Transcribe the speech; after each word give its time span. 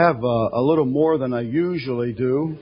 have 0.00 0.24
uh, 0.24 0.48
a 0.52 0.62
little 0.62 0.86
more 0.86 1.18
than 1.18 1.34
I 1.34 1.42
usually 1.42 2.12
do, 2.12 2.56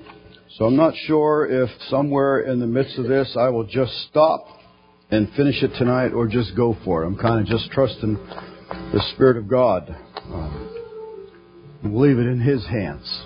so 0.56 0.64
I'm 0.64 0.76
not 0.76 0.94
sure 1.06 1.46
if 1.46 1.70
somewhere 1.88 2.40
in 2.40 2.58
the 2.58 2.66
midst 2.66 2.98
of 2.98 3.06
this 3.06 3.36
I 3.38 3.48
will 3.48 3.64
just 3.64 3.92
stop 4.08 4.46
and 5.10 5.30
finish 5.36 5.62
it 5.62 5.70
tonight 5.78 6.12
or 6.12 6.26
just 6.26 6.56
go 6.56 6.76
for 6.84 7.04
it. 7.04 7.06
I'm 7.06 7.16
kind 7.16 7.40
of 7.40 7.46
just 7.46 7.70
trusting 7.70 8.14
the 8.92 9.02
Spirit 9.14 9.36
of 9.36 9.48
God. 9.48 9.94
Um, 10.24 11.78
we'll 11.84 12.08
leave 12.08 12.18
it 12.18 12.26
in 12.26 12.40
His 12.40 12.66
hands. 12.66 13.22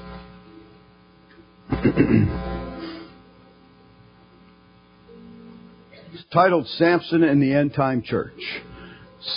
it's 6.13 6.25
titled 6.33 6.67
Samson 6.67 7.23
and 7.23 7.43
the 7.43 7.55
End 7.55 7.73
Time 7.75 8.03
Church. 8.03 8.41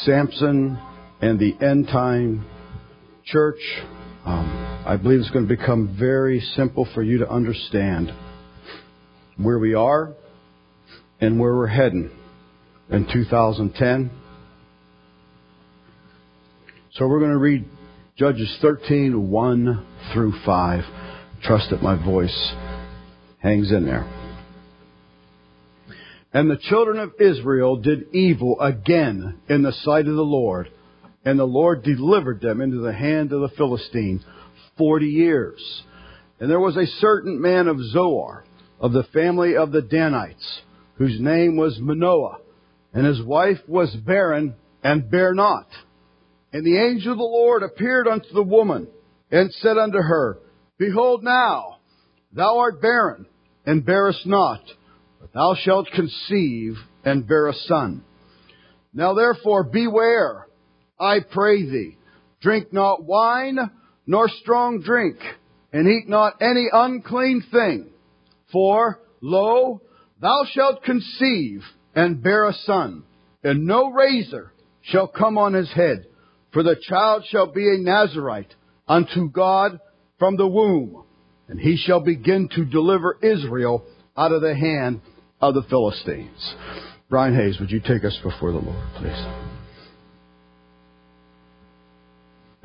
Samson 0.04 0.78
and 1.22 1.40
the 1.40 1.56
End 1.66 1.88
Time 1.88 2.46
Church. 3.24 3.60
Um, 4.26 4.65
I 4.86 4.98
believe 4.98 5.20
it's 5.20 5.32
going 5.32 5.48
to 5.48 5.58
become 5.58 5.98
very 6.00 6.40
simple 6.56 6.88
for 6.94 7.02
you 7.02 7.18
to 7.18 7.28
understand 7.28 8.14
where 9.36 9.58
we 9.58 9.74
are 9.74 10.14
and 11.20 11.40
where 11.40 11.56
we're 11.56 11.66
heading 11.66 12.12
in 12.92 13.08
2010. 13.12 14.12
So 16.94 17.08
we're 17.08 17.18
going 17.18 17.32
to 17.32 17.38
read 17.38 17.66
Judges 18.16 18.56
13, 18.62 19.32
1 19.32 19.86
through 20.14 20.34
5. 20.46 20.84
Trust 21.42 21.72
that 21.72 21.82
my 21.82 21.96
voice 21.96 22.54
hangs 23.40 23.72
in 23.72 23.88
there. 23.88 24.08
And 26.32 26.48
the 26.48 26.60
children 26.70 27.00
of 27.00 27.14
Israel 27.20 27.78
did 27.78 28.14
evil 28.14 28.62
again 28.62 29.40
in 29.50 29.64
the 29.64 29.74
sight 29.74 30.08
of 30.08 30.16
the 30.16 30.22
Lord, 30.22 30.70
and 31.26 31.40
the 31.40 31.44
Lord 31.44 31.82
delivered 31.82 32.40
them 32.40 32.62
into 32.62 32.78
the 32.78 32.94
hand 32.94 33.34
of 33.34 33.42
the 33.42 33.56
Philistine 33.58 34.24
forty 34.78 35.08
years. 35.08 35.84
And 36.40 36.50
there 36.50 36.60
was 36.60 36.76
a 36.76 36.86
certain 37.00 37.42
man 37.42 37.68
of 37.68 37.78
Zorah, 37.92 38.44
of 38.80 38.92
the 38.92 39.08
family 39.14 39.56
of 39.56 39.72
the 39.72 39.82
Danites, 39.82 40.62
whose 40.96 41.20
name 41.20 41.58
was 41.58 41.78
Manoah, 41.80 42.40
and 42.94 43.06
his 43.06 43.22
wife 43.22 43.60
was 43.68 43.96
barren 44.06 44.56
and 44.84 45.10
bare 45.10 45.34
not. 45.34 45.68
And 46.52 46.66
the 46.66 46.80
angel 46.80 47.14
of 47.14 47.18
the 47.18 47.24
Lord 47.24 47.64
appeared 47.64 48.08
unto 48.08 48.34
the 48.34 48.44
woman, 48.44 48.88
and 49.32 49.52
said 49.54 49.78
unto 49.78 49.98
her, 49.98 50.40
Behold 50.78 51.24
now, 51.24 51.78
thou 52.34 52.60
art 52.60 52.82
barren, 52.82 53.26
and 53.66 53.86
bearest 53.86 54.26
not, 54.26 54.62
but 55.20 55.34
thou 55.34 55.56
shalt 55.56 55.88
conceive 55.94 56.76
and 57.04 57.28
bear 57.28 57.48
a 57.48 57.54
son. 57.54 58.04
Now 58.94 59.14
therefore 59.14 59.64
beware, 59.64 60.48
I 61.00 61.20
pray 61.20 61.64
thee, 61.64 61.98
drink 62.42 62.72
not 62.72 63.04
wine, 63.04 63.58
nor 64.08 64.30
strong 64.30 64.82
drink, 64.82 65.18
and 65.74 65.88
eat 65.88 66.08
not 66.08 66.42
any 66.42 66.68
unclean 66.72 67.44
thing. 67.52 67.90
For, 68.52 69.00
lo, 69.22 69.82
thou 70.22 70.46
shalt 70.52 70.84
conceive 70.84 71.64
and 71.96 72.22
bear 72.22 72.48
a 72.48 72.54
son, 72.54 73.04
and 73.44 73.66
no 73.66 73.92
razor 73.92 74.54
shall 74.82 75.08
come 75.08 75.38
on 75.38 75.54
his 75.54 75.72
head, 75.74 76.06
for 76.54 76.64
the 76.64 76.76
child 76.88 77.26
shall 77.30 77.52
be 77.52 77.68
a 77.68 77.78
Nazarite 77.78 78.54
unto 78.88 79.30
God 79.30 79.80
from 80.20 80.38
the 80.38 80.48
womb, 80.48 81.04
and 81.48 81.60
he 81.60 81.78
shall 81.78 82.00
begin 82.00 82.50
to 82.56 82.66
deliver 82.66 83.18
Israel 83.22 83.86
out 84.16 84.32
of 84.32 84.42
the 84.42 84.56
hand 84.56 85.02
of 85.42 85.54
the 85.54 85.64
Philistines. 85.64 86.56
Brian 87.10 87.36
Hayes, 87.36 87.60
would 87.60 87.72
you 87.72 87.80
take 87.80 88.04
us 88.04 88.18
before 88.24 88.52
the 88.52 88.60
Lord, 88.60 88.84
please? 88.98 89.45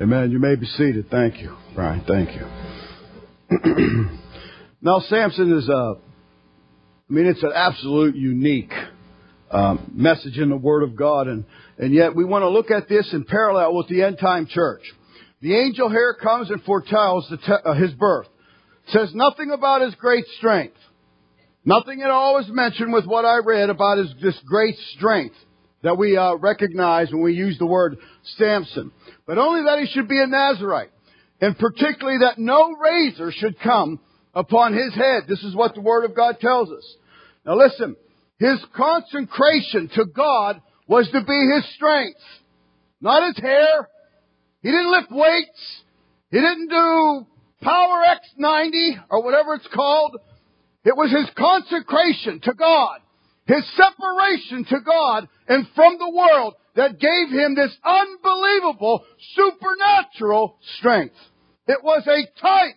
Amen. 0.01 0.31
You 0.31 0.39
may 0.39 0.55
be 0.55 0.65
seated. 0.65 1.11
Thank 1.11 1.39
you, 1.41 1.55
Brian. 1.75 2.03
Thank 2.07 2.29
you. 2.33 4.09
now, 4.81 4.99
Samson 5.01 5.55
is 5.55 5.69
a, 5.69 5.93
I 5.93 7.13
mean, 7.13 7.27
it's 7.27 7.43
an 7.43 7.51
absolute 7.53 8.15
unique 8.15 8.71
um, 9.51 9.91
message 9.93 10.39
in 10.39 10.49
the 10.49 10.57
Word 10.57 10.81
of 10.81 10.95
God, 10.95 11.27
and, 11.27 11.45
and 11.77 11.93
yet 11.93 12.15
we 12.15 12.25
want 12.25 12.41
to 12.41 12.49
look 12.49 12.71
at 12.71 12.89
this 12.89 13.13
in 13.13 13.25
parallel 13.25 13.75
with 13.75 13.89
the 13.89 14.01
end 14.01 14.17
time 14.19 14.47
church. 14.47 14.81
The 15.39 15.55
angel 15.55 15.87
here 15.87 16.17
comes 16.19 16.49
and 16.49 16.63
foretells 16.63 17.31
te- 17.45 17.53
uh, 17.63 17.75
his 17.75 17.91
birth. 17.91 18.27
Says 18.87 19.11
nothing 19.13 19.51
about 19.51 19.81
his 19.81 19.93
great 19.93 20.25
strength. 20.39 20.77
Nothing 21.63 22.01
at 22.01 22.09
all 22.09 22.39
is 22.39 22.47
mentioned 22.49 22.91
with 22.91 23.05
what 23.05 23.23
I 23.23 23.37
read 23.45 23.69
about 23.69 23.99
his 23.99 24.11
this 24.19 24.39
great 24.47 24.77
strength 24.95 25.35
that 25.83 25.97
we 25.97 26.17
uh, 26.17 26.35
recognize 26.35 27.11
when 27.11 27.21
we 27.21 27.33
use 27.33 27.57
the 27.57 27.65
word 27.65 27.97
Samson. 28.37 28.91
But 29.25 29.37
only 29.37 29.63
that 29.63 29.79
he 29.79 29.87
should 29.87 30.07
be 30.07 30.21
a 30.21 30.27
Nazarite. 30.27 30.91
And 31.39 31.57
particularly 31.57 32.19
that 32.19 32.37
no 32.37 32.73
razor 32.73 33.31
should 33.31 33.59
come 33.59 33.99
upon 34.33 34.73
his 34.73 34.93
head. 34.93 35.23
This 35.27 35.43
is 35.43 35.55
what 35.55 35.73
the 35.73 35.81
Word 35.81 36.05
of 36.05 36.15
God 36.15 36.39
tells 36.39 36.69
us. 36.69 36.95
Now 37.45 37.57
listen, 37.57 37.95
his 38.37 38.59
consecration 38.75 39.89
to 39.95 40.05
God 40.05 40.61
was 40.87 41.09
to 41.11 41.21
be 41.23 41.49
his 41.55 41.75
strength. 41.75 42.19
Not 43.01 43.27
his 43.27 43.43
hair. 43.43 43.89
He 44.61 44.69
didn't 44.69 44.91
lift 44.91 45.11
weights. 45.11 45.81
He 46.29 46.37
didn't 46.37 46.69
do 46.69 47.25
Power 47.61 48.03
X90 48.39 49.03
or 49.09 49.23
whatever 49.23 49.55
it's 49.55 49.67
called. 49.73 50.17
It 50.83 50.95
was 50.95 51.11
his 51.11 51.29
consecration 51.37 52.39
to 52.41 52.53
God, 52.53 52.99
his 53.47 53.63
separation 53.75 54.65
to 54.65 54.79
God 54.85 55.27
and 55.47 55.67
from 55.75 55.97
the 55.97 56.09
world 56.09 56.55
that 56.75 56.99
gave 56.99 57.29
him 57.29 57.55
this 57.55 57.75
unbelievable 57.83 59.03
supernatural 59.35 60.57
strength. 60.77 61.15
It 61.67 61.83
was 61.83 62.07
a 62.07 62.39
type 62.41 62.75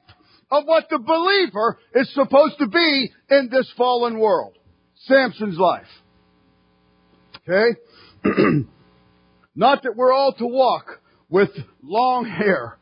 of 0.50 0.64
what 0.64 0.88
the 0.91 0.98
believer 0.98 1.78
is 1.94 2.12
supposed 2.14 2.58
to 2.58 2.69
be 2.69 3.12
in 3.30 3.48
this 3.50 3.70
fallen 3.76 4.19
world. 4.19 4.54
Samson's 5.06 5.58
life. 5.58 5.86
Okay? 7.48 7.78
Not 9.54 9.82
that 9.82 9.96
we're 9.96 10.12
all 10.12 10.32
to 10.34 10.46
walk 10.46 11.00
with 11.28 11.50
long 11.82 12.25
hair. 12.26 12.78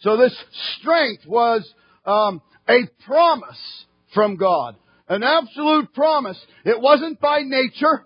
So 0.00 0.16
this 0.16 0.36
strength 0.78 1.26
was 1.26 1.68
um, 2.04 2.42
a 2.68 2.82
promise 3.04 3.84
from 4.14 4.36
God. 4.36 4.76
An 5.08 5.22
absolute 5.22 5.92
promise. 5.94 6.38
It 6.64 6.80
wasn't 6.80 7.20
by 7.20 7.42
nature. 7.42 8.04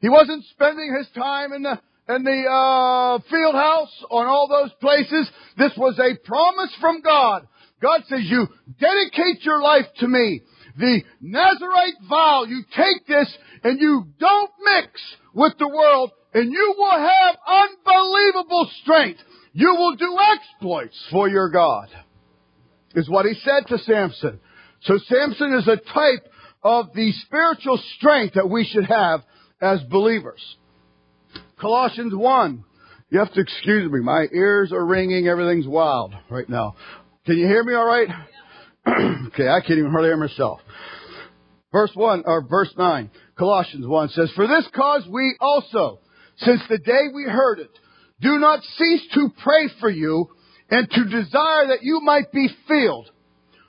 He 0.00 0.08
wasn't 0.08 0.44
spending 0.50 0.94
his 0.96 1.08
time 1.14 1.52
in 1.52 1.62
the 1.62 1.78
in 2.08 2.24
the 2.24 2.48
uh, 2.48 3.18
field 3.30 3.54
house 3.54 4.04
on 4.10 4.26
all 4.26 4.48
those 4.48 4.72
places. 4.80 5.28
This 5.58 5.72
was 5.76 5.98
a 5.98 6.16
promise 6.26 6.74
from 6.80 7.02
God. 7.02 7.46
God 7.82 8.02
says, 8.08 8.20
"You 8.24 8.48
dedicate 8.80 9.44
your 9.44 9.60
life 9.60 9.86
to 9.98 10.08
me." 10.08 10.42
The 10.78 11.02
Nazarite 11.20 12.00
vow, 12.08 12.44
you 12.44 12.62
take 12.74 13.06
this 13.06 13.36
and 13.64 13.80
you 13.80 14.06
don't 14.20 14.50
mix 14.62 15.00
with 15.34 15.54
the 15.58 15.68
world, 15.68 16.12
and 16.32 16.52
you 16.52 16.74
will 16.78 16.98
have 16.98 17.36
unbelievable 17.46 18.70
strength. 18.82 19.20
You 19.52 19.74
will 19.74 19.96
do 19.96 20.16
exploits 20.32 20.96
for 21.10 21.28
your 21.28 21.50
God. 21.50 21.88
Is 22.94 23.08
what 23.08 23.26
he 23.26 23.34
said 23.34 23.66
to 23.66 23.78
Samson. 23.78 24.40
So 24.82 24.98
Samson 25.08 25.54
is 25.54 25.66
a 25.66 25.76
type 25.76 26.27
of 26.62 26.92
the 26.94 27.12
spiritual 27.24 27.80
strength 27.96 28.34
that 28.34 28.48
we 28.48 28.64
should 28.64 28.86
have 28.86 29.22
as 29.60 29.80
believers. 29.90 30.40
Colossians 31.60 32.14
1. 32.14 32.64
You 33.10 33.18
have 33.20 33.32
to 33.32 33.40
excuse 33.40 33.90
me. 33.90 34.00
My 34.00 34.26
ears 34.32 34.72
are 34.72 34.84
ringing. 34.84 35.28
Everything's 35.28 35.66
wild 35.66 36.14
right 36.30 36.48
now. 36.48 36.76
Can 37.24 37.36
you 37.36 37.46
hear 37.46 37.64
me 37.64 37.74
all 37.74 37.86
right? 37.86 38.08
okay, 39.28 39.48
I 39.48 39.60
can't 39.60 39.78
even 39.78 39.90
hardly 39.90 40.10
hear 40.10 40.16
myself. 40.16 40.60
Verse 41.72 41.90
1, 41.94 42.22
or 42.26 42.46
verse 42.48 42.72
9, 42.76 43.10
Colossians 43.38 43.86
1 43.86 44.08
says, 44.10 44.30
For 44.34 44.46
this 44.46 44.66
cause 44.74 45.06
we 45.10 45.36
also, 45.40 46.00
since 46.38 46.62
the 46.68 46.78
day 46.78 47.08
we 47.14 47.24
heard 47.24 47.58
it, 47.58 47.70
do 48.20 48.38
not 48.38 48.62
cease 48.62 49.02
to 49.14 49.28
pray 49.42 49.68
for 49.80 49.90
you 49.90 50.28
and 50.70 50.90
to 50.90 51.04
desire 51.04 51.68
that 51.68 51.82
you 51.82 52.00
might 52.00 52.32
be 52.32 52.48
filled 52.66 53.10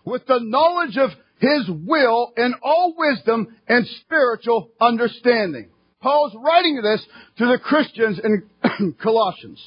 with 0.06 0.26
the 0.28 0.40
knowledge 0.42 0.98
of 0.98 1.10
His 1.40 1.70
will 1.70 2.34
in 2.38 2.54
all 2.62 2.94
wisdom 2.98 3.56
and 3.68 3.88
spiritual 4.02 4.70
understanding 4.80 5.70
Paul's 6.02 6.34
writing 6.36 6.82
this 6.82 7.06
to 7.38 7.46
the 7.46 7.58
Christians 7.58 8.20
in 8.24 8.96
Colossians. 9.04 9.62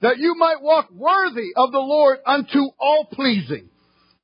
That 0.00 0.18
you 0.18 0.34
might 0.36 0.60
walk 0.60 0.90
worthy 0.92 1.48
of 1.56 1.72
the 1.72 1.78
Lord 1.78 2.18
unto 2.24 2.66
all 2.78 3.08
pleasing, 3.12 3.68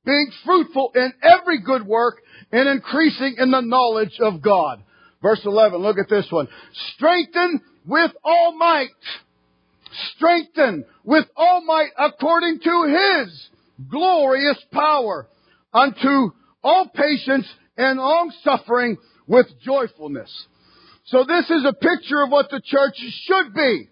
being 0.05 0.31
fruitful 0.45 0.91
in 0.95 1.13
every 1.21 1.61
good 1.61 1.85
work 1.85 2.21
and 2.51 2.67
increasing 2.69 3.35
in 3.37 3.51
the 3.51 3.61
knowledge 3.61 4.17
of 4.19 4.41
God. 4.41 4.83
Verse 5.21 5.41
11, 5.43 5.79
look 5.81 5.97
at 5.97 6.09
this 6.09 6.27
one. 6.29 6.47
Strengthen 6.95 7.61
with 7.85 8.11
all 8.23 8.57
might. 8.57 8.89
Strengthen 10.15 10.85
with 11.03 11.25
all 11.35 11.61
might 11.65 11.89
according 11.97 12.59
to 12.59 13.23
His 13.23 13.49
glorious 13.89 14.57
power 14.71 15.27
unto 15.73 16.31
all 16.65 16.89
patience 16.93 17.47
and 17.77 17.97
long 17.97 18.33
suffering 18.43 18.97
with 19.27 19.47
joyfulness 19.63 20.31
so 21.05 21.23
this 21.23 21.49
is 21.49 21.65
a 21.65 21.73
picture 21.73 22.23
of 22.23 22.31
what 22.31 22.49
the 22.49 22.61
church 22.65 22.95
should 22.97 23.53
be. 23.53 23.89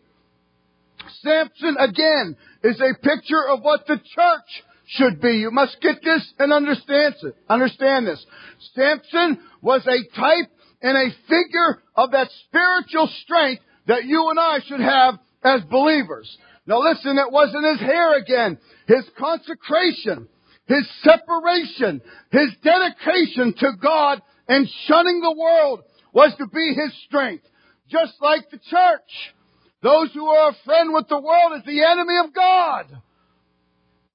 Samson 1.22 1.78
again 1.80 2.36
is 2.64 2.82
a 2.82 2.96
picture 2.96 3.48
of 3.50 3.62
what 3.62 3.86
the 3.86 3.98
church 3.98 4.64
should 4.88 5.22
be. 5.22 5.38
You 5.38 5.52
must 5.52 5.80
get 5.80 6.04
this 6.04 6.34
and 6.40 6.52
understand 6.52 7.16
it. 7.22 7.36
Understand 7.48 8.08
this. 8.08 8.26
Samson 8.74 9.40
was 9.62 9.86
a 9.86 10.20
type 10.20 10.50
and 10.82 10.98
a 10.98 11.16
figure 11.28 11.84
of 11.96 12.12
that 12.12 12.30
spiritual 12.48 13.08
strength 13.24 13.62
that 13.86 14.06
you 14.06 14.30
and 14.30 14.40
I 14.40 14.60
should 14.66 14.80
have 14.80 15.20
as 15.44 15.62
believers. 15.70 16.36
Now 16.66 16.80
listen, 16.80 17.18
it 17.20 17.32
wasn't 17.32 17.66
his 17.66 17.80
hair 17.80 18.18
again. 18.18 18.58
His 18.88 19.06
consecration, 19.20 20.28
his 20.66 20.88
separation, 21.04 22.02
his 22.32 22.50
dedication 22.64 23.54
to 23.60 23.72
God 23.82 24.22
and 24.48 24.68
shunning 24.86 25.22
the 25.22 25.36
world 25.38 25.82
was 26.14 26.34
to 26.38 26.48
be 26.48 26.74
his 26.74 26.94
strength. 27.06 27.46
Just 27.90 28.14
like 28.22 28.50
the 28.50 28.60
church. 28.70 29.34
Those 29.82 30.12
who 30.14 30.26
are 30.26 30.52
a 30.52 30.56
friend 30.66 30.94
with 30.94 31.08
the 31.10 31.20
world 31.20 31.58
is 31.58 31.66
the 31.66 31.84
enemy 31.84 32.18
of 32.24 32.34
God. 32.34 32.86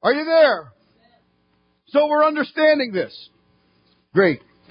Are 0.02 0.14
you 0.14 0.24
there? 0.24 0.72
So 1.88 2.06
we're 2.08 2.24
understanding 2.24 2.92
this. 2.92 3.28
Great. 4.14 4.40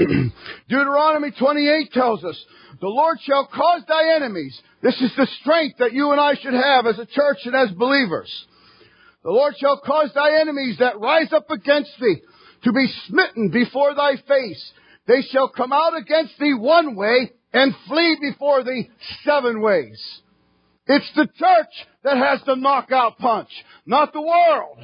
Deuteronomy 0.69 1.31
28 1.31 1.91
tells 1.91 2.23
us, 2.23 2.43
the 2.79 2.87
Lord 2.87 3.17
shall 3.21 3.47
cause 3.47 3.81
thy 3.87 4.15
enemies. 4.15 4.59
This 4.81 4.99
is 5.01 5.11
the 5.15 5.27
strength 5.41 5.77
that 5.79 5.93
you 5.93 6.11
and 6.11 6.19
I 6.19 6.35
should 6.35 6.53
have 6.53 6.85
as 6.85 6.99
a 6.99 7.05
church 7.05 7.39
and 7.45 7.55
as 7.55 7.71
believers. 7.71 8.31
The 9.27 9.33
Lord 9.33 9.55
shall 9.59 9.81
cause 9.81 10.09
thy 10.15 10.39
enemies 10.39 10.77
that 10.79 11.01
rise 11.01 11.33
up 11.33 11.51
against 11.51 11.91
thee 11.99 12.21
to 12.63 12.71
be 12.71 12.87
smitten 13.07 13.49
before 13.49 13.93
thy 13.93 14.15
face. 14.15 14.71
They 15.05 15.21
shall 15.21 15.49
come 15.49 15.73
out 15.73 15.97
against 15.97 16.39
thee 16.39 16.53
one 16.53 16.95
way 16.95 17.33
and 17.51 17.75
flee 17.89 18.17
before 18.21 18.63
thee 18.63 18.89
seven 19.25 19.59
ways. 19.59 20.01
It's 20.85 21.11
the 21.13 21.25
church 21.25 21.87
that 22.05 22.15
has 22.15 22.39
the 22.45 22.55
knockout 22.55 23.17
punch, 23.17 23.49
not 23.85 24.13
the 24.13 24.21
world. 24.21 24.77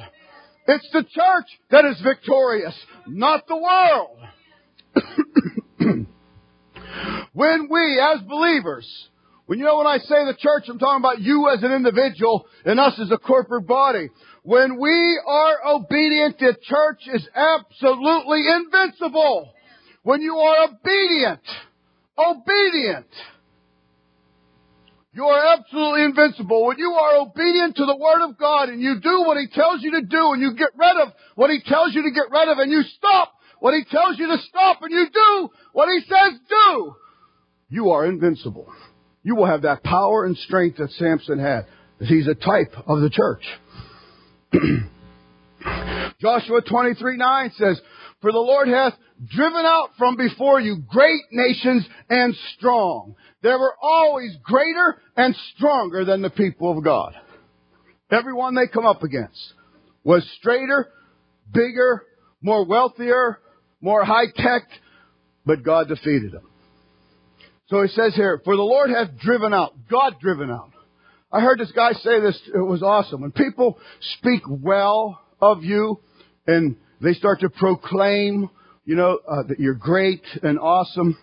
It's 0.68 0.90
the 0.92 1.04
church 1.04 1.46
that 1.70 1.86
is 1.86 1.98
victorious, 2.02 2.74
not 3.06 3.48
the 3.48 3.56
world. 3.56 4.18
when 7.32 7.68
we, 7.70 7.98
as 7.98 8.20
believers, 8.28 9.08
when 9.46 9.58
you 9.58 9.66
know 9.66 9.76
when 9.76 9.86
I 9.86 9.98
say 9.98 10.24
the 10.24 10.36
church, 10.38 10.64
I'm 10.68 10.78
talking 10.78 11.02
about 11.02 11.20
you 11.20 11.50
as 11.50 11.62
an 11.62 11.72
individual 11.72 12.46
and 12.64 12.80
us 12.80 12.98
as 12.98 13.10
a 13.10 13.18
corporate 13.18 13.66
body. 13.66 14.08
When 14.42 14.80
we 14.80 15.20
are 15.26 15.74
obedient, 15.74 16.38
the 16.38 16.56
church 16.62 17.00
is 17.12 17.28
absolutely 17.34 18.44
invincible. 18.48 19.52
When 20.02 20.22
you 20.22 20.36
are 20.36 20.68
obedient, 20.68 21.40
obedient, 22.18 23.06
you 25.12 25.24
are 25.24 25.58
absolutely 25.58 26.04
invincible. 26.04 26.66
When 26.66 26.78
you 26.78 26.90
are 26.92 27.20
obedient 27.20 27.76
to 27.76 27.84
the 27.84 27.96
Word 27.96 28.28
of 28.28 28.38
God 28.38 28.70
and 28.70 28.80
you 28.80 28.98
do 29.00 29.24
what 29.26 29.36
He 29.36 29.46
tells 29.48 29.82
you 29.82 29.92
to 29.92 30.02
do 30.02 30.32
and 30.32 30.40
you 30.40 30.54
get 30.54 30.70
rid 30.74 31.06
of 31.06 31.12
what 31.34 31.50
He 31.50 31.60
tells 31.60 31.94
you 31.94 32.02
to 32.02 32.10
get 32.10 32.30
rid 32.30 32.48
of 32.48 32.58
and 32.58 32.72
you 32.72 32.82
stop 32.96 33.34
what 33.60 33.74
He 33.74 33.84
tells 33.84 34.18
you 34.18 34.26
to 34.26 34.38
stop 34.48 34.82
and 34.82 34.90
you 34.90 35.06
do 35.12 35.48
what 35.72 35.88
He 35.88 36.00
says 36.00 36.40
do, 36.48 36.96
you 37.68 37.90
are 37.90 38.06
invincible. 38.06 38.72
You 39.24 39.34
will 39.34 39.46
have 39.46 39.62
that 39.62 39.82
power 39.82 40.26
and 40.26 40.36
strength 40.36 40.76
that 40.76 40.92
Samson 40.92 41.38
had. 41.38 41.66
He's 41.98 42.28
a 42.28 42.34
type 42.34 42.74
of 42.86 43.00
the 43.00 43.10
church. 43.10 43.42
Joshua 46.20 46.60
23 46.60 47.16
9 47.16 47.52
says, 47.56 47.80
For 48.20 48.30
the 48.30 48.38
Lord 48.38 48.68
hath 48.68 48.92
driven 49.26 49.64
out 49.64 49.90
from 49.96 50.16
before 50.16 50.60
you 50.60 50.76
great 50.86 51.22
nations 51.32 51.86
and 52.10 52.36
strong. 52.56 53.16
They 53.42 53.48
were 53.48 53.74
always 53.80 54.36
greater 54.42 55.00
and 55.16 55.34
stronger 55.56 56.04
than 56.04 56.22
the 56.22 56.30
people 56.30 56.76
of 56.76 56.84
God. 56.84 57.14
Everyone 58.10 58.54
they 58.54 58.66
come 58.72 58.86
up 58.86 59.02
against 59.02 59.54
was 60.02 60.28
straighter, 60.38 60.88
bigger, 61.52 62.04
more 62.42 62.66
wealthier, 62.66 63.38
more 63.80 64.04
high 64.04 64.26
tech, 64.36 64.68
but 65.46 65.62
God 65.62 65.88
defeated 65.88 66.32
them. 66.32 66.48
So 67.68 67.82
he 67.82 67.88
says 67.88 68.14
here, 68.14 68.40
for 68.44 68.56
the 68.56 68.62
Lord 68.62 68.90
hath 68.90 69.18
driven 69.18 69.54
out, 69.54 69.72
God 69.90 70.16
driven 70.20 70.50
out. 70.50 70.70
I 71.32 71.40
heard 71.40 71.58
this 71.58 71.72
guy 71.72 71.92
say 71.92 72.20
this, 72.20 72.40
it 72.54 72.58
was 72.58 72.82
awesome. 72.82 73.22
When 73.22 73.32
people 73.32 73.78
speak 74.18 74.42
well 74.46 75.20
of 75.40 75.64
you 75.64 76.00
and 76.46 76.76
they 77.00 77.14
start 77.14 77.40
to 77.40 77.48
proclaim, 77.48 78.50
you 78.84 78.96
know, 78.96 79.18
uh, 79.26 79.42
that 79.48 79.58
you're 79.58 79.74
great 79.74 80.22
and 80.42 80.58
awesome, 80.58 81.16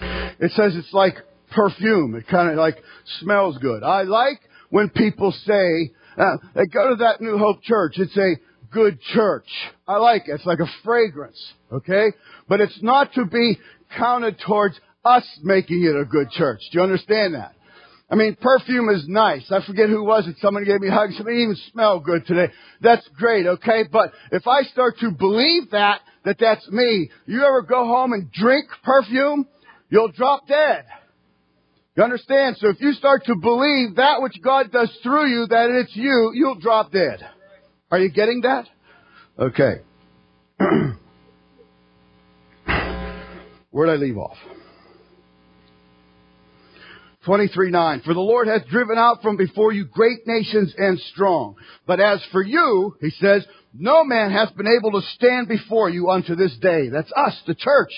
it 0.00 0.52
says 0.52 0.76
it's 0.76 0.92
like 0.92 1.14
perfume. 1.50 2.14
It 2.14 2.26
kind 2.28 2.50
of 2.50 2.56
like 2.56 2.76
smells 3.20 3.58
good. 3.58 3.82
I 3.82 4.02
like 4.02 4.40
when 4.70 4.90
people 4.90 5.32
say, 5.44 5.92
uh, 6.16 6.36
they 6.54 6.66
go 6.66 6.90
to 6.90 6.96
that 6.96 7.20
New 7.20 7.38
Hope 7.38 7.62
church. 7.62 7.94
It's 7.96 8.16
a 8.16 8.34
good 8.70 9.00
church. 9.00 9.48
I 9.88 9.96
like 9.96 10.28
it. 10.28 10.32
It's 10.32 10.46
like 10.46 10.60
a 10.60 10.70
fragrance. 10.84 11.40
Okay? 11.72 12.12
But 12.48 12.60
it's 12.60 12.82
not 12.82 13.12
to 13.14 13.24
be 13.24 13.58
counted 13.96 14.38
towards 14.46 14.78
us 15.04 15.24
making 15.42 15.82
it 15.84 15.96
a 15.98 16.04
good 16.04 16.30
church. 16.30 16.60
Do 16.70 16.78
you 16.78 16.82
understand 16.84 17.34
that? 17.34 17.54
I 18.10 18.14
mean, 18.14 18.36
perfume 18.38 18.90
is 18.90 19.04
nice. 19.08 19.50
I 19.50 19.64
forget 19.64 19.88
who 19.88 20.04
was 20.04 20.28
it. 20.28 20.36
Someone 20.40 20.64
gave 20.64 20.80
me 20.80 20.88
a 20.88 20.92
hug. 20.92 21.10
Somebody 21.16 21.38
even 21.38 21.56
smell 21.72 21.98
good 21.98 22.26
today. 22.26 22.52
That's 22.82 23.06
great, 23.16 23.46
okay? 23.46 23.84
But 23.90 24.12
if 24.30 24.46
I 24.46 24.64
start 24.64 24.98
to 24.98 25.10
believe 25.12 25.70
that, 25.70 26.02
that 26.26 26.36
that's 26.38 26.68
me, 26.70 27.10
you 27.26 27.42
ever 27.42 27.62
go 27.62 27.86
home 27.86 28.12
and 28.12 28.30
drink 28.30 28.66
perfume? 28.84 29.46
You'll 29.88 30.12
drop 30.12 30.46
dead. 30.46 30.84
You 31.96 32.02
understand? 32.02 32.56
So 32.58 32.68
if 32.68 32.80
you 32.80 32.92
start 32.92 33.24
to 33.26 33.34
believe 33.34 33.96
that 33.96 34.20
which 34.20 34.40
God 34.42 34.70
does 34.70 34.90
through 35.02 35.28
you, 35.28 35.46
that 35.46 35.70
it's 35.70 35.96
you, 35.96 36.32
you'll 36.34 36.58
drop 36.58 36.92
dead. 36.92 37.26
Are 37.90 37.98
you 37.98 38.10
getting 38.10 38.42
that? 38.42 38.66
Okay. 39.38 39.80
Where 43.72 43.86
did 43.86 43.94
I 43.94 43.96
leave 43.96 44.18
off? 44.18 44.36
23 47.24 47.70
9. 47.70 48.02
For 48.04 48.14
the 48.14 48.20
Lord 48.20 48.48
hath 48.48 48.66
driven 48.66 48.98
out 48.98 49.22
from 49.22 49.36
before 49.36 49.72
you 49.72 49.84
great 49.84 50.26
nations 50.26 50.74
and 50.76 50.98
strong. 51.12 51.56
But 51.86 52.00
as 52.00 52.20
for 52.32 52.42
you, 52.42 52.96
he 53.00 53.10
says, 53.10 53.44
no 53.74 54.04
man 54.04 54.30
hath 54.30 54.56
been 54.56 54.66
able 54.66 55.00
to 55.00 55.06
stand 55.14 55.48
before 55.48 55.88
you 55.88 56.10
unto 56.10 56.34
this 56.34 56.54
day. 56.60 56.88
That's 56.88 57.12
us, 57.16 57.40
the 57.46 57.54
church. 57.54 57.90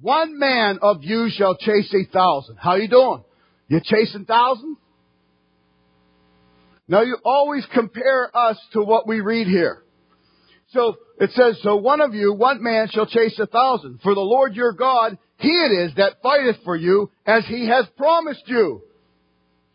One 0.00 0.38
man 0.38 0.78
of 0.80 1.02
you 1.02 1.28
shall 1.30 1.56
chase 1.56 1.92
a 1.92 2.10
thousand. 2.12 2.56
How 2.56 2.76
you 2.76 2.88
doing? 2.88 3.24
You 3.68 3.80
chasing 3.82 4.24
thousand? 4.24 4.76
Now 6.86 7.02
you 7.02 7.18
always 7.24 7.66
compare 7.72 8.36
us 8.36 8.58
to 8.72 8.82
what 8.82 9.06
we 9.06 9.20
read 9.20 9.46
here. 9.46 9.82
So 10.72 10.96
it 11.18 11.30
says, 11.32 11.58
so 11.62 11.76
one 11.76 12.00
of 12.00 12.14
you, 12.14 12.32
one 12.32 12.62
man 12.62 12.88
shall 12.90 13.06
chase 13.06 13.38
a 13.38 13.46
thousand. 13.46 14.00
For 14.02 14.14
the 14.14 14.20
Lord 14.20 14.54
your 14.54 14.72
God, 14.72 15.18
he 15.38 15.48
it 15.48 15.72
is 15.72 15.94
that 15.96 16.22
fighteth 16.22 16.62
for 16.64 16.76
you 16.76 17.10
as 17.26 17.44
he 17.46 17.66
has 17.68 17.86
promised 17.96 18.44
you. 18.46 18.82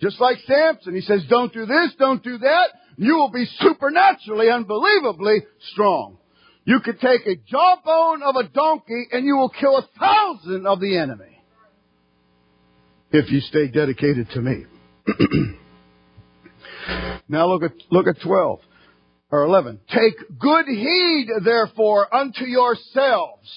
Just 0.01 0.19
like 0.21 0.37
Samson, 0.47 0.95
he 0.95 1.01
says, 1.01 1.23
don't 1.29 1.53
do 1.53 1.65
this, 1.65 1.93
don't 1.99 2.23
do 2.23 2.37
that. 2.37 2.67
You 2.97 3.15
will 3.15 3.31
be 3.31 3.45
supernaturally, 3.59 4.49
unbelievably 4.49 5.43
strong. 5.71 6.17
You 6.63 6.79
could 6.83 6.99
take 6.99 7.27
a 7.27 7.35
jawbone 7.35 8.23
of 8.23 8.35
a 8.37 8.47
donkey 8.47 9.07
and 9.11 9.25
you 9.25 9.35
will 9.35 9.49
kill 9.49 9.77
a 9.77 9.87
thousand 9.99 10.65
of 10.65 10.79
the 10.79 10.97
enemy. 10.97 11.41
If 13.11 13.31
you 13.31 13.41
stay 13.41 13.67
dedicated 13.67 14.29
to 14.31 14.41
me. 14.41 14.65
now 17.27 17.47
look 17.47 17.63
at, 17.63 17.73
look 17.91 18.07
at 18.07 18.21
12 18.21 18.59
or 19.35 19.43
11. 19.43 19.79
Take 19.89 20.39
good 20.39 20.65
heed 20.67 21.27
therefore 21.43 22.13
unto 22.13 22.45
yourselves. 22.45 23.49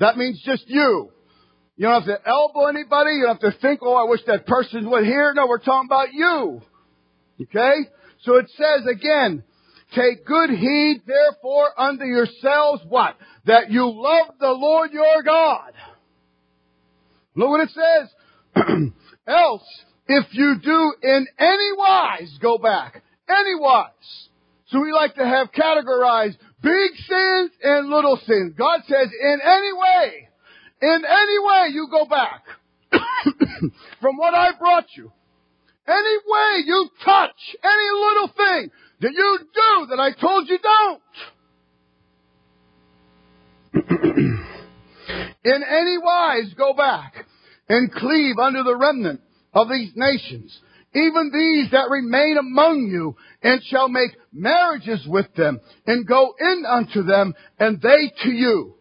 That 0.00 0.16
means 0.16 0.42
just 0.44 0.64
you. 0.66 1.10
You 1.76 1.86
don't 1.86 2.02
have 2.02 2.22
to 2.22 2.28
elbow 2.28 2.66
anybody. 2.66 3.12
You 3.12 3.26
don't 3.26 3.42
have 3.42 3.52
to 3.52 3.58
think, 3.60 3.80
oh, 3.82 3.94
I 3.94 4.08
wish 4.08 4.20
that 4.26 4.46
person 4.46 4.88
would 4.90 5.04
hear. 5.04 5.32
No, 5.34 5.46
we're 5.46 5.58
talking 5.58 5.88
about 5.88 6.12
you. 6.12 6.62
Okay? 7.42 7.74
So 8.22 8.36
it 8.36 8.46
says 8.56 8.86
again, 8.90 9.44
take 9.94 10.24
good 10.24 10.50
heed 10.50 11.02
therefore 11.06 11.78
unto 11.78 12.04
yourselves 12.04 12.82
what? 12.88 13.16
That 13.46 13.70
you 13.70 13.90
love 13.90 14.34
the 14.40 14.52
Lord 14.52 14.92
your 14.92 15.22
God. 15.22 15.72
Look 17.34 17.48
what 17.50 17.68
it 17.68 17.70
says. 17.74 18.62
Else, 19.26 19.62
if 20.06 20.26
you 20.32 20.54
do 20.62 20.94
in 21.02 21.26
any 21.38 21.76
wise, 21.76 22.38
go 22.40 22.56
back. 22.56 23.02
Any 23.28 23.54
wise. 23.54 24.28
So 24.68 24.80
we 24.80 24.92
like 24.92 25.14
to 25.14 25.24
have 25.24 25.52
categorized 25.52 26.36
big 26.62 26.90
sins 27.08 27.50
and 27.62 27.88
little 27.88 28.18
sins. 28.26 28.54
God 28.56 28.80
says, 28.86 29.08
in 29.22 29.38
any 29.42 29.72
way, 29.72 30.28
in 30.82 31.04
any 31.04 31.38
way 31.38 31.68
you 31.72 31.88
go 31.90 32.06
back 32.06 32.44
from 34.00 34.16
what 34.16 34.34
I 34.34 34.52
brought 34.58 34.86
you. 34.96 35.12
Any 35.86 36.16
way 36.26 36.64
you 36.64 36.88
touch 37.04 37.56
any 37.62 37.90
little 37.92 38.28
thing 38.28 38.70
that 39.00 39.12
you 39.12 39.38
do 39.54 39.86
that 39.90 40.00
I 40.00 40.12
told 40.18 40.48
you 40.48 40.58
don't. 40.58 41.02
in 45.44 45.62
any 45.62 45.98
wise 45.98 46.54
go 46.56 46.72
back 46.72 47.26
and 47.68 47.92
cleave 47.92 48.38
under 48.38 48.62
the 48.62 48.76
remnant 48.76 49.20
of 49.52 49.68
these 49.68 49.92
nations 49.94 50.58
even 50.94 51.30
these 51.32 51.70
that 51.72 51.90
remain 51.90 52.36
among 52.38 52.88
you, 52.90 53.16
and 53.42 53.62
shall 53.64 53.88
make 53.88 54.12
marriages 54.32 55.06
with 55.06 55.26
them, 55.34 55.60
and 55.86 56.06
go 56.06 56.34
in 56.38 56.64
unto 56.66 57.02
them, 57.02 57.34
and 57.58 57.80
they 57.80 58.12
to 58.22 58.30
you. 58.30 58.74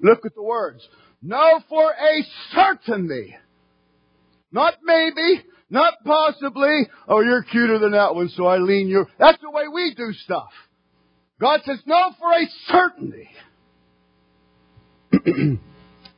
Look 0.00 0.26
at 0.26 0.34
the 0.34 0.42
words. 0.42 0.86
Know 1.22 1.60
for 1.68 1.90
a 1.90 2.26
certainty. 2.54 3.34
Not 4.52 4.74
maybe, 4.84 5.42
not 5.70 5.94
possibly. 6.04 6.86
Oh, 7.08 7.20
you're 7.20 7.42
cuter 7.42 7.78
than 7.78 7.92
that 7.92 8.14
one, 8.14 8.28
so 8.28 8.46
I 8.46 8.58
lean 8.58 8.88
you. 8.88 9.06
That's 9.18 9.40
the 9.40 9.50
way 9.50 9.64
we 9.72 9.94
do 9.96 10.12
stuff. 10.24 10.50
God 11.40 11.60
says, 11.64 11.80
know 11.86 12.10
for 12.18 12.32
a 12.32 12.46
certainty 12.68 13.28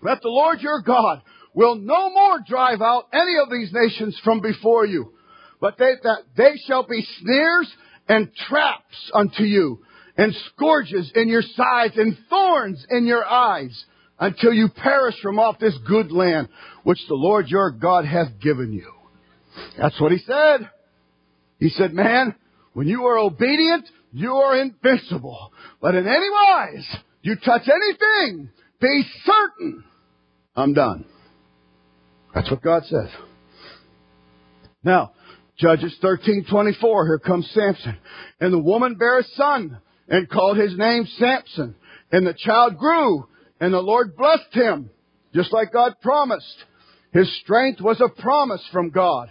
that 0.02 0.22
the 0.22 0.28
Lord 0.28 0.60
your 0.60 0.82
God 0.82 1.22
will 1.54 1.76
no 1.76 2.10
more 2.10 2.40
drive 2.46 2.82
out 2.82 3.08
any 3.12 3.36
of 3.42 3.50
these 3.50 3.72
nations 3.72 4.20
from 4.22 4.40
before 4.40 4.84
you, 4.84 5.12
but 5.60 5.78
they, 5.78 5.92
that 6.02 6.18
they 6.36 6.56
shall 6.66 6.86
be 6.86 7.06
snares 7.20 7.72
and 8.08 8.30
traps 8.48 9.10
unto 9.12 9.42
you, 9.42 9.82
and 10.16 10.34
scourges 10.54 11.10
in 11.14 11.28
your 11.28 11.42
sides, 11.42 11.94
and 11.96 12.16
thorns 12.30 12.84
in 12.90 13.06
your 13.06 13.24
eyes 13.24 13.84
until 14.18 14.52
you 14.52 14.68
perish 14.68 15.16
from 15.20 15.38
off 15.38 15.58
this 15.58 15.76
good 15.86 16.10
land 16.10 16.48
which 16.84 17.00
the 17.08 17.14
Lord 17.14 17.48
your 17.48 17.70
God 17.70 18.04
hath 18.04 18.40
given 18.40 18.72
you. 18.72 18.92
That's 19.78 20.00
what 20.00 20.12
he 20.12 20.18
said. 20.18 20.70
He 21.58 21.68
said, 21.70 21.92
man, 21.92 22.34
when 22.72 22.86
you 22.86 23.04
are 23.06 23.18
obedient, 23.18 23.88
you 24.12 24.32
are 24.34 24.58
invincible. 24.58 25.52
But 25.80 25.94
in 25.94 26.06
any 26.06 26.30
wise, 26.30 26.96
you 27.22 27.36
touch 27.36 27.68
anything, 27.68 28.50
be 28.80 29.04
certain 29.24 29.84
I'm 30.56 30.72
done. 30.72 31.04
That's 32.34 32.50
what 32.50 32.62
God 32.62 32.84
says. 32.86 33.08
Now, 34.82 35.12
Judges 35.58 35.96
13:24, 36.02 37.06
here 37.06 37.18
comes 37.18 37.50
Samson. 37.50 37.96
And 38.40 38.52
the 38.52 38.58
woman 38.58 38.96
bare 38.96 39.20
a 39.20 39.24
son 39.24 39.78
and 40.08 40.28
called 40.28 40.58
his 40.58 40.76
name 40.76 41.06
Samson. 41.18 41.74
And 42.12 42.26
the 42.26 42.34
child 42.34 42.76
grew 42.76 43.26
and 43.58 43.72
the 43.72 43.80
Lord 43.80 44.16
blessed 44.16 44.52
him, 44.52 44.90
just 45.34 45.52
like 45.52 45.72
God 45.72 45.94
promised. 46.02 46.64
His 47.12 47.34
strength 47.40 47.80
was 47.80 48.00
a 48.00 48.20
promise 48.20 48.62
from 48.70 48.90
God. 48.90 49.30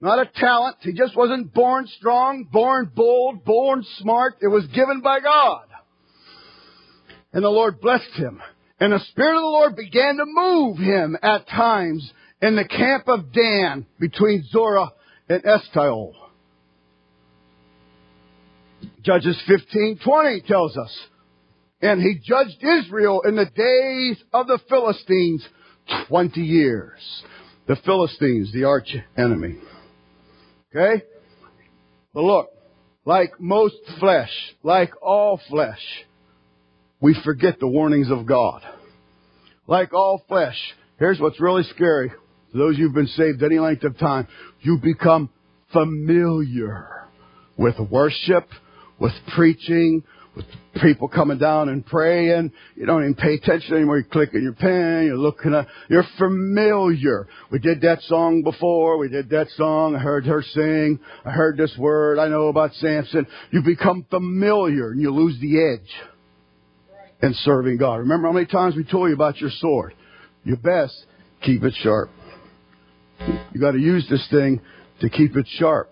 Not 0.00 0.20
a 0.20 0.30
talent. 0.36 0.76
He 0.80 0.92
just 0.92 1.16
wasn't 1.16 1.52
born 1.52 1.86
strong, 1.98 2.44
born 2.44 2.90
bold, 2.94 3.44
born 3.44 3.84
smart. 3.98 4.36
It 4.40 4.48
was 4.48 4.66
given 4.68 5.00
by 5.00 5.20
God. 5.20 5.66
And 7.32 7.42
the 7.44 7.48
Lord 7.48 7.80
blessed 7.80 8.12
him. 8.14 8.40
And 8.78 8.92
the 8.92 9.00
Spirit 9.10 9.36
of 9.36 9.42
the 9.42 9.46
Lord 9.46 9.76
began 9.76 10.16
to 10.16 10.24
move 10.26 10.78
him 10.78 11.16
at 11.20 11.48
times 11.48 12.12
in 12.40 12.56
the 12.56 12.64
camp 12.64 13.08
of 13.08 13.32
Dan 13.32 13.86
between 13.98 14.44
Zorah 14.50 14.92
and 15.28 15.42
Eshtaol. 15.42 16.14
Judges 19.02 19.40
15:20 19.48 20.46
tells 20.46 20.76
us, 20.76 21.08
and 21.80 22.00
he 22.00 22.18
judged 22.22 22.62
Israel 22.62 23.22
in 23.22 23.36
the 23.36 23.46
days 23.46 24.22
of 24.32 24.46
the 24.46 24.58
Philistines 24.68 25.46
20 26.08 26.40
years. 26.40 27.00
The 27.66 27.76
Philistines, 27.76 28.52
the 28.52 28.64
arch 28.64 28.94
enemy. 29.16 29.56
Okay? 30.74 31.04
But 32.14 32.24
look, 32.24 32.48
like 33.04 33.40
most 33.40 33.76
flesh, 33.98 34.30
like 34.62 34.92
all 35.02 35.40
flesh, 35.48 35.80
we 37.00 37.14
forget 37.24 37.58
the 37.58 37.66
warnings 37.66 38.10
of 38.10 38.26
God. 38.26 38.62
Like 39.66 39.92
all 39.92 40.22
flesh, 40.28 40.58
here's 40.98 41.20
what's 41.20 41.40
really 41.40 41.64
scary. 41.64 42.12
Those 42.54 42.76
who've 42.76 42.94
been 42.94 43.06
saved 43.08 43.42
any 43.42 43.58
length 43.58 43.84
of 43.84 43.98
time, 43.98 44.28
you 44.60 44.78
become 44.82 45.30
familiar 45.72 47.08
with 47.56 47.78
worship, 47.90 48.48
with 48.98 49.12
preaching, 49.34 50.02
with 50.36 50.44
people 50.82 51.08
coming 51.08 51.38
down 51.38 51.68
and 51.68 51.84
praying. 51.84 52.52
You 52.76 52.86
don't 52.86 53.02
even 53.02 53.14
pay 53.14 53.34
attention 53.34 53.74
anymore. 53.74 53.96
You're 53.98 54.04
clicking 54.04 54.42
your 54.42 54.54
pen. 54.54 55.04
You're 55.06 55.18
looking 55.18 55.54
at, 55.54 55.66
you're 55.88 56.06
familiar. 56.18 57.26
We 57.50 57.58
did 57.58 57.82
that 57.82 58.02
song 58.02 58.42
before. 58.42 58.98
We 58.98 59.08
did 59.08 59.30
that 59.30 59.48
song. 59.56 59.94
I 59.94 59.98
heard 59.98 60.26
her 60.26 60.42
sing. 60.42 61.00
I 61.24 61.30
heard 61.30 61.56
this 61.56 61.74
word. 61.78 62.18
I 62.18 62.28
know 62.28 62.48
about 62.48 62.72
Samson. 62.74 63.26
You 63.50 63.62
become 63.62 64.06
familiar 64.10 64.92
and 64.92 65.00
you 65.00 65.10
lose 65.10 65.38
the 65.40 65.74
edge 65.74 65.90
in 67.22 67.34
serving 67.34 67.76
God. 67.76 67.96
Remember 67.96 68.28
how 68.28 68.32
many 68.32 68.46
times 68.46 68.74
we 68.74 68.84
told 68.84 69.08
you 69.08 69.14
about 69.14 69.38
your 69.38 69.50
sword? 69.58 69.94
You 70.44 70.56
best 70.56 70.94
keep 71.42 71.62
it 71.62 71.74
sharp. 71.82 72.10
You 73.54 73.60
got 73.60 73.72
to 73.72 73.78
use 73.78 74.06
this 74.08 74.26
thing 74.30 74.60
to 75.00 75.10
keep 75.10 75.36
it 75.36 75.46
sharp. 75.58 75.90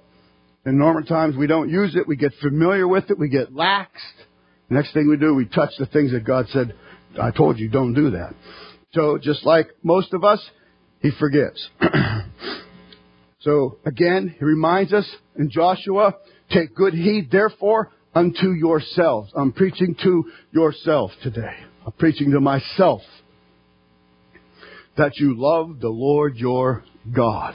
In 0.66 0.78
normal 0.78 1.04
times, 1.04 1.36
we 1.36 1.46
don't 1.46 1.70
use 1.70 1.96
it. 1.96 2.06
We 2.06 2.16
get 2.16 2.32
familiar 2.42 2.86
with 2.86 3.10
it. 3.10 3.18
We 3.18 3.28
get 3.28 3.52
laxed. 3.52 3.86
Next 4.68 4.92
thing 4.92 5.08
we 5.08 5.16
do, 5.16 5.34
we 5.34 5.46
touch 5.46 5.70
the 5.78 5.86
things 5.86 6.12
that 6.12 6.24
God 6.24 6.46
said, 6.50 6.74
I 7.20 7.30
told 7.30 7.58
you, 7.58 7.68
don't 7.68 7.94
do 7.94 8.10
that. 8.10 8.34
So 8.92 9.18
just 9.18 9.44
like 9.44 9.68
most 9.82 10.12
of 10.12 10.24
us, 10.24 10.40
He 11.00 11.10
forgives. 11.18 11.68
so 13.40 13.78
again, 13.84 14.34
He 14.38 14.44
reminds 14.44 14.92
us 14.92 15.08
in 15.36 15.50
Joshua, 15.50 16.14
take 16.50 16.74
good 16.74 16.94
heed 16.94 17.30
therefore 17.32 17.90
unto 18.14 18.52
yourselves. 18.52 19.32
I'm 19.36 19.52
preaching 19.52 19.96
to 20.02 20.24
yourself 20.52 21.10
today. 21.22 21.56
I'm 21.84 21.92
preaching 21.92 22.32
to 22.32 22.40
myself. 22.40 23.00
That 24.96 25.16
you 25.16 25.34
love 25.36 25.80
the 25.80 25.88
Lord 25.88 26.36
your 26.36 26.84
God. 27.14 27.54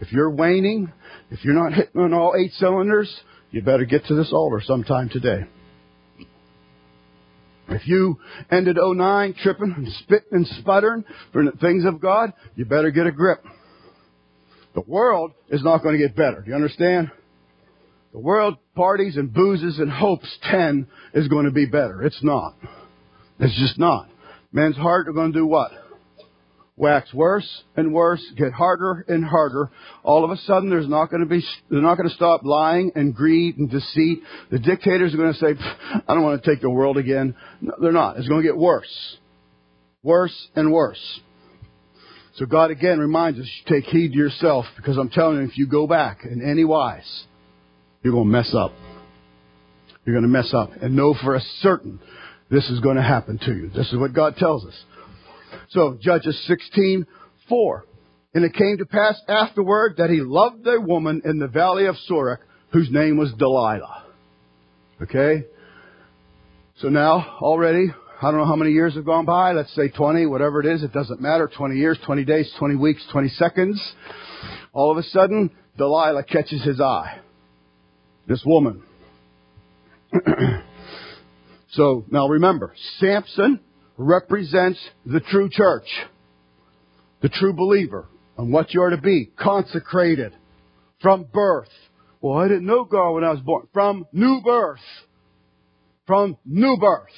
If 0.00 0.12
you're 0.12 0.30
waning, 0.30 0.92
if 1.30 1.44
you're 1.44 1.54
not 1.54 1.72
hitting 1.72 2.00
on 2.00 2.12
all 2.12 2.34
eight 2.38 2.52
cylinders, 2.54 3.14
you 3.50 3.62
better 3.62 3.84
get 3.84 4.04
to 4.06 4.14
this 4.14 4.32
altar 4.32 4.62
sometime 4.64 5.08
today. 5.08 5.46
If 7.68 7.86
you 7.88 8.18
ended 8.50 8.76
09 8.80 9.34
tripping 9.42 9.74
and 9.76 9.88
spitting 10.04 10.28
and 10.32 10.46
sputtering 10.60 11.04
for 11.32 11.44
the 11.44 11.52
things 11.52 11.84
of 11.84 12.00
God, 12.00 12.32
you 12.54 12.64
better 12.64 12.90
get 12.90 13.06
a 13.06 13.12
grip. 13.12 13.42
The 14.74 14.82
world 14.82 15.32
is 15.48 15.64
not 15.64 15.82
going 15.82 15.98
to 15.98 16.06
get 16.06 16.14
better. 16.14 16.42
Do 16.42 16.50
you 16.50 16.54
understand? 16.54 17.10
The 18.12 18.20
world 18.20 18.56
parties 18.74 19.16
and 19.16 19.32
boozes 19.32 19.78
and 19.78 19.90
hopes 19.90 20.28
10 20.50 20.86
is 21.14 21.28
going 21.28 21.46
to 21.46 21.50
be 21.50 21.66
better. 21.66 22.02
It's 22.02 22.22
not. 22.22 22.54
It's 23.40 23.58
just 23.58 23.78
not. 23.78 24.08
Men's 24.52 24.76
heart 24.76 25.08
are 25.08 25.12
going 25.12 25.32
to 25.32 25.38
do 25.38 25.46
what? 25.46 25.70
Wax 26.76 27.12
worse 27.14 27.48
and 27.76 27.92
worse, 27.92 28.22
get 28.36 28.52
harder 28.52 29.04
and 29.08 29.24
harder. 29.24 29.70
All 30.02 30.24
of 30.24 30.30
a 30.30 30.36
sudden, 30.38 30.68
there's 30.68 30.88
not 30.88 31.10
going 31.10 31.22
to 31.22 31.28
be, 31.28 31.42
they're 31.70 31.80
not 31.80 31.96
going 31.96 32.08
to 32.08 32.14
stop 32.14 32.42
lying 32.44 32.92
and 32.94 33.14
greed 33.14 33.56
and 33.56 33.70
deceit. 33.70 34.18
The 34.50 34.58
dictators 34.58 35.14
are 35.14 35.16
going 35.16 35.32
to 35.32 35.38
say, 35.38 35.54
I 36.06 36.14
don't 36.14 36.22
want 36.22 36.42
to 36.42 36.50
take 36.50 36.60
the 36.60 36.70
world 36.70 36.98
again. 36.98 37.34
No, 37.60 37.74
they're 37.80 37.92
not. 37.92 38.18
It's 38.18 38.28
going 38.28 38.42
to 38.42 38.48
get 38.48 38.56
worse. 38.56 39.16
Worse 40.02 40.48
and 40.54 40.72
worse. 40.72 41.20
So 42.36 42.44
God 42.44 42.70
again 42.70 42.98
reminds 42.98 43.40
us, 43.40 43.48
take 43.66 43.84
heed 43.84 44.12
to 44.12 44.18
yourself 44.18 44.66
because 44.76 44.98
I'm 44.98 45.08
telling 45.08 45.38
you, 45.38 45.44
if 45.44 45.56
you 45.56 45.66
go 45.66 45.86
back 45.86 46.20
in 46.24 46.46
any 46.48 46.64
wise, 46.64 47.24
you're 48.02 48.12
going 48.12 48.26
to 48.26 48.32
mess 48.32 48.54
up. 48.54 48.72
You're 50.04 50.14
going 50.14 50.22
to 50.22 50.28
mess 50.28 50.52
up 50.54 50.70
and 50.82 50.94
know 50.94 51.14
for 51.14 51.34
a 51.34 51.40
certain 51.60 51.98
this 52.50 52.68
is 52.70 52.80
going 52.80 52.96
to 52.96 53.02
happen 53.02 53.38
to 53.38 53.52
you. 53.52 53.70
This 53.70 53.90
is 53.92 53.98
what 53.98 54.12
God 54.12 54.36
tells 54.36 54.64
us. 54.64 54.74
So, 55.70 55.98
Judges 56.00 56.40
16, 56.46 57.06
4. 57.48 57.84
And 58.34 58.44
it 58.44 58.54
came 58.54 58.78
to 58.78 58.86
pass 58.86 59.20
afterward 59.28 59.94
that 59.98 60.10
he 60.10 60.20
loved 60.20 60.66
a 60.66 60.80
woman 60.80 61.22
in 61.24 61.38
the 61.38 61.48
valley 61.48 61.86
of 61.86 61.96
Sorek 62.08 62.38
whose 62.72 62.90
name 62.90 63.16
was 63.16 63.32
Delilah. 63.38 64.04
Okay? 65.02 65.46
So 66.80 66.88
now, 66.88 67.38
already, 67.40 67.86
I 68.20 68.30
don't 68.30 68.38
know 68.38 68.46
how 68.46 68.56
many 68.56 68.72
years 68.72 68.94
have 68.94 69.06
gone 69.06 69.24
by, 69.24 69.52
let's 69.52 69.74
say 69.74 69.88
20, 69.88 70.26
whatever 70.26 70.60
it 70.60 70.66
is, 70.66 70.82
it 70.82 70.92
doesn't 70.92 71.20
matter, 71.20 71.50
20 71.54 71.76
years, 71.76 71.98
20 72.04 72.24
days, 72.24 72.52
20 72.58 72.76
weeks, 72.76 73.02
20 73.12 73.28
seconds. 73.30 73.82
All 74.72 74.90
of 74.90 74.98
a 74.98 75.02
sudden, 75.02 75.50
Delilah 75.78 76.24
catches 76.24 76.62
his 76.62 76.80
eye. 76.80 77.20
This 78.26 78.42
woman. 78.44 78.82
so, 81.70 82.04
now 82.10 82.28
remember, 82.28 82.74
Samson 82.98 83.60
represents 83.96 84.78
the 85.04 85.20
true 85.20 85.48
church, 85.50 85.86
the 87.22 87.28
true 87.28 87.52
believer, 87.52 88.06
and 88.36 88.52
what 88.52 88.74
you 88.74 88.82
are 88.82 88.90
to 88.90 89.00
be 89.00 89.30
consecrated 89.38 90.32
from 91.00 91.24
birth. 91.32 91.68
Well, 92.20 92.38
I 92.38 92.48
didn't 92.48 92.66
know 92.66 92.84
God 92.84 93.12
when 93.12 93.24
I 93.24 93.30
was 93.30 93.40
born. 93.40 93.68
From 93.72 94.06
new 94.12 94.40
birth. 94.44 94.80
From 96.06 96.36
new 96.44 96.76
birth. 96.78 97.12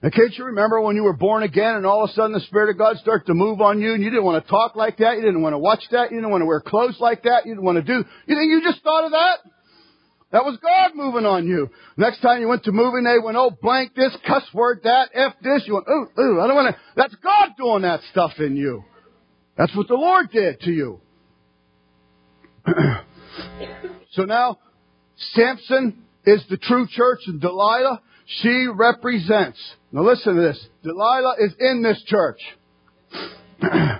And 0.00 0.12
can't 0.12 0.32
you 0.36 0.44
remember 0.44 0.80
when 0.80 0.94
you 0.94 1.02
were 1.02 1.16
born 1.16 1.42
again 1.42 1.74
and 1.74 1.84
all 1.84 2.04
of 2.04 2.10
a 2.10 2.12
sudden 2.12 2.32
the 2.32 2.40
Spirit 2.40 2.70
of 2.70 2.78
God 2.78 2.98
started 2.98 3.26
to 3.26 3.34
move 3.34 3.60
on 3.60 3.80
you 3.80 3.94
and 3.94 4.02
you 4.02 4.10
didn't 4.10 4.24
want 4.24 4.44
to 4.44 4.48
talk 4.48 4.76
like 4.76 4.98
that, 4.98 5.16
you 5.16 5.22
didn't 5.22 5.42
want 5.42 5.54
to 5.54 5.58
watch 5.58 5.82
that, 5.90 6.12
you 6.12 6.18
didn't 6.18 6.30
want 6.30 6.42
to 6.42 6.46
wear 6.46 6.60
clothes 6.60 6.98
like 7.00 7.24
that, 7.24 7.46
you 7.46 7.54
didn't 7.54 7.64
want 7.64 7.76
to 7.76 7.82
do, 7.82 8.04
you 8.26 8.36
think 8.36 8.48
you 8.48 8.62
just 8.62 8.82
thought 8.84 9.06
of 9.06 9.10
that? 9.10 9.38
That 10.30 10.44
was 10.44 10.58
God 10.62 10.90
moving 10.94 11.24
on 11.24 11.46
you. 11.46 11.70
Next 11.96 12.20
time 12.20 12.40
you 12.40 12.48
went 12.48 12.64
to 12.64 12.72
moving, 12.72 13.04
they 13.04 13.18
went, 13.18 13.38
oh, 13.38 13.50
blank 13.50 13.94
this, 13.94 14.14
cuss 14.26 14.44
word 14.52 14.80
that, 14.84 15.10
F 15.14 15.34
this. 15.42 15.62
You 15.66 15.74
went, 15.74 15.86
ooh, 15.88 16.20
ooh, 16.20 16.40
I 16.40 16.46
don't 16.46 16.56
want 16.56 16.74
to. 16.74 16.80
That's 16.96 17.14
God 17.16 17.50
doing 17.56 17.82
that 17.82 18.00
stuff 18.10 18.32
in 18.38 18.56
you. 18.56 18.84
That's 19.56 19.74
what 19.74 19.88
the 19.88 19.94
Lord 19.94 20.30
did 20.30 20.60
to 20.60 20.70
you. 20.70 21.00
So 24.12 24.24
now, 24.24 24.58
Samson 25.34 26.02
is 26.24 26.42
the 26.50 26.56
true 26.56 26.86
church 26.90 27.20
and 27.26 27.40
Delilah, 27.40 28.00
she 28.26 28.66
represents. 28.66 29.58
Now 29.92 30.02
listen 30.02 30.34
to 30.34 30.40
this. 30.40 30.66
Delilah 30.82 31.36
is 31.38 31.52
in 31.60 31.82
this 31.82 32.02
church. 32.06 32.40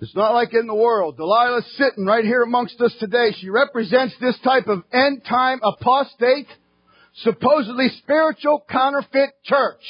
it's 0.00 0.16
not 0.16 0.32
like 0.32 0.54
in 0.54 0.66
the 0.66 0.74
world. 0.74 1.18
Delilah's 1.18 1.66
sitting 1.76 2.06
right 2.06 2.24
here 2.24 2.42
amongst 2.42 2.80
us 2.80 2.94
today. 2.98 3.32
She 3.38 3.50
represents 3.50 4.14
this 4.18 4.38
type 4.42 4.66
of 4.66 4.82
end 4.92 5.22
time 5.28 5.60
apostate, 5.62 6.46
supposedly 7.16 7.88
spiritual 7.98 8.64
counterfeit 8.68 9.30
church. 9.44 9.82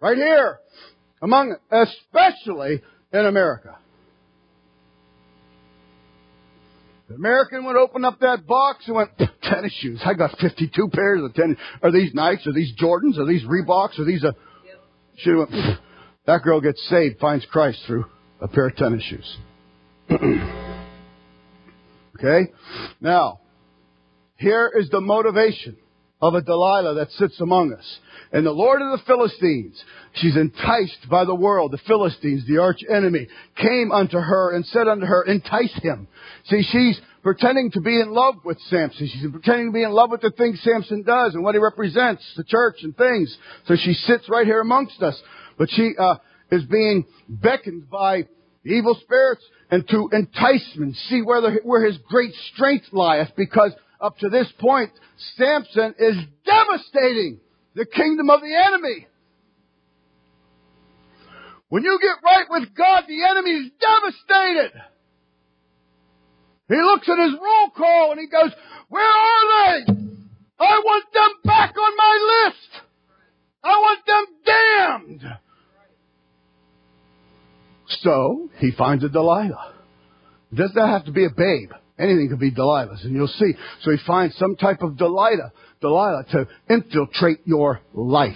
Right 0.00 0.16
here. 0.16 0.58
Among, 1.22 1.54
especially 1.70 2.82
in 3.12 3.26
America. 3.26 3.76
The 7.08 7.14
American 7.14 7.64
would 7.66 7.76
open 7.76 8.04
up 8.04 8.18
that 8.20 8.44
box 8.48 8.88
and 8.88 8.96
went, 8.96 9.10
tennis 9.40 9.72
shoes. 9.80 10.00
I 10.04 10.14
got 10.14 10.36
52 10.40 10.88
pairs 10.88 11.22
of 11.22 11.32
tennis. 11.34 11.58
Are 11.80 11.92
these 11.92 12.12
Nikes? 12.12 12.44
Are 12.48 12.52
these 12.52 12.72
Jordans? 12.74 13.16
Are 13.18 13.26
these 13.26 13.44
Reeboks? 13.44 14.00
Are 14.00 14.04
these 14.04 14.24
a... 14.24 14.34
She 15.18 15.30
went, 15.30 15.50
that 16.26 16.42
girl 16.42 16.60
gets 16.60 16.84
saved, 16.88 17.20
finds 17.20 17.46
Christ 17.46 17.78
through 17.86 18.06
a 18.40 18.48
pair 18.48 18.66
of 18.68 18.76
tennis 18.76 19.02
shoes. 19.04 19.36
okay? 22.18 22.52
Now, 23.00 23.40
here 24.36 24.70
is 24.78 24.88
the 24.90 25.00
motivation 25.00 25.76
of 26.20 26.34
a 26.34 26.42
Delilah 26.42 26.94
that 26.94 27.10
sits 27.12 27.40
among 27.40 27.72
us. 27.72 27.98
And 28.32 28.44
the 28.44 28.50
Lord 28.50 28.82
of 28.82 28.98
the 28.98 29.04
Philistines, 29.06 29.82
she's 30.14 30.36
enticed 30.36 31.08
by 31.10 31.24
the 31.24 31.34
world. 31.34 31.72
The 31.72 31.78
Philistines, 31.86 32.44
the 32.46 32.58
arch 32.58 32.80
enemy, 32.90 33.28
came 33.56 33.92
unto 33.92 34.18
her 34.18 34.54
and 34.54 34.64
said 34.66 34.88
unto 34.88 35.06
her, 35.06 35.22
entice 35.22 35.72
him. 35.82 36.08
See, 36.46 36.62
she's 36.70 37.00
pretending 37.22 37.70
to 37.72 37.80
be 37.80 38.00
in 38.00 38.12
love 38.12 38.36
with 38.44 38.58
Samson. 38.68 39.08
She's 39.12 39.30
pretending 39.30 39.68
to 39.68 39.72
be 39.72 39.82
in 39.82 39.92
love 39.92 40.10
with 40.10 40.22
the 40.22 40.30
things 40.30 40.60
Samson 40.62 41.02
does 41.02 41.34
and 41.34 41.44
what 41.44 41.54
he 41.54 41.60
represents, 41.60 42.22
the 42.36 42.44
church 42.44 42.76
and 42.82 42.96
things. 42.96 43.36
So 43.66 43.76
she 43.76 43.92
sits 43.92 44.28
right 44.28 44.46
here 44.46 44.60
amongst 44.60 45.02
us. 45.02 45.20
But 45.58 45.70
she 45.70 45.92
uh, 45.98 46.16
is 46.50 46.64
being 46.64 47.04
beckoned 47.28 47.90
by 47.90 48.26
evil 48.64 48.98
spirits 49.02 49.42
and 49.70 49.88
to 49.88 50.08
enticement, 50.12 50.96
see 51.08 51.22
where, 51.22 51.60
where 51.60 51.84
his 51.84 51.98
great 52.08 52.32
strength 52.52 52.86
lieth, 52.92 53.28
because 53.36 53.72
up 54.00 54.18
to 54.18 54.28
this 54.28 54.50
point, 54.58 54.90
Samson 55.36 55.94
is 55.98 56.16
devastating 56.44 57.40
the 57.74 57.86
kingdom 57.86 58.30
of 58.30 58.40
the 58.40 58.54
enemy. 58.54 59.06
When 61.68 61.82
you 61.82 61.98
get 62.00 62.24
right 62.24 62.46
with 62.48 62.74
God, 62.76 63.04
the 63.08 63.24
enemy 63.28 63.50
is 63.50 63.70
devastated. 63.80 64.80
He 66.68 66.76
looks 66.76 67.08
at 67.08 67.18
his 67.18 67.32
roll 67.40 67.70
call 67.76 68.12
and 68.12 68.20
he 68.20 68.26
goes, 68.26 68.50
where 68.88 69.04
are 69.04 69.84
they? 69.84 69.92
I 70.58 70.78
want 70.84 71.04
them 71.12 71.30
back 71.44 71.74
on 71.76 71.96
my 71.96 72.44
list. 72.46 72.82
I 73.62 73.78
want 73.78 74.06
them 74.06 74.24
damned. 74.44 75.38
So 77.88 78.50
he 78.58 78.72
finds 78.72 79.04
a 79.04 79.08
Delilah. 79.08 79.74
It 80.52 80.56
does 80.56 80.72
not 80.74 80.88
have 80.88 81.04
to 81.06 81.12
be 81.12 81.24
a 81.24 81.30
babe. 81.30 81.70
Anything 81.98 82.28
could 82.28 82.40
be 82.40 82.50
Delilah's, 82.50 83.04
and 83.04 83.14
you'll 83.14 83.26
see. 83.26 83.54
So 83.82 83.90
he 83.90 83.96
finds 84.06 84.36
some 84.36 84.56
type 84.56 84.82
of 84.82 84.98
Delilah, 84.98 85.52
Delilah 85.80 86.24
to 86.32 86.46
infiltrate 86.68 87.40
your 87.46 87.80
life 87.94 88.34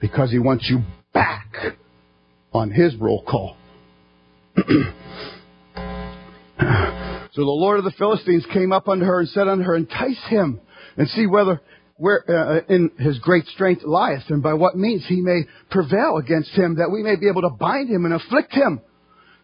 because 0.00 0.30
he 0.30 0.38
wants 0.38 0.68
you 0.70 0.82
back 1.12 1.52
on 2.52 2.70
his 2.70 2.94
roll 2.96 3.24
call. 3.24 3.56
so 4.56 4.64
the 6.56 7.42
Lord 7.42 7.78
of 7.78 7.84
the 7.84 7.92
Philistines 7.98 8.46
came 8.52 8.72
up 8.72 8.88
unto 8.88 9.04
her 9.04 9.20
and 9.20 9.28
said 9.30 9.48
unto 9.48 9.64
her, 9.64 9.74
Entice 9.74 10.22
him 10.28 10.60
and 10.96 11.08
see 11.08 11.26
whether 11.26 11.60
where 11.98 12.22
uh, 12.28 12.60
in 12.72 12.90
his 12.98 13.18
great 13.18 13.44
strength 13.48 13.82
lieth, 13.84 14.22
and 14.30 14.42
by 14.42 14.54
what 14.54 14.76
means 14.76 15.04
he 15.06 15.20
may 15.20 15.40
prevail 15.70 16.16
against 16.16 16.50
him, 16.50 16.76
that 16.76 16.90
we 16.90 17.02
may 17.02 17.16
be 17.16 17.28
able 17.28 17.42
to 17.42 17.50
bind 17.50 17.90
him 17.90 18.04
and 18.04 18.14
afflict 18.14 18.52
him. 18.54 18.80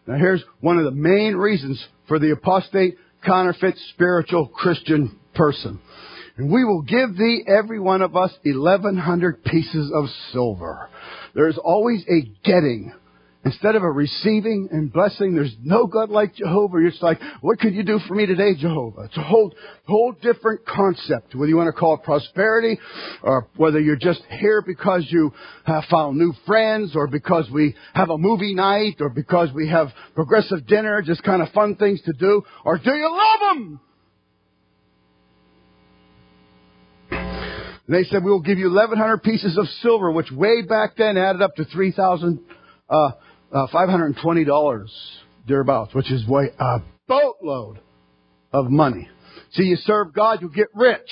Now 0.07 0.17
here's 0.17 0.43
one 0.61 0.77
of 0.77 0.85
the 0.85 0.91
main 0.91 1.35
reasons 1.35 1.85
for 2.07 2.17
the 2.17 2.31
apostate, 2.31 2.97
counterfeit, 3.25 3.75
spiritual 3.93 4.47
Christian 4.47 5.19
person. 5.35 5.79
And 6.37 6.51
we 6.51 6.63
will 6.63 6.81
give 6.81 7.17
thee, 7.17 7.43
every 7.47 7.79
one 7.79 8.01
of 8.01 8.15
us, 8.15 8.31
1100 8.43 9.43
pieces 9.43 9.91
of 9.93 10.05
silver. 10.31 10.89
There's 11.33 11.57
always 11.57 12.03
a 12.09 12.21
getting 12.43 12.93
Instead 13.45 13.75
of 13.75 13.83
a 13.83 13.91
receiving 13.91 14.69
and 14.71 14.91
blessing, 14.91 15.35
there's 15.35 15.55
no 15.63 15.85
God 15.85 16.09
like 16.09 16.33
Jehovah. 16.33 16.79
You're 16.81 16.91
like, 17.01 17.21
what 17.41 17.59
could 17.59 17.75
you 17.75 17.83
do 17.83 17.99
for 18.07 18.15
me 18.15 18.25
today, 18.25 18.55
Jehovah? 18.55 19.01
It's 19.03 19.17
a 19.17 19.21
whole, 19.21 19.53
whole 19.87 20.13
different 20.13 20.65
concept. 20.65 21.35
Whether 21.35 21.49
you 21.49 21.55
want 21.55 21.67
to 21.67 21.79
call 21.79 21.93
it 21.93 22.01
prosperity, 22.01 22.79
or 23.21 23.47
whether 23.55 23.79
you're 23.79 23.97
just 23.97 24.21
here 24.39 24.63
because 24.65 25.05
you 25.09 25.31
have 25.63 25.83
found 25.91 26.17
new 26.17 26.33
friends, 26.47 26.95
or 26.95 27.05
because 27.05 27.47
we 27.51 27.75
have 27.93 28.09
a 28.09 28.17
movie 28.17 28.55
night, 28.55 28.95
or 28.99 29.09
because 29.09 29.53
we 29.53 29.69
have 29.69 29.89
progressive 30.15 30.65
dinner, 30.65 31.03
just 31.03 31.21
kind 31.21 31.43
of 31.43 31.49
fun 31.49 31.75
things 31.75 32.01
to 32.01 32.13
do, 32.13 32.41
or 32.63 32.79
do 32.79 32.95
you 32.95 33.11
love 33.11 33.55
them? 33.55 33.79
And 37.11 37.95
they 37.95 38.05
said, 38.05 38.23
we 38.23 38.31
will 38.31 38.41
give 38.41 38.57
you 38.57 38.69
1,100 38.69 39.21
pieces 39.21 39.55
of 39.55 39.67
silver, 39.83 40.09
which 40.11 40.31
way 40.31 40.63
back 40.63 40.97
then 40.97 41.15
added 41.15 41.43
up 41.43 41.55
to 41.57 41.65
3,000 41.65 42.39
uh, 42.89 43.11
uh, 43.51 43.67
$520 43.73 44.87
thereabouts, 45.47 45.93
which 45.93 46.11
is 46.11 46.27
way, 46.27 46.49
a 46.59 46.79
boatload 47.07 47.79
of 48.51 48.69
money. 48.69 49.09
See, 49.51 49.63
you 49.63 49.75
serve 49.77 50.13
God, 50.13 50.41
you 50.41 50.49
get 50.49 50.67
rich. 50.73 51.09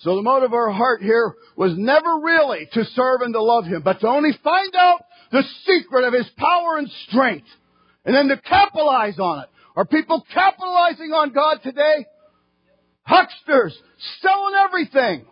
So 0.00 0.16
the 0.16 0.22
motive 0.22 0.50
of 0.50 0.54
our 0.54 0.70
heart 0.70 1.02
here 1.02 1.34
was 1.56 1.72
never 1.76 2.18
really 2.22 2.68
to 2.72 2.84
serve 2.84 3.22
and 3.22 3.32
to 3.32 3.42
love 3.42 3.64
Him, 3.64 3.82
but 3.82 4.00
to 4.00 4.08
only 4.08 4.32
find 4.44 4.74
out 4.76 5.04
the 5.32 5.42
secret 5.64 6.04
of 6.04 6.12
His 6.12 6.28
power 6.36 6.78
and 6.78 6.90
strength, 7.08 7.48
and 8.04 8.14
then 8.14 8.28
to 8.28 8.36
capitalize 8.36 9.18
on 9.18 9.40
it. 9.40 9.48
Are 9.74 9.84
people 9.84 10.24
capitalizing 10.32 11.12
on 11.12 11.32
God 11.32 11.58
today? 11.62 12.06
Hucksters, 13.02 13.76
selling 14.20 14.54
everything. 14.64 15.26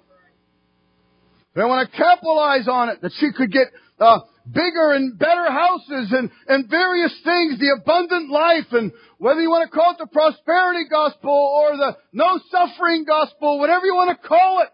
They 1.55 1.63
want 1.63 1.91
to 1.91 1.97
capitalize 1.97 2.67
on 2.69 2.89
it, 2.89 3.01
that 3.03 3.13
she 3.19 3.31
could 3.33 3.53
get 3.53 3.69
uh, 4.01 4.21
bigger 4.47 4.93
and 4.93 5.19
better 5.19 5.51
houses 5.51 6.13
and, 6.13 6.31
and 6.49 6.69
various 6.69 7.13
things, 7.25 7.59
the 7.59 7.77
abundant 7.81 8.31
life, 8.31 8.67
and 8.73 8.93
whether 9.19 9.41
you 9.41 9.51
want 9.51 9.71
to 9.71 9.77
call 9.77 9.93
it 9.93 9.99
the 9.99 10.07
prosperity 10.07 10.89
gospel 10.91 11.31
or 11.31 11.77
the 11.77 11.97
no 12.13 12.41
suffering 12.51 13.05
gospel, 13.05 13.59
whatever 13.59 13.87
you 13.87 13.95
want 13.95 14.21
to 14.21 14.29
call 14.29 14.61
it, 14.61 14.69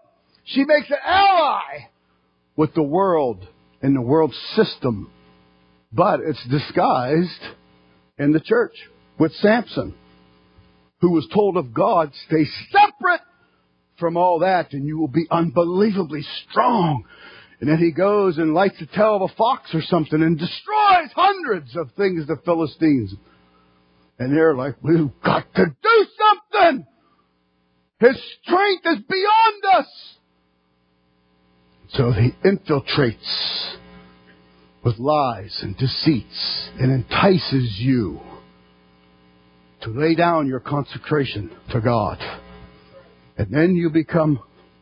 she 0.44 0.64
makes 0.64 0.90
an 0.90 0.96
ally 1.04 1.86
with 2.56 2.74
the 2.74 2.82
world 2.82 3.46
and 3.82 3.94
the 3.94 4.00
world 4.00 4.34
system. 4.54 5.10
But 5.92 6.20
it's 6.20 6.44
disguised 6.48 7.42
in 8.18 8.32
the 8.32 8.40
church 8.40 8.74
with 9.18 9.32
Samson, 9.36 9.94
who 11.00 11.12
was 11.12 11.26
told 11.34 11.56
of 11.56 11.74
God, 11.74 12.12
stay 12.26 12.46
separate 12.70 13.20
from 13.98 14.16
all 14.16 14.40
that 14.40 14.72
and 14.72 14.86
you 14.86 14.98
will 14.98 15.08
be 15.08 15.26
unbelievably 15.30 16.24
strong 16.48 17.04
and 17.60 17.68
then 17.68 17.78
he 17.78 17.92
goes 17.92 18.38
and 18.38 18.54
lights 18.54 18.80
a 18.80 18.86
tail 18.86 19.16
of 19.16 19.30
a 19.30 19.34
fox 19.34 19.74
or 19.74 19.82
something 19.82 20.22
and 20.22 20.38
destroys 20.38 21.10
hundreds 21.14 21.76
of 21.76 21.90
things 21.96 22.26
the 22.26 22.36
Philistines. 22.44 23.14
And 24.18 24.34
they're 24.34 24.56
like, 24.56 24.76
we've 24.82 25.10
got 25.22 25.52
to 25.54 25.66
do 25.66 26.06
something! 26.52 26.86
His 28.00 28.18
strength 28.42 28.86
is 28.86 28.98
beyond 29.06 29.78
us! 29.78 29.86
So 31.92 32.12
he 32.12 32.30
infiltrates 32.44 33.76
with 34.82 34.98
lies 34.98 35.58
and 35.62 35.76
deceits 35.76 36.70
and 36.78 36.90
entices 36.90 37.76
you 37.78 38.20
to 39.82 39.90
lay 39.90 40.14
down 40.14 40.46
your 40.46 40.60
consecration 40.60 41.50
to 41.72 41.80
God. 41.80 42.18
And 43.36 43.52
then 43.52 43.74
you 43.74 43.90
become 43.90 44.40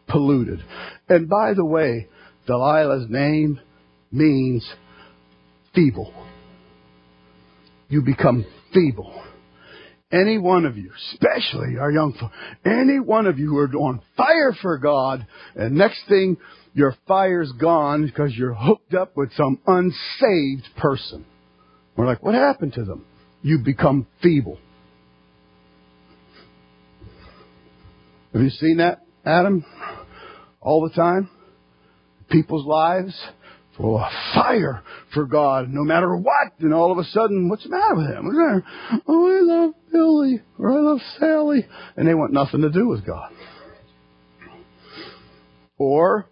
polluted. 0.09 0.61
And 1.09 1.29
by 1.29 1.55
the 1.55 1.65
way, 1.65 2.09
Delilah's 2.49 3.11
name 3.11 3.61
means 4.11 4.67
feeble. 5.75 6.13
You 7.89 8.03
become 8.03 8.45
feeble. 8.73 9.23
Any 10.11 10.39
one 10.39 10.65
of 10.65 10.79
you, 10.79 10.91
especially 11.13 11.77
our 11.79 11.91
young 11.91 12.15
folk, 12.19 12.31
any 12.65 12.99
one 12.99 13.27
of 13.27 13.39
you 13.39 13.49
who 13.49 13.59
are 13.59 13.69
on 13.75 14.01
fire 14.17 14.57
for 14.63 14.79
God, 14.79 15.27
and 15.55 15.75
next 15.75 16.01
thing, 16.09 16.39
your 16.73 16.95
fire's 17.07 17.53
gone 17.61 18.07
because 18.07 18.35
you're 18.35 18.55
hooked 18.55 18.95
up 18.95 19.17
with 19.17 19.33
some 19.35 19.59
unsaved 19.67 20.69
person. 20.77 21.27
We're 21.97 22.07
like, 22.07 22.23
what 22.23 22.35
happened 22.35 22.75
to 22.75 22.85
them? 22.85 23.05
You 23.43 23.59
become 23.59 24.07
feeble. 24.23 24.59
Have 28.33 28.43
you 28.43 28.51
seen 28.51 28.79
that, 28.79 29.01
Adam? 29.27 29.65
All 30.61 30.89
the 30.89 30.95
time? 30.95 31.29
People's 32.31 32.67
lives 32.67 33.15
full 33.77 33.99
of 33.99 34.11
fire 34.35 34.83
for 35.15 35.25
God, 35.25 35.69
no 35.71 35.85
matter 35.85 36.15
what. 36.15 36.53
And 36.59 36.75
all 36.75 36.93
of 36.93 36.99
a 36.99 37.05
sudden, 37.05 37.49
what's 37.49 37.63
the 37.63 37.71
matter 37.71 37.95
with 37.95 38.07
him? 38.07 38.65
Oh, 39.07 39.29
I 39.29 39.41
love 39.41 39.75
Billy 39.91 40.43
or 40.59 40.73
I 40.73 40.81
love 40.81 40.99
Sally, 41.19 41.67
and 41.97 42.07
they 42.07 42.15
want 42.15 42.33
nothing 42.33 42.63
to 42.63 42.71
do 42.71 42.89
with 42.89 43.07
God. 43.07 43.31
Or 45.79 46.27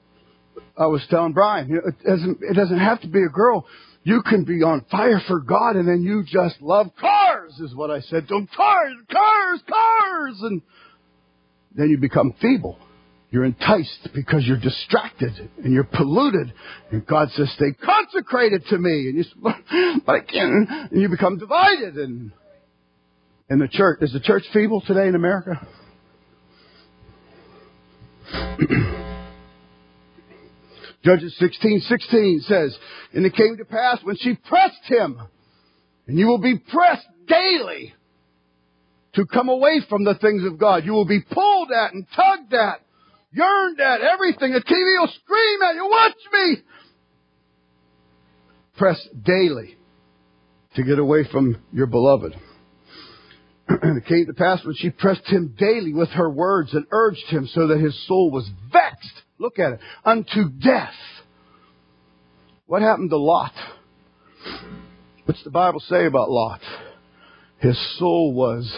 I 0.77 0.87
was 0.87 1.07
telling 1.09 1.33
Brian, 1.33 1.71
it 1.73 2.05
doesn't 2.05 2.39
it 2.43 2.55
doesn't 2.55 2.81
have 2.81 3.01
to 3.03 3.09
be 3.09 3.23
a 3.23 3.29
girl. 3.29 3.65
You 4.03 4.23
can 4.23 4.45
be 4.45 4.63
on 4.63 4.85
fire 4.91 5.21
for 5.27 5.41
God 5.41 5.75
and 5.75 5.89
then 5.89 6.03
you 6.03 6.23
just 6.25 6.61
love 6.61 6.89
cars, 7.01 7.59
is 7.59 7.75
what 7.75 7.91
I 7.91 8.01
said 8.01 8.29
him. 8.29 8.49
Cars, 8.57 8.93
cars, 9.11 9.61
cars, 9.69 10.39
and 10.43 10.63
then 11.75 11.91
you 11.91 11.99
become 11.99 12.35
feeble. 12.41 12.79
You're 13.31 13.45
enticed 13.45 14.09
because 14.15 14.47
you're 14.47 14.61
distracted 14.61 15.51
and 15.63 15.73
you're 15.73 15.85
polluted. 15.85 16.53
And 16.93 17.05
God 17.07 17.31
says, 17.33 17.51
stay 17.53 17.73
consecrated 17.85 18.65
to 18.71 18.79
me. 18.79 19.09
And 19.09 19.17
you, 19.17 19.25
but 20.07 20.13
I 20.15 20.21
can't. 20.21 20.93
And 20.93 21.03
you 21.03 21.09
become 21.09 21.39
divided. 21.39 21.97
And, 21.97 22.31
and 23.49 23.61
the 23.61 23.69
church, 23.69 23.99
is 24.03 24.13
the 24.13 24.21
church 24.21 24.45
feeble 24.53 24.81
today 24.87 25.09
in 25.09 25.17
America? 25.17 25.67
Judges 31.05 31.37
16, 31.39 31.81
16 31.89 32.41
says, 32.47 32.77
And 33.13 33.27
it 33.27 33.35
came 33.35 33.57
to 33.59 33.65
pass 33.65 33.99
when 34.03 34.17
she 34.17 34.35
pressed 34.35 34.85
him, 34.87 35.21
and 36.07 36.19
you 36.19 36.27
will 36.27 36.41
be 36.41 36.59
pressed 36.59 37.07
daily 37.29 37.95
to 39.15 39.25
come 39.27 39.49
away 39.49 39.83
from 39.89 40.05
the 40.05 40.15
things 40.15 40.45
of 40.45 40.59
God. 40.59 40.85
You 40.85 40.93
will 40.93 41.07
be 41.07 41.21
pulled 41.21 41.71
at 41.71 41.93
and 41.93 42.07
tugged 42.15 42.53
at, 42.53 42.81
yearned 43.37 43.81
at, 43.81 44.01
everything. 44.01 44.53
The 44.53 44.61
TV 44.61 45.01
will 45.01 45.09
scream 45.09 45.63
at 45.63 45.75
you, 45.75 45.89
watch 45.89 46.13
me! 46.33 46.57
Press 48.77 49.09
daily 49.25 49.77
to 50.75 50.83
get 50.83 50.99
away 50.99 51.25
from 51.31 51.57
your 51.73 51.87
beloved. 51.87 52.35
and 53.69 53.99
it 54.03 54.07
came 54.07 54.27
to 54.27 54.35
pass 54.35 54.65
when 54.65 54.75
she 54.77 54.91
pressed 54.91 55.27
him 55.27 55.55
daily 55.59 55.93
with 55.93 56.11
her 56.11 56.31
words 56.31 56.75
and 56.75 56.87
urged 56.91 57.27
him 57.29 57.47
so 57.47 57.69
that 57.69 57.81
his 57.81 58.07
soul 58.07 58.31
was 58.31 58.49
vexed 58.73 59.23
Look 59.39 59.59
at 59.59 59.75
it. 59.75 59.81
Unto 60.05 60.49
death. 60.49 60.95
What 62.67 62.83
happened 62.83 63.11
to 63.11 63.17
Lot? 63.17 63.53
What's 65.25 65.43
the 65.45 65.51
Bible 65.51 65.81
say 65.81 66.07
about 66.07 66.31
Lot? 66.31 66.61
His 67.59 67.99
soul 67.99 68.33
was 68.33 68.77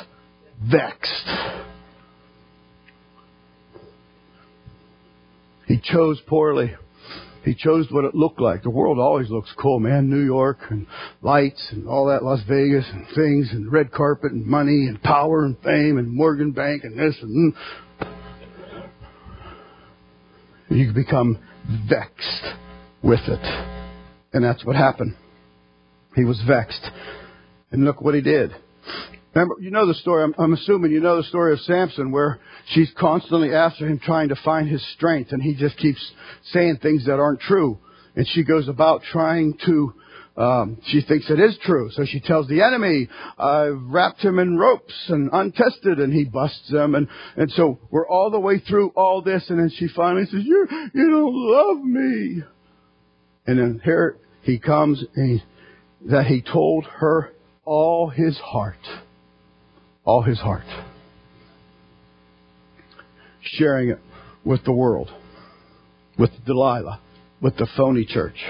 vexed. 0.63 1.29
He 5.69 5.79
chose 5.79 6.19
poorly. 6.27 6.75
He 7.45 7.55
chose 7.55 7.87
what 7.91 8.05
it 8.05 8.15
looked 8.15 8.41
like. 8.41 8.63
The 8.63 8.71
world 8.71 8.99
always 8.99 9.31
looks 9.31 9.53
cool, 9.61 9.79
man. 9.79 10.11
New 10.11 10.25
York 10.25 10.59
and 10.71 10.87
lights 11.23 11.69
and 11.71 11.87
all 11.87 12.07
that, 12.09 12.25
Las 12.25 12.41
Vegas 12.49 12.87
and 12.91 13.07
things 13.15 13.51
and 13.53 13.71
red 13.71 13.93
carpet 13.93 14.33
and 14.33 14.47
money 14.47 14.87
and 14.89 15.01
power 15.03 15.45
and 15.45 15.57
fame 15.63 15.99
and 15.99 16.11
Morgan 16.11 16.53
Bank 16.53 16.85
and 16.85 16.99
this 16.99 17.17
and 17.23 17.55
mm. 17.55 18.09
you 20.71 20.93
become 20.93 21.39
vexed 21.89 22.45
with 23.03 23.21
it. 23.29 23.75
And 24.33 24.43
that's 24.43 24.65
what 24.65 24.77
happened. 24.77 25.17
He 26.17 26.25
was 26.25 26.43
vexed. 26.47 26.85
And 27.71 27.85
look 27.85 28.01
what 28.01 28.15
he 28.15 28.23
did. 28.23 28.53
Remember, 29.35 29.57
you 29.61 29.71
know 29.71 29.87
the 29.87 29.95
story, 29.95 30.25
I'm, 30.25 30.35
I'm, 30.39 30.53
assuming 30.53 30.91
you 30.91 31.01
know 31.01 31.17
the 31.17 31.29
story 31.29 31.53
of 31.53 31.61
Samson 31.61 32.11
where 32.11 32.41
she's 32.71 32.91
constantly 32.99 33.55
after 33.55 33.87
him 33.87 33.99
trying 33.99 34.31
to 34.31 34.37
find 34.45 34.69
his 34.69 34.85
strength 34.95 35.33
and 35.33 35.43
he 35.43 35.55
just 35.55 35.77
keeps 35.77 36.01
saying 36.53 36.79
things 36.83 37.07
that 37.07 37.21
aren't 37.21 37.41
true. 37.41 37.79
And 38.17 38.27
she 38.27 38.43
goes 38.43 38.69
about 38.69 39.03
trying 39.13 39.59
to 39.67 39.95
um, 40.39 40.79
she 40.87 41.01
thinks 41.01 41.29
it 41.31 41.41
is 41.41 41.59
true, 41.65 41.91
so 41.91 42.05
she 42.07 42.21
tells 42.21 42.47
the 42.47 42.63
enemy, 42.63 43.09
"I've 43.37 43.83
wrapped 43.83 44.21
him 44.21 44.39
in 44.39 44.57
ropes 44.57 44.95
and 45.09 45.31
untested," 45.33 45.99
and 45.99 46.13
he 46.13 46.27
busts 46.27 46.71
them, 46.71 46.95
and 46.95 47.09
and 47.37 47.51
so 47.51 47.81
we're 47.91 48.09
all 48.09 48.31
the 48.31 48.39
way 48.39 48.61
through 48.61 48.91
all 48.91 49.21
this, 49.21 49.51
and 49.51 49.59
then 49.59 49.69
she 49.69 49.89
finally 49.89 50.27
says, 50.27 50.45
"You 50.45 50.69
you 50.95 51.11
don't 51.11 51.35
love 51.35 51.85
me," 51.85 52.43
and 53.49 53.59
then 53.59 53.81
here 53.83 54.17
he 54.43 54.61
comes, 54.61 55.05
and 55.17 55.41
he, 55.41 55.45
that 56.09 56.27
he 56.27 56.41
told 56.41 56.85
her 56.85 57.33
all 57.65 58.09
his 58.09 58.39
heart, 58.39 58.79
all 60.09 60.23
his 60.23 60.39
heart, 60.39 60.65
sharing 63.43 63.91
it 63.91 63.99
with 64.43 64.65
the 64.65 64.73
world, 64.73 65.11
with 66.19 66.31
Delilah, 66.47 66.99
with 67.43 67.59
the 67.59 67.69
phony 67.77 68.07
church. 68.07 68.43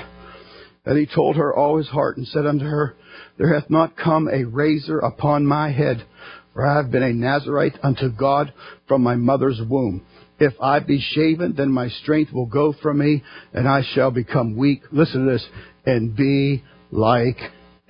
And 0.85 0.97
he 0.97 1.13
told 1.13 1.35
her 1.35 1.53
all 1.53 1.77
his 1.77 1.89
heart 1.89 2.17
and 2.17 2.29
said 2.29 2.47
unto 2.47 2.65
her, 2.65 2.95
There 3.39 3.53
hath 3.53 3.69
not 3.71 3.97
come 3.97 4.29
a 4.29 4.45
razor 4.45 5.01
upon 5.01 5.47
my 5.47 5.73
head, 5.73 6.07
for 6.55 6.65
I 6.65 6.77
have 6.77 6.93
been 6.93 7.03
a 7.03 7.13
Nazarite 7.13 7.77
unto 7.83 8.09
God 8.09 8.53
from 8.87 9.03
my 9.03 9.17
mother's 9.17 9.61
womb. 9.69 10.07
If 10.39 10.53
I 10.63 10.79
be 10.79 11.01
shaven, 11.01 11.55
then 11.57 11.73
my 11.73 11.89
strength 11.89 12.33
will 12.33 12.47
go 12.47 12.73
from 12.81 12.99
me, 12.99 13.25
and 13.53 13.67
I 13.67 13.83
shall 13.95 14.13
become 14.13 14.57
weak. 14.57 14.83
Listen 14.93 15.27
to 15.27 15.33
this, 15.33 15.47
and 15.85 16.15
be 16.15 16.63
like 16.93 17.41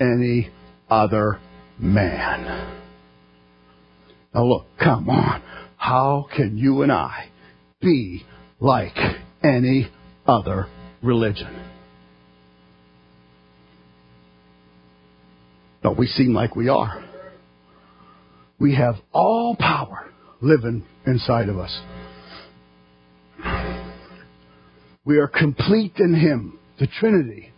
any 0.01 0.49
other 0.89 1.39
man. 1.79 2.78
Now 4.35 4.45
look, 4.45 4.67
come 4.83 5.09
on. 5.09 5.43
How 5.77 6.27
can 6.35 6.59
you 6.59 6.83
and 6.83 6.93
I 6.93 7.29
be 7.81 8.25
like 8.61 8.97
any 9.43 9.89
other 10.27 10.67
religion? 11.03 11.65
But 15.83 15.97
we 15.97 16.07
seem 16.07 16.35
like 16.35 16.57
we 16.57 16.69
are. 16.69 17.05
We 18.59 18.75
have 18.75 18.97
all 19.13 19.57
power 19.59 20.11
living 20.41 20.85
inside 21.07 21.49
of 21.49 21.59
us. 21.59 21.81
We 25.05 25.19
are 25.19 25.29
complete 25.29 25.95
in 25.99 26.15
Him, 26.15 26.59
the 26.79 26.89
Trinity, 27.01 27.53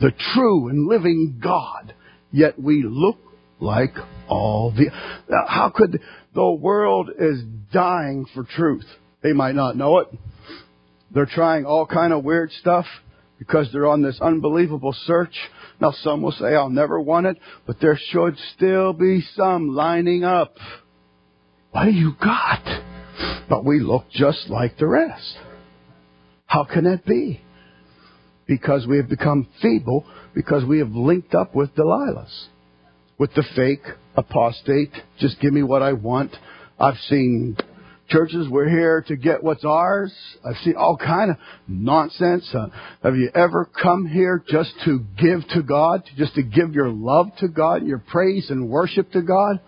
the 0.00 0.12
true 0.34 0.68
and 0.68 0.86
living 0.86 1.40
God, 1.42 1.94
yet 2.30 2.60
we 2.60 2.82
look 2.82 3.16
like 3.60 3.94
all 4.30 4.70
the. 4.70 4.90
How 5.48 5.70
could 5.74 6.00
the 6.34 6.50
world 6.50 7.10
is 7.18 7.42
dying 7.72 8.26
for 8.34 8.44
truth? 8.44 8.86
They 9.22 9.32
might 9.32 9.54
not 9.54 9.76
know 9.76 9.98
it. 9.98 10.08
They're 11.12 11.26
trying 11.26 11.66
all 11.66 11.86
kind 11.86 12.12
of 12.12 12.24
weird 12.24 12.52
stuff 12.52 12.86
because 13.38 13.68
they're 13.72 13.88
on 13.88 14.02
this 14.02 14.18
unbelievable 14.20 14.94
search 15.04 15.34
now 15.80 15.92
some 15.92 16.20
will 16.20 16.32
say, 16.32 16.54
I'll 16.54 16.68
never 16.68 17.00
want 17.00 17.26
it, 17.26 17.38
but 17.66 17.80
there 17.80 17.98
should 18.10 18.36
still 18.54 18.92
be 18.92 19.22
some 19.34 19.74
lining 19.74 20.24
up. 20.24 20.56
What 21.70 21.84
do 21.84 21.90
you 21.90 22.14
got? 22.20 22.62
But 23.48 23.64
we 23.64 23.80
look 23.80 24.10
just 24.10 24.48
like 24.48 24.76
the 24.76 24.86
rest. 24.86 25.36
How 26.46 26.64
can 26.64 26.84
that 26.84 27.04
be? 27.06 27.40
Because 28.46 28.86
we 28.86 28.98
have 28.98 29.08
become 29.08 29.48
feeble, 29.62 30.04
because 30.34 30.64
we 30.64 30.80
have 30.80 30.90
linked 30.90 31.34
up 31.34 31.54
with 31.54 31.74
Delilah's. 31.74 32.48
With 33.20 33.34
the 33.34 33.44
fake 33.54 33.82
apostate, 34.16 34.92
just 35.18 35.38
give 35.40 35.52
me 35.52 35.62
what 35.62 35.82
I 35.82 35.92
want. 35.92 36.34
I've 36.78 36.96
seen 37.10 37.54
churches 38.08 38.48
we're 38.48 38.70
here 38.70 39.04
to 39.08 39.14
get 39.14 39.44
what's 39.44 39.62
ours. 39.62 40.10
I've 40.42 40.56
seen 40.64 40.74
all 40.74 40.96
kind 40.96 41.32
of 41.32 41.36
nonsense. 41.68 42.48
Uh, 42.54 42.68
have 43.02 43.16
you 43.16 43.30
ever 43.34 43.68
come 43.82 44.06
here 44.06 44.42
just 44.48 44.72
to 44.86 45.04
give 45.18 45.46
to 45.50 45.62
God, 45.62 46.02
just 46.16 46.34
to 46.36 46.42
give 46.42 46.72
your 46.72 46.88
love 46.88 47.26
to 47.40 47.48
God, 47.48 47.86
your 47.86 47.98
praise 47.98 48.48
and 48.48 48.70
worship 48.70 49.12
to 49.12 49.20
God? 49.20 49.60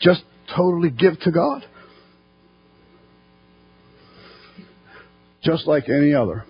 Just 0.00 0.22
totally 0.56 0.88
give 0.88 1.20
to 1.20 1.30
God? 1.30 1.66
Just 5.42 5.66
like 5.66 5.90
any 5.90 6.14
other. 6.14 6.46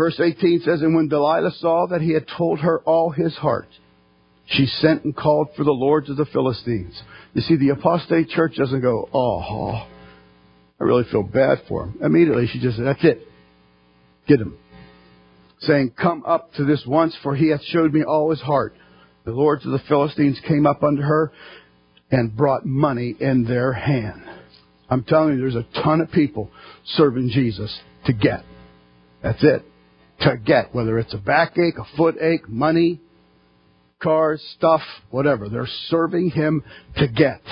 Verse 0.00 0.18
18 0.18 0.62
says, 0.64 0.80
And 0.80 0.94
when 0.94 1.08
Delilah 1.08 1.50
saw 1.58 1.86
that 1.88 2.00
he 2.00 2.14
had 2.14 2.24
told 2.26 2.60
her 2.60 2.80
all 2.86 3.10
his 3.10 3.36
heart, 3.36 3.68
she 4.46 4.64
sent 4.64 5.04
and 5.04 5.14
called 5.14 5.48
for 5.54 5.62
the 5.62 5.72
lords 5.72 6.08
of 6.08 6.16
the 6.16 6.24
Philistines. 6.24 6.98
You 7.34 7.42
see, 7.42 7.56
the 7.56 7.68
apostate 7.68 8.30
church 8.30 8.54
doesn't 8.56 8.80
go, 8.80 9.10
oh, 9.12 9.86
I 10.80 10.84
really 10.84 11.04
feel 11.12 11.22
bad 11.22 11.58
for 11.68 11.84
him. 11.84 11.98
Immediately 12.02 12.46
she 12.50 12.60
just 12.60 12.78
said, 12.78 12.86
that's 12.86 13.04
it. 13.04 13.28
Get 14.26 14.40
him. 14.40 14.56
Saying, 15.58 15.92
come 16.00 16.24
up 16.26 16.54
to 16.54 16.64
this 16.64 16.82
once, 16.86 17.14
for 17.22 17.36
he 17.36 17.50
hath 17.50 17.62
showed 17.64 17.92
me 17.92 18.02
all 18.02 18.30
his 18.30 18.40
heart. 18.40 18.74
The 19.26 19.32
lords 19.32 19.66
of 19.66 19.72
the 19.72 19.82
Philistines 19.86 20.40
came 20.48 20.66
up 20.66 20.82
unto 20.82 21.02
her 21.02 21.30
and 22.10 22.34
brought 22.34 22.64
money 22.64 23.14
in 23.20 23.44
their 23.44 23.74
hand. 23.74 24.22
I'm 24.88 25.04
telling 25.04 25.34
you, 25.34 25.40
there's 25.40 25.56
a 25.56 25.82
ton 25.82 26.00
of 26.00 26.10
people 26.10 26.50
serving 26.86 27.28
Jesus 27.34 27.78
to 28.06 28.14
get. 28.14 28.46
That's 29.22 29.44
it 29.44 29.66
to 30.20 30.36
get, 30.36 30.74
whether 30.74 30.98
it's 30.98 31.14
a 31.14 31.18
backache, 31.18 31.78
a 31.78 31.84
footache, 31.96 32.48
money, 32.48 33.00
cars, 34.02 34.42
stuff, 34.56 34.82
whatever. 35.10 35.48
They're 35.48 35.68
serving 35.88 36.30
him 36.30 36.62
to 36.96 37.08
get. 37.08 37.42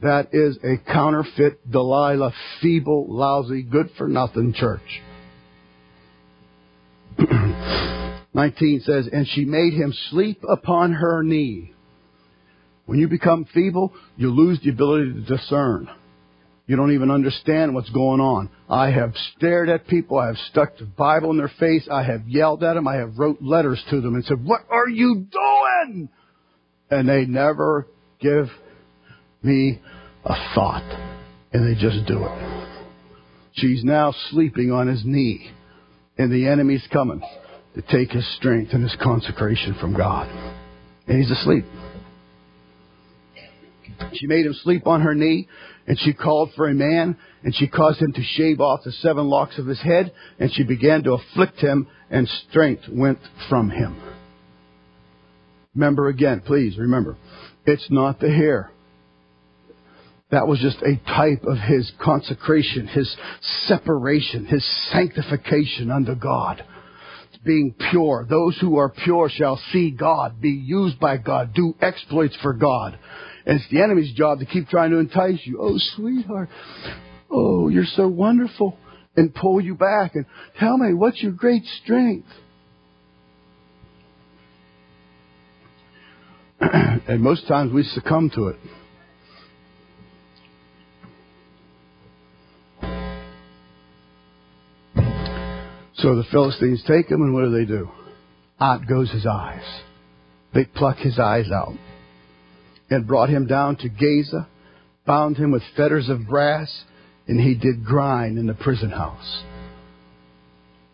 That 0.00 0.28
is 0.32 0.58
a 0.62 0.76
counterfeit, 0.92 1.70
Delilah, 1.70 2.32
feeble, 2.60 3.06
lousy, 3.08 3.62
good 3.62 3.90
for 3.96 4.08
nothing 4.08 4.52
church. 4.54 5.02
19 8.34 8.82
says, 8.84 9.08
And 9.10 9.26
she 9.26 9.46
made 9.46 9.72
him 9.72 9.94
sleep 10.10 10.42
upon 10.48 10.92
her 10.92 11.22
knee. 11.22 11.72
When 12.84 12.98
you 12.98 13.08
become 13.08 13.46
feeble, 13.52 13.94
you 14.16 14.30
lose 14.30 14.60
the 14.62 14.70
ability 14.70 15.14
to 15.14 15.36
discern. 15.36 15.88
You 16.66 16.74
don't 16.74 16.92
even 16.92 17.12
understand 17.12 17.74
what's 17.74 17.90
going 17.90 18.20
on. 18.20 18.50
I 18.68 18.90
have 18.90 19.12
stared 19.36 19.68
at 19.68 19.86
people. 19.86 20.18
I 20.18 20.26
have 20.26 20.38
stuck 20.50 20.76
the 20.76 20.84
Bible 20.84 21.30
in 21.30 21.36
their 21.36 21.52
face. 21.60 21.88
I 21.90 22.02
have 22.02 22.26
yelled 22.26 22.64
at 22.64 22.74
them. 22.74 22.88
I 22.88 22.96
have 22.96 23.18
wrote 23.18 23.40
letters 23.40 23.82
to 23.90 24.00
them 24.00 24.14
and 24.14 24.24
said, 24.24 24.44
What 24.44 24.62
are 24.68 24.88
you 24.88 25.26
doing? 25.30 26.08
And 26.90 27.08
they 27.08 27.24
never 27.24 27.86
give 28.20 28.46
me 29.42 29.80
a 30.24 30.34
thought. 30.54 30.82
And 31.52 31.66
they 31.66 31.80
just 31.80 32.04
do 32.06 32.24
it. 32.24 32.68
She's 33.52 33.84
now 33.84 34.12
sleeping 34.30 34.72
on 34.72 34.88
his 34.88 35.02
knee. 35.04 35.50
And 36.18 36.32
the 36.32 36.48
enemy's 36.48 36.86
coming 36.92 37.22
to 37.76 37.82
take 37.82 38.10
his 38.10 38.26
strength 38.36 38.72
and 38.72 38.82
his 38.82 38.96
consecration 39.02 39.76
from 39.80 39.96
God. 39.96 40.28
And 41.06 41.22
he's 41.22 41.30
asleep. 41.30 41.64
She 44.14 44.26
made 44.26 44.46
him 44.46 44.54
sleep 44.62 44.86
on 44.86 45.02
her 45.02 45.14
knee, 45.14 45.48
and 45.86 45.98
she 46.00 46.12
called 46.12 46.50
for 46.56 46.68
a 46.68 46.74
man, 46.74 47.16
and 47.42 47.54
she 47.54 47.66
caused 47.66 48.00
him 48.00 48.12
to 48.12 48.22
shave 48.22 48.60
off 48.60 48.84
the 48.84 48.92
seven 48.92 49.26
locks 49.26 49.58
of 49.58 49.66
his 49.66 49.80
head, 49.80 50.12
and 50.38 50.52
she 50.52 50.64
began 50.64 51.02
to 51.04 51.12
afflict 51.12 51.58
him, 51.60 51.86
and 52.10 52.28
strength 52.48 52.84
went 52.90 53.18
from 53.48 53.70
him. 53.70 53.96
Remember 55.74 56.08
again, 56.08 56.42
please 56.44 56.78
remember, 56.78 57.16
it's 57.64 57.86
not 57.90 58.18
the 58.18 58.30
hair. 58.30 58.70
That 60.30 60.48
was 60.48 60.58
just 60.58 60.82
a 60.82 60.96
type 61.06 61.44
of 61.44 61.58
his 61.58 61.90
consecration, 62.02 62.88
his 62.88 63.16
separation, 63.66 64.46
his 64.46 64.64
sanctification 64.90 65.90
unto 65.90 66.16
God. 66.16 66.64
Being 67.44 67.76
pure. 67.90 68.26
Those 68.28 68.58
who 68.58 68.76
are 68.78 68.88
pure 68.88 69.30
shall 69.30 69.60
see 69.72 69.92
God, 69.92 70.40
be 70.40 70.50
used 70.50 70.98
by 70.98 71.16
God, 71.16 71.54
do 71.54 71.76
exploits 71.80 72.34
for 72.42 72.54
God. 72.54 72.98
And 73.46 73.60
it's 73.60 73.70
the 73.70 73.80
enemy's 73.80 74.12
job 74.12 74.40
to 74.40 74.46
keep 74.46 74.68
trying 74.68 74.90
to 74.90 74.98
entice 74.98 75.40
you. 75.44 75.58
Oh, 75.60 75.78
sweetheart. 75.94 76.48
Oh, 77.30 77.68
you're 77.68 77.84
so 77.84 78.08
wonderful. 78.08 78.76
And 79.16 79.32
pull 79.34 79.60
you 79.60 79.76
back 79.76 80.16
and 80.16 80.26
tell 80.58 80.76
me, 80.76 80.92
what's 80.92 81.22
your 81.22 81.32
great 81.32 81.62
strength? 81.82 82.28
and 86.60 87.22
most 87.22 87.46
times 87.46 87.72
we 87.72 87.84
succumb 87.84 88.30
to 88.34 88.48
it. 88.48 88.56
So 95.94 96.14
the 96.14 96.24
Philistines 96.30 96.84
take 96.86 97.10
him, 97.10 97.22
and 97.22 97.32
what 97.32 97.42
do 97.42 97.50
they 97.52 97.64
do? 97.64 97.88
Out 98.60 98.86
goes 98.86 99.10
his 99.10 99.24
eyes. 99.24 99.64
They 100.52 100.64
pluck 100.64 100.98
his 100.98 101.18
eyes 101.18 101.50
out 101.50 101.74
and 102.90 103.06
brought 103.06 103.28
him 103.28 103.46
down 103.46 103.76
to 103.76 103.88
Gaza, 103.88 104.48
bound 105.06 105.36
him 105.36 105.50
with 105.50 105.62
fetters 105.76 106.08
of 106.08 106.26
brass, 106.26 106.84
and 107.26 107.40
he 107.40 107.54
did 107.54 107.84
grind 107.84 108.38
in 108.38 108.46
the 108.46 108.54
prison 108.54 108.90
house. 108.90 109.42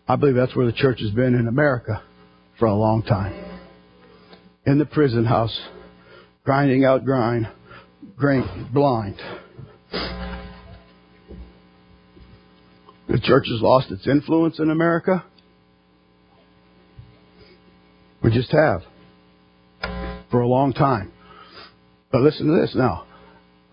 I 0.07 0.15
believe 0.15 0.35
that's 0.35 0.55
where 0.55 0.65
the 0.65 0.73
church 0.73 0.99
has 1.01 1.11
been 1.11 1.35
in 1.35 1.47
America 1.47 2.01
for 2.59 2.65
a 2.65 2.75
long 2.75 3.03
time. 3.03 3.33
In 4.65 4.79
the 4.79 4.85
prison 4.85 5.25
house, 5.25 5.57
grinding 6.43 6.85
out 6.85 7.05
grind, 7.05 7.47
grain, 8.15 8.69
blind. 8.73 9.15
The 13.09 13.19
church 13.19 13.45
has 13.49 13.61
lost 13.61 13.91
its 13.91 14.07
influence 14.07 14.59
in 14.59 14.69
America. 14.69 15.23
We 18.23 18.31
just 18.31 18.51
have. 18.51 18.81
For 20.31 20.41
a 20.41 20.47
long 20.47 20.73
time. 20.73 21.11
But 22.13 22.21
listen 22.21 22.45
to 22.45 22.61
this 22.61 22.75
now. 22.75 23.05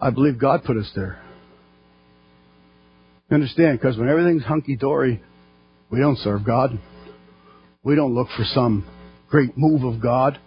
I 0.01 0.09
believe 0.09 0.39
God 0.39 0.65
put 0.65 0.79
us 0.79 0.91
there. 0.97 1.21
You 3.29 3.35
understand? 3.35 3.79
Because 3.79 3.99
when 3.99 4.09
everything's 4.09 4.45
hunky 4.45 4.77
dory, 4.77 5.23
we 5.91 6.01
don't 6.01 6.17
serve 6.19 6.43
God. 6.43 6.81
We 7.85 7.97
don't 7.97 8.15
look 8.15 8.29
for 8.37 8.45
some 8.45 8.87
great 9.29 9.59
move 9.59 9.85
of 9.85 10.01
God. 10.01 10.41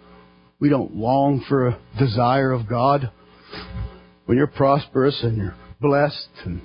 We 0.58 0.70
don't 0.70 0.96
long 0.96 1.44
for 1.48 1.68
a 1.68 1.78
desire 1.96 2.50
of 2.50 2.68
God. 2.68 3.12
When 4.26 4.38
you're 4.38 4.48
prosperous 4.48 5.22
and 5.22 5.36
you're 5.36 5.54
blessed 5.80 6.28
and 6.46 6.62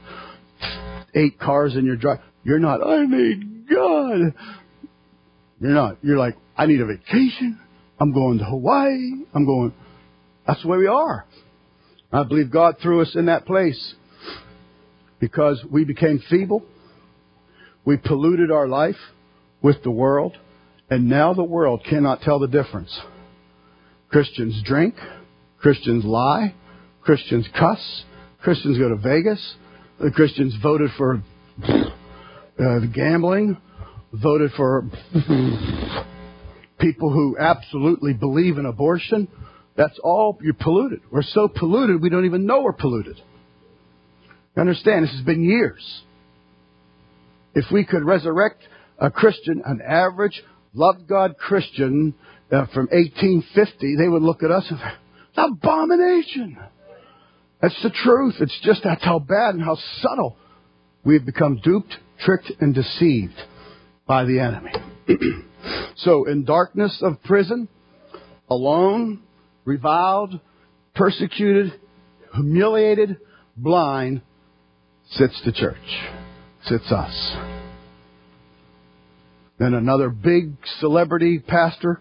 eight 1.13 1.39
cars 1.39 1.76
in 1.76 1.86
your 1.86 1.96
drive, 1.96 2.22
you're 2.44 2.58
not, 2.58 2.86
I 2.86 3.06
need 3.06 3.70
God. 3.70 4.34
You're 5.62 5.74
not. 5.74 5.98
You're 6.02 6.18
like, 6.18 6.38
I 6.58 6.65
need 6.65 6.82
a 6.82 6.88
vacation. 6.88 7.60
I'm 8.00 8.13
going 8.13 8.39
to 8.39 8.46
Hawaii. 8.46 9.26
I'm 9.36 9.46
going, 9.46 9.74
that's 10.49 10.65
where 10.65 10.79
we 10.79 10.88
are. 10.88 11.27
I 12.12 12.23
believe 12.23 12.49
God 12.49 12.77
threw 12.81 13.03
us 13.03 13.12
in 13.13 13.27
that 13.27 13.45
place 13.45 13.93
because 15.19 15.63
we 15.69 15.83
became 15.85 16.23
feeble. 16.27 16.63
We 17.85 17.97
polluted 17.97 18.49
our 18.49 18.67
life 18.67 18.95
with 19.62 19.83
the 19.83 19.91
world, 19.91 20.35
and 20.89 21.07
now 21.07 21.35
the 21.35 21.43
world 21.43 21.85
cannot 21.88 22.21
tell 22.21 22.39
the 22.39 22.47
difference. 22.47 22.99
Christians 24.09 24.63
drink, 24.65 24.95
Christians 25.59 26.03
lie, 26.03 26.55
Christians 27.01 27.47
cuss, 27.55 28.03
Christians 28.41 28.79
go 28.79 28.89
to 28.89 28.95
Vegas, 28.95 29.55
the 29.99 30.09
Christians 30.09 30.55
voted 30.63 30.89
for 30.97 31.21
uh, 31.63 32.79
gambling, 32.91 33.55
voted 34.13 34.51
for 34.53 34.89
people 36.79 37.12
who 37.12 37.38
absolutely 37.39 38.13
believe 38.13 38.57
in 38.57 38.65
abortion, 38.65 39.27
that's 39.80 39.98
all 40.04 40.38
you're 40.42 40.54
polluted. 40.54 41.00
We're 41.10 41.24
so 41.24 41.48
polluted 41.48 42.02
we 42.02 42.10
don't 42.10 42.26
even 42.26 42.46
know 42.46 42.63
we're 42.63 42.74
polluted. 42.74 43.15
You 43.15 44.60
understand? 44.60 45.06
This 45.06 45.13
has 45.13 45.22
been 45.22 45.42
years. 45.42 46.02
If 47.56 47.63
we 47.72 47.86
could 47.86 48.04
resurrect 48.04 48.62
a 48.98 49.10
Christian, 49.10 49.62
an 49.65 49.80
average, 49.82 50.44
loved 50.74 51.08
God 51.08 51.38
Christian 51.38 52.13
uh, 52.52 52.65
from 52.74 52.89
1850, 52.92 53.96
they 53.96 54.10
would 54.10 54.22
look 54.22 54.44
at 54.44 54.52
us 54.52 54.65
and 54.70 54.80
it's 54.82 55.38
abomination. 55.38 56.58
That's 57.62 57.82
the 57.82 57.92
truth. 58.04 58.36
It's 58.42 58.60
just 58.62 58.82
that's 58.84 59.04
how 59.04 59.20
bad 59.20 59.56
and 59.56 59.63
how 59.63 59.78
subtle 60.02 60.36
we 61.06 61.13
have 61.13 61.26
become 61.26 61.62
duped, 61.63 61.96
tricked, 62.26 62.52
and 62.60 62.76
deceived 62.76 63.42
by 64.06 64.26
the 64.26 64.42
enemy. 64.42 64.74
so 65.96 66.26
in 66.28 66.44
darkness 66.44 67.02
of 67.02 67.24
prison, 67.24 67.70
alone, 68.50 69.22
reviled, 69.65 70.39
persecuted, 70.95 71.74
humiliated, 72.34 73.17
blind, 73.56 74.22
sits 75.12 75.41
the 75.45 75.52
church, 75.52 75.76
sits 76.65 76.91
us. 76.91 77.36
Then 79.58 79.74
another 79.74 80.10
big 80.10 80.54
celebrity 80.80 81.39
pastor 81.39 82.00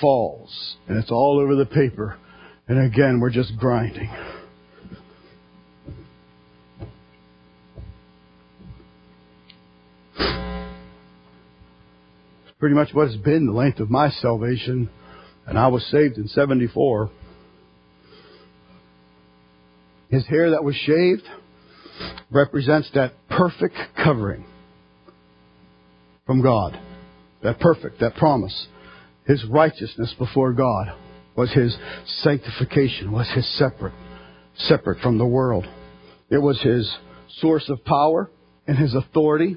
falls, 0.00 0.76
and 0.86 0.98
it's 0.98 1.10
all 1.10 1.40
over 1.40 1.54
the 1.54 1.66
paper. 1.66 2.18
And 2.66 2.78
again, 2.78 3.20
we're 3.20 3.30
just 3.30 3.56
grinding. 3.58 4.10
pretty 12.58 12.74
much 12.74 12.92
what 12.92 13.06
it's 13.06 13.16
been 13.16 13.46
the 13.46 13.52
length 13.52 13.78
of 13.78 13.88
my 13.88 14.10
salvation 14.10 14.90
and 15.48 15.58
I 15.58 15.68
was 15.68 15.84
saved 15.86 16.18
in 16.18 16.28
74. 16.28 17.10
His 20.10 20.26
hair 20.26 20.50
that 20.50 20.62
was 20.62 20.74
shaved 20.74 21.22
represents 22.30 22.90
that 22.94 23.14
perfect 23.30 23.74
covering 23.96 24.44
from 26.26 26.42
God. 26.42 26.78
That 27.42 27.58
perfect, 27.60 28.00
that 28.00 28.14
promise. 28.16 28.66
His 29.26 29.42
righteousness 29.46 30.14
before 30.18 30.52
God 30.52 30.88
was 31.34 31.50
his 31.52 31.74
sanctification, 32.22 33.10
was 33.10 33.28
his 33.34 33.48
separate, 33.56 33.94
separate 34.56 35.00
from 35.00 35.16
the 35.16 35.26
world. 35.26 35.66
It 36.30 36.38
was 36.38 36.60
his 36.60 36.94
source 37.40 37.70
of 37.70 37.82
power 37.86 38.30
and 38.66 38.76
his 38.76 38.94
authority. 38.94 39.56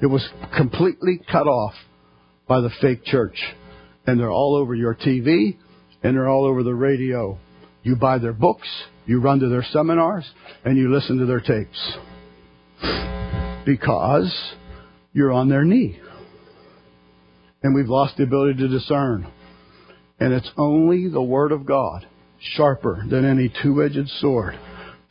It 0.00 0.06
was 0.06 0.28
completely 0.56 1.20
cut 1.30 1.46
off 1.46 1.74
by 2.48 2.60
the 2.60 2.70
fake 2.80 3.04
church 3.04 3.38
and 4.06 4.18
they're 4.18 4.30
all 4.30 4.54
over 4.56 4.74
your 4.74 4.94
TV 4.94 5.56
and 6.02 6.16
they're 6.16 6.28
all 6.28 6.44
over 6.44 6.62
the 6.62 6.74
radio. 6.74 7.38
You 7.82 7.96
buy 7.96 8.18
their 8.18 8.32
books, 8.32 8.68
you 9.06 9.20
run 9.20 9.40
to 9.40 9.48
their 9.48 9.64
seminars, 9.72 10.28
and 10.64 10.76
you 10.76 10.92
listen 10.92 11.18
to 11.18 11.26
their 11.26 11.40
tapes. 11.40 11.96
Because 13.64 14.54
you're 15.12 15.32
on 15.32 15.48
their 15.48 15.64
knee. 15.64 15.98
And 17.62 17.74
we've 17.74 17.88
lost 17.88 18.16
the 18.16 18.24
ability 18.24 18.58
to 18.58 18.68
discern. 18.68 19.26
And 20.18 20.32
it's 20.32 20.50
only 20.56 21.08
the 21.08 21.22
Word 21.22 21.52
of 21.52 21.64
God, 21.64 22.06
sharper 22.40 23.04
than 23.08 23.24
any 23.24 23.52
two 23.62 23.82
edged 23.82 24.08
sword, 24.20 24.58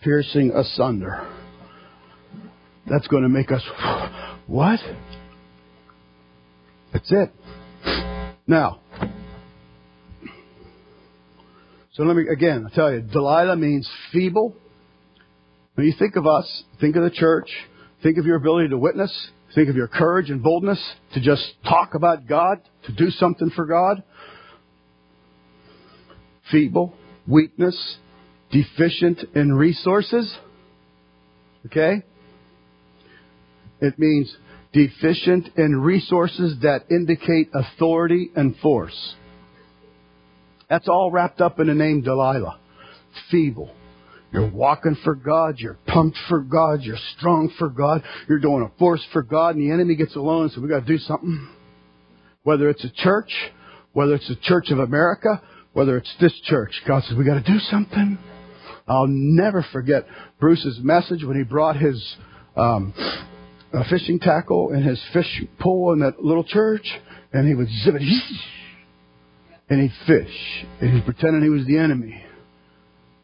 piercing 0.02 0.52
asunder. 0.52 1.28
That's 2.88 3.08
going 3.08 3.24
to 3.24 3.30
make 3.30 3.52
us, 3.52 3.62
what? 4.48 4.80
That's 6.92 7.12
it. 7.12 7.32
Now, 8.48 8.81
so 11.94 12.04
let 12.04 12.16
me, 12.16 12.28
again, 12.32 12.68
I 12.72 12.74
tell 12.74 12.92
you, 12.92 13.02
Delilah 13.02 13.58
means 13.58 13.90
feeble. 14.12 14.56
When 15.76 15.86
you 15.86 15.94
think 15.98 16.16
of 16.16 16.26
us, 16.26 16.64
think 16.80 16.96
of 16.96 17.04
the 17.04 17.10
church, 17.10 17.50
think 18.02 18.18
of 18.18 18.26
your 18.26 18.38
ability 18.38 18.70
to 18.70 18.78
witness, 18.78 19.30
think 19.54 19.70
of 19.70 19.76
your 19.76 19.88
courage 19.88 20.30
and 20.30 20.42
boldness 20.42 20.80
to 21.14 21.22
just 21.22 21.44
talk 21.68 21.94
about 21.94 22.28
God, 22.28 22.60
to 22.86 22.94
do 22.94 23.10
something 23.10 23.50
for 23.50 23.66
God. 23.66 24.04
Feeble, 26.50 26.94
weakness, 27.28 27.98
deficient 28.52 29.24
in 29.36 29.54
resources. 29.54 30.34
Okay? 31.66 32.04
It 33.82 34.00
means 34.00 34.34
deficient 34.74 35.50
in 35.58 35.82
resources 35.82 36.56
that 36.62 36.86
indicate 36.90 37.50
authority 37.54 38.32
and 38.36 38.56
force. 38.58 39.16
That's 40.72 40.88
all 40.88 41.12
wrapped 41.12 41.42
up 41.42 41.60
in 41.60 41.68
the 41.68 41.74
name 41.74 42.02
Delilah. 42.02 42.58
Feeble. 43.30 43.76
You're 44.32 44.50
walking 44.50 44.96
for 45.04 45.16
God. 45.16 45.60
You're 45.60 45.78
pumped 45.86 46.18
for 46.30 46.40
God. 46.40 46.82
You're 46.82 46.96
strong 47.18 47.52
for 47.60 47.68
God. 47.68 48.02
You're 48.30 48.40
doing 48.40 48.64
a 48.64 48.80
force 48.80 49.06
for 49.12 49.22
God. 49.22 49.58
And 49.58 49.68
the 49.68 49.74
enemy 49.74 49.96
gets 49.96 50.16
alone 50.16 50.44
and 50.44 50.52
says, 50.52 50.64
we 50.64 50.70
got 50.70 50.86
to 50.86 50.86
do 50.86 50.98
something. 50.98 51.50
Whether 52.44 52.70
it's 52.70 52.86
a 52.86 52.90
church, 52.90 53.30
whether 53.92 54.16
it's 54.16 54.30
the 54.30 54.38
Church 54.38 54.72
of 54.72 54.80
America, 54.80 55.42
whether 55.74 55.98
it's 55.98 56.16
this 56.22 56.34
church, 56.46 56.72
God 56.88 57.04
says, 57.04 57.18
we 57.18 57.26
got 57.26 57.44
to 57.46 57.52
do 57.52 57.60
something. 57.60 58.18
I'll 58.88 59.08
never 59.10 59.66
forget 59.74 60.06
Bruce's 60.40 60.80
message 60.82 61.26
when 61.26 61.36
he 61.36 61.44
brought 61.44 61.76
his 61.76 62.16
um, 62.56 62.94
fishing 63.90 64.20
tackle 64.22 64.72
and 64.72 64.86
his 64.86 65.02
fish 65.12 65.44
pole 65.60 65.92
in 65.92 66.00
that 66.00 66.24
little 66.24 66.46
church, 66.46 66.90
and 67.34 67.46
he 67.46 67.56
would 67.56 67.68
zip 67.84 67.96
it, 67.96 68.04
and 69.72 69.82
he'd 69.82 70.06
fish, 70.06 70.66
and 70.82 70.94
he's 70.94 71.04
pretending 71.06 71.42
he 71.42 71.50
was 71.50 71.66
the 71.66 71.78
enemy, 71.78 72.22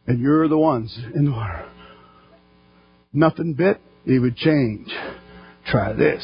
and 0.07 0.21
you're 0.21 0.47
the 0.47 0.57
ones 0.57 0.97
in 1.13 1.25
the 1.25 1.31
water. 1.31 1.69
Nothing 3.11 3.53
bit, 3.53 3.81
he 4.05 4.17
would 4.17 4.37
change. 4.37 4.87
Try 5.69 5.91
this, 5.91 6.23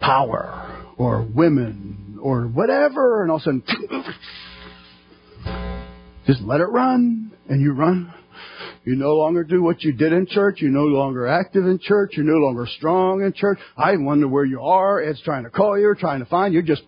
power, 0.00 0.84
or 0.98 1.26
women, 1.34 2.18
or 2.20 2.42
whatever, 2.42 3.22
and 3.22 3.30
all 3.30 3.38
of 3.38 3.40
a 3.40 3.44
sudden, 3.44 3.62
just 6.26 6.42
let 6.42 6.60
it 6.60 6.66
run, 6.66 7.32
and 7.48 7.62
you 7.62 7.72
run. 7.72 8.12
You 8.84 8.96
no 8.96 9.14
longer 9.14 9.44
do 9.44 9.62
what 9.62 9.82
you 9.82 9.94
did 9.94 10.12
in 10.12 10.26
church. 10.26 10.58
You're 10.60 10.70
no 10.70 10.84
longer 10.84 11.26
active 11.26 11.64
in 11.64 11.78
church. 11.82 12.12
You're 12.16 12.26
no 12.26 12.44
longer 12.44 12.68
strong 12.76 13.22
in 13.22 13.32
church. 13.32 13.58
I 13.78 13.96
wonder 13.96 14.28
where 14.28 14.44
you 14.44 14.60
are. 14.60 15.02
Ed's 15.02 15.22
trying 15.22 15.44
to 15.44 15.50
call 15.50 15.78
you, 15.78 15.94
trying 15.98 16.20
to 16.20 16.26
find 16.26 16.52
you. 16.52 16.60
Just, 16.60 16.82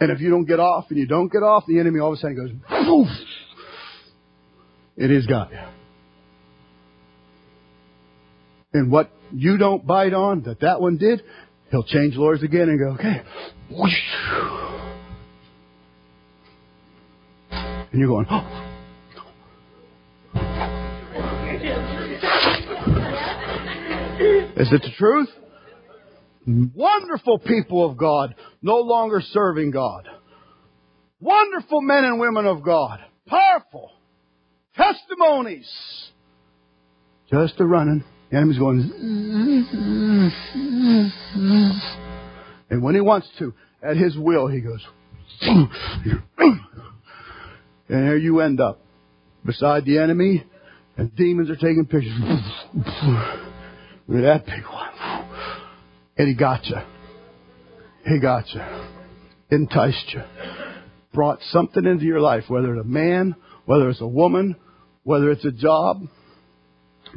and 0.00 0.10
if 0.10 0.20
you 0.20 0.30
don't 0.30 0.44
get 0.44 0.60
off 0.60 0.86
and 0.90 0.98
you 0.98 1.06
don't 1.06 1.30
get 1.30 1.42
off, 1.42 1.64
the 1.66 1.78
enemy 1.80 2.00
all 2.00 2.12
of 2.12 2.18
a 2.18 2.20
sudden 2.20 2.36
goes, 2.36 2.50
poof. 2.86 3.08
It 4.96 5.10
is 5.10 5.26
God. 5.26 5.50
And 8.72 8.90
what 8.90 9.10
you 9.32 9.58
don't 9.58 9.86
bite 9.86 10.14
on 10.14 10.42
that 10.42 10.60
that 10.60 10.80
one 10.80 10.98
did, 10.98 11.22
he'll 11.70 11.84
change 11.84 12.14
lures 12.16 12.42
again 12.42 12.68
and 12.68 12.78
go, 12.78 12.90
okay. 12.90 13.22
And 17.90 18.00
you're 18.00 18.08
going, 18.08 18.26
oh. 18.30 18.64
Is 24.56 24.72
it 24.72 24.82
the 24.82 24.90
truth? 24.96 25.28
Wonderful 26.48 27.40
people 27.40 27.84
of 27.84 27.98
God, 27.98 28.34
no 28.62 28.76
longer 28.76 29.20
serving 29.20 29.70
God. 29.70 30.08
Wonderful 31.20 31.82
men 31.82 32.04
and 32.04 32.18
women 32.18 32.46
of 32.46 32.62
God. 32.62 33.00
Powerful. 33.26 33.90
Testimonies. 34.74 35.68
Just 37.30 37.60
a 37.60 37.66
running. 37.66 38.02
The 38.30 38.36
enemy's 38.38 38.58
going. 38.58 38.90
And 42.70 42.82
when 42.82 42.94
he 42.94 43.00
wants 43.02 43.28
to, 43.38 43.52
at 43.82 43.96
his 43.96 44.16
will, 44.16 44.46
he 44.48 44.60
goes. 44.60 44.86
And 45.40 45.70
there 47.88 48.16
you 48.16 48.40
end 48.40 48.60
up. 48.60 48.80
Beside 49.44 49.84
the 49.84 49.98
enemy, 49.98 50.44
and 50.96 51.14
demons 51.14 51.50
are 51.50 51.56
taking 51.56 51.84
pictures. 51.84 52.18
Look 54.06 54.24
at 54.24 54.44
that 54.44 54.46
big 54.46 54.64
one. 54.64 54.92
And 56.18 56.28
he 56.28 56.34
got 56.34 56.66
you. 56.66 56.76
He 58.04 58.20
got 58.20 58.44
you. 58.52 58.60
Enticed 59.50 60.12
you. 60.12 60.22
Brought 61.14 61.38
something 61.50 61.84
into 61.84 62.04
your 62.04 62.20
life, 62.20 62.44
whether 62.48 62.74
it's 62.74 62.84
a 62.84 62.88
man, 62.88 63.34
whether 63.64 63.88
it's 63.88 64.00
a 64.00 64.06
woman, 64.06 64.56
whether 65.04 65.30
it's 65.30 65.44
a 65.44 65.52
job, 65.52 66.02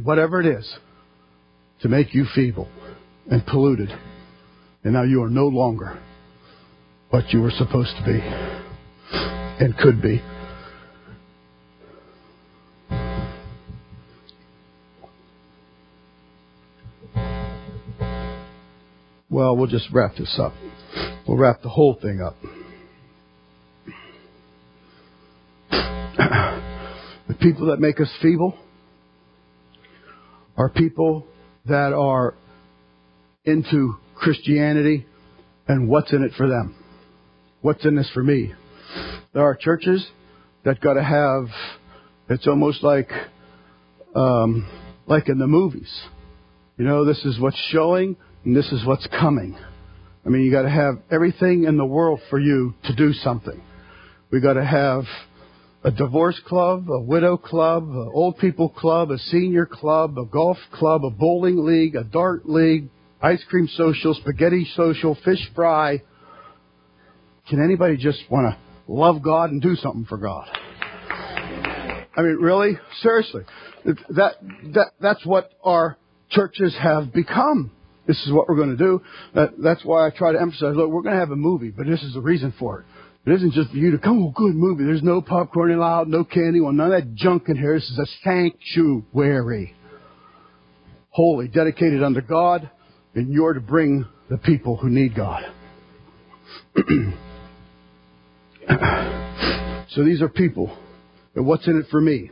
whatever 0.02 0.40
it 0.40 0.46
is, 0.46 0.78
to 1.82 1.90
make 1.90 2.14
you 2.14 2.26
feeble 2.34 2.70
and 3.30 3.46
polluted. 3.46 3.90
And 4.84 4.94
now 4.94 5.04
you 5.04 5.24
are 5.24 5.30
no 5.30 5.48
longer 5.48 6.00
what 7.10 7.32
you 7.32 7.42
were 7.42 7.52
supposed 7.52 7.94
to 7.98 8.06
be 8.06 8.20
and 9.64 9.78
could 9.78 10.02
be. 10.02 10.22
Well, 19.32 19.56
we'll 19.56 19.68
just 19.68 19.88
wrap 19.94 20.18
this 20.18 20.38
up. 20.38 20.52
We'll 21.26 21.38
wrap 21.38 21.62
the 21.62 21.70
whole 21.70 21.98
thing 22.02 22.22
up. 22.22 22.36
the 27.30 27.36
people 27.40 27.68
that 27.68 27.80
make 27.80 28.02
us 28.02 28.10
feeble 28.22 28.58
are 30.58 30.68
people 30.68 31.26
that 31.66 31.94
are 31.94 32.36
into 33.46 33.96
Christianity 34.16 35.06
and 35.66 35.88
what's 35.88 36.12
in 36.12 36.24
it 36.24 36.34
for 36.36 36.50
them. 36.50 36.76
What's 37.62 37.86
in 37.86 37.96
this 37.96 38.12
for 38.14 38.24
me? 38.24 38.54
There 39.34 39.44
are 39.44 39.56
churches 39.56 40.06
that 40.66 40.82
got 40.82 40.96
to 40.96 41.04
have. 41.04 41.46
It's 42.28 42.48
almost 42.48 42.84
like, 42.84 43.10
um, 44.14 44.70
like 45.08 45.30
in 45.30 45.40
the 45.40 45.48
movies. 45.48 45.90
You 46.78 46.84
know, 46.84 47.06
this 47.06 47.24
is 47.24 47.40
what's 47.40 47.58
showing 47.70 48.18
and 48.44 48.56
this 48.56 48.72
is 48.72 48.86
what's 48.86 49.08
coming. 49.08 49.58
I 50.26 50.30
mean, 50.30 50.44
you 50.44 50.52
got 50.52 50.64
to 50.64 50.70
have 50.70 51.00
everything 51.10 51.66
in 51.66 51.78
the 51.78 51.86
world 51.86 52.20
for 52.30 52.40
you 52.40 52.74
to 52.86 52.96
do 52.96 53.14
something. 53.14 53.62
We 54.32 54.40
got 54.40 54.54
to 54.54 54.66
have 54.66 55.04
a 55.84 55.92
divorce 55.92 56.40
club, 56.46 56.90
a 56.90 57.00
widow 57.00 57.38
club, 57.38 57.84
an 57.84 58.12
old 58.14 58.38
people 58.38 58.70
club, 58.70 59.10
a 59.12 59.18
senior 59.18 59.66
club, 59.66 60.18
a 60.18 60.26
golf 60.26 60.58
club, 60.72 61.04
a 61.04 61.10
bowling 61.10 61.66
league, 61.66 61.96
a 61.96 62.04
dart 62.04 62.48
league, 62.48 62.90
ice 63.22 63.44
cream 63.50 63.68
social, 63.76 64.14
spaghetti 64.14 64.68
social, 64.76 65.18
fish 65.26 65.52
fry. 65.56 66.02
Can 67.50 67.64
anybody 67.64 67.98
just 67.98 68.20
want 68.30 68.54
to 68.54 68.92
love 68.92 69.24
God 69.24 69.52
and 69.52 69.62
do 69.62 69.76
something 69.76 70.06
for 70.06 70.18
God? 70.18 70.48
I 72.16 72.22
mean, 72.22 72.38
really? 72.40 72.78
Seriously. 73.02 73.44
That, 73.86 74.36
that, 74.74 74.92
that's 75.00 75.26
what 75.26 75.52
our 75.64 75.98
churches 76.30 76.76
have 76.80 77.12
become. 77.12 77.72
This 78.08 78.18
is 78.26 78.32
what 78.32 78.50
we're 78.50 78.56
going 78.56 78.76
to 78.76 78.78
do. 78.78 79.02
That, 79.36 79.52
that's 79.62 79.86
why 79.86 80.08
I 80.08 80.10
try 80.10 80.32
to 80.32 80.42
emphasize, 80.42 80.76
look, 80.76 80.90
we're 80.90 81.04
going 81.04 81.14
to 81.14 81.20
have 81.20 81.32
a 81.32 81.36
movie, 81.36 81.70
but 81.70 81.86
this 81.86 82.02
is 82.02 82.14
the 82.14 82.22
reason 82.22 82.54
for 82.58 82.80
it. 82.80 82.86
It 83.30 83.36
isn't 83.36 83.54
just 83.54 83.70
for 83.70 83.78
you 83.78 83.92
to 83.92 84.00
come, 84.00 84.24
oh, 84.24 84.32
good 84.36 84.56
movie. 84.56 84.84
There's 84.84 85.04
no 85.04 85.22
popcorn 85.22 85.72
allowed, 85.72 86.08
no 86.08 86.24
candy, 86.24 86.60
well, 86.60 86.74
none 86.74 86.92
of 86.92 87.00
that 87.00 87.14
junk 87.14 87.50
in 87.50 87.56
here. 87.56 87.76
This 87.76 87.90
is 87.90 88.00
a 88.00 88.08
sanctuary. 88.24 89.76
Holy, 91.10 91.48
dedicated 91.48 92.02
unto 92.02 92.22
God, 92.22 92.70
and 93.14 93.32
you're 93.32 93.54
to 93.54 93.60
bring 93.60 94.06
the 94.30 94.38
people 94.38 94.78
who 94.78 94.90
need 94.90 95.14
God. 95.16 95.44
so 99.90 100.04
these 100.04 100.22
are 100.22 100.30
people. 100.30 100.76
And 101.36 101.46
what's 101.46 101.68
in 101.68 101.78
it 101.80 101.86
for 101.92 102.02
me? 102.02 102.32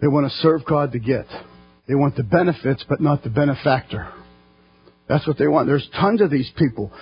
They 0.00 0.08
want 0.08 0.30
to 0.30 0.36
serve 0.38 0.64
God 0.64 0.92
to 0.92 0.98
get. 0.98 1.26
They 1.90 1.96
want 1.96 2.14
the 2.14 2.22
benefits, 2.22 2.84
but 2.88 3.00
not 3.00 3.24
the 3.24 3.30
benefactor. 3.30 4.12
That's 5.08 5.26
what 5.26 5.38
they 5.38 5.48
want. 5.48 5.66
There's 5.66 5.88
tons 5.98 6.20
of 6.20 6.30
these 6.30 6.48
people. 6.56 6.92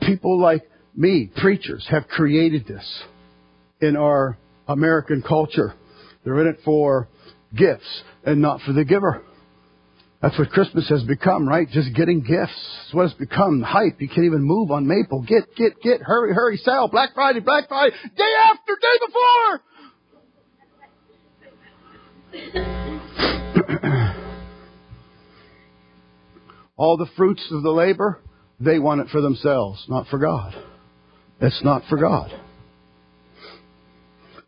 People 0.00 0.40
like 0.40 0.62
me, 0.96 1.30
preachers, 1.36 1.86
have 1.90 2.08
created 2.08 2.66
this 2.66 3.02
in 3.82 3.94
our 3.94 4.38
American 4.66 5.20
culture. 5.20 5.74
They're 6.24 6.40
in 6.40 6.46
it 6.46 6.60
for 6.64 7.08
gifts 7.54 7.84
and 8.24 8.40
not 8.40 8.62
for 8.62 8.72
the 8.72 8.86
giver. 8.86 9.22
That's 10.22 10.38
what 10.38 10.48
Christmas 10.48 10.88
has 10.88 11.02
become, 11.02 11.46
right? 11.46 11.68
Just 11.68 11.94
getting 11.94 12.22
gifts. 12.22 12.56
It's 12.86 12.94
what 12.94 13.04
it's 13.04 13.14
become. 13.16 13.60
Hype. 13.60 14.00
You 14.00 14.08
can't 14.08 14.24
even 14.24 14.40
move 14.40 14.70
on 14.70 14.86
Maple. 14.86 15.20
Get, 15.28 15.54
get, 15.56 15.78
get. 15.82 16.00
Hurry, 16.00 16.32
hurry. 16.32 16.56
Sell. 16.56 16.88
Black 16.88 17.10
Friday, 17.14 17.40
Black 17.40 17.68
Friday. 17.68 17.94
Day 18.16 18.32
after, 18.48 18.78
day 18.80 18.98
before. 23.42 23.51
All 26.76 26.96
the 26.96 27.10
fruits 27.16 27.46
of 27.50 27.62
the 27.62 27.70
labor, 27.70 28.20
they 28.60 28.78
want 28.78 29.00
it 29.00 29.08
for 29.10 29.20
themselves, 29.20 29.84
not 29.88 30.08
for 30.08 30.18
God. 30.18 30.54
It's 31.40 31.62
not 31.62 31.82
for 31.88 31.98
God. 31.98 32.32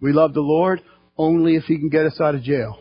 We 0.00 0.12
love 0.12 0.34
the 0.34 0.40
Lord 0.40 0.80
only 1.16 1.56
if 1.56 1.64
He 1.64 1.78
can 1.78 1.88
get 1.88 2.06
us 2.06 2.20
out 2.20 2.34
of 2.34 2.42
jail. 2.42 2.78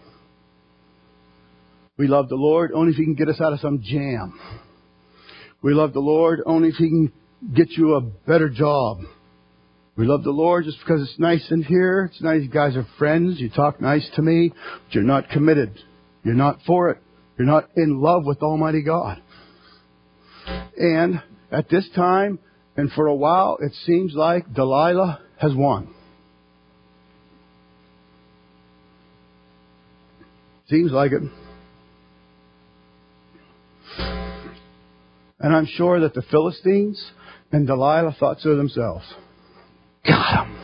We 1.98 2.08
love 2.08 2.30
the 2.30 2.36
Lord 2.36 2.72
only 2.74 2.91
if 2.91 2.98
He 2.98 3.06
can 3.06 3.16
get 3.16 3.30
us 3.30 3.39
out 3.39 3.54
of 3.54 3.60
some 3.60 3.82
jam. 3.84 4.39
We 5.62 5.74
love 5.74 5.94
the 5.94 6.00
Lord 6.00 6.41
only 6.46 6.70
if 6.70 6.76
He 6.76 6.89
can 6.89 7.14
get 7.56 7.72
you 7.72 7.96
a 7.96 8.02
better 8.02 8.50
job. 8.50 9.00
We 9.96 10.06
love 10.06 10.24
the 10.24 10.32
Lord 10.32 10.66
just 10.66 10.80
because 10.80 11.02
it's 11.02 11.20
nice 11.20 11.46
in 11.52 11.64
here. 11.64 12.10
It's 12.12 12.22
nice. 12.22 12.41
You 12.41 12.50
guys 12.50 12.76
are 12.76 12.88
friends. 12.98 13.39
You 13.39 13.50
talk 13.50 13.80
nice 13.80 14.08
to 14.16 14.22
me, 14.22 14.50
but 14.50 14.96
you're 14.96 15.04
not 15.04 15.30
committed. 15.30 15.78
You're 16.24 16.34
not 16.34 16.60
for 16.66 16.89
it. 16.89 16.98
You're 17.38 17.48
not 17.48 17.70
in 17.76 18.02
love 18.02 18.26
with 18.26 18.41
Almighty 18.41 18.82
God. 18.82 19.22
And 20.78 21.21
at 21.51 21.69
this 21.69 21.88
time, 21.95 22.39
and 22.76 22.91
for 22.91 23.07
a 23.07 23.15
while, 23.15 23.57
it 23.61 23.74
seems 23.86 24.13
like 24.13 24.51
Delilah 24.53 25.21
has 25.38 25.53
won. 25.53 25.93
Seems 30.69 30.91
like 30.91 31.11
it. 31.11 31.21
And 35.39 35.53
I'm 35.53 35.65
sure 35.65 35.99
that 35.99 36.13
the 36.13 36.21
Philistines 36.24 37.03
and 37.51 37.67
Delilah 37.67 38.15
thought 38.19 38.39
so 38.39 38.55
themselves. 38.55 39.05
Got 40.07 40.47
him. 40.47 40.57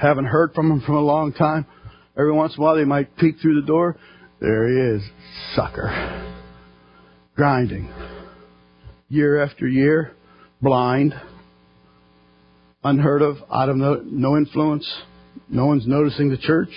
Haven't 0.00 0.26
heard 0.26 0.52
from 0.54 0.70
him 0.70 0.82
for 0.84 0.92
a 0.92 1.00
long 1.00 1.32
time. 1.32 1.66
Every 2.18 2.32
once 2.32 2.54
in 2.56 2.60
a 2.60 2.64
while 2.64 2.76
they 2.76 2.84
might 2.84 3.16
peek 3.16 3.36
through 3.40 3.60
the 3.60 3.66
door. 3.66 3.96
There 4.40 4.68
he 4.68 4.96
is, 4.96 5.02
sucker. 5.54 6.34
Grinding. 7.36 7.88
Year 9.08 9.42
after 9.42 9.66
year, 9.66 10.12
blind, 10.60 11.14
unheard 12.84 13.22
of, 13.22 13.36
out 13.52 13.68
of 13.68 13.76
no, 13.76 14.02
no 14.04 14.36
influence. 14.36 14.86
No 15.48 15.66
one's 15.66 15.86
noticing 15.86 16.28
the 16.28 16.36
church. 16.36 16.70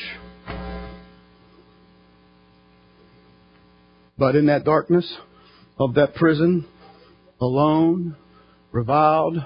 But 4.18 4.36
in 4.36 4.46
that 4.46 4.64
darkness 4.64 5.12
of 5.78 5.96
that 5.96 6.16
prison, 6.16 6.66
alone, 7.40 8.16
reviled, 8.72 9.38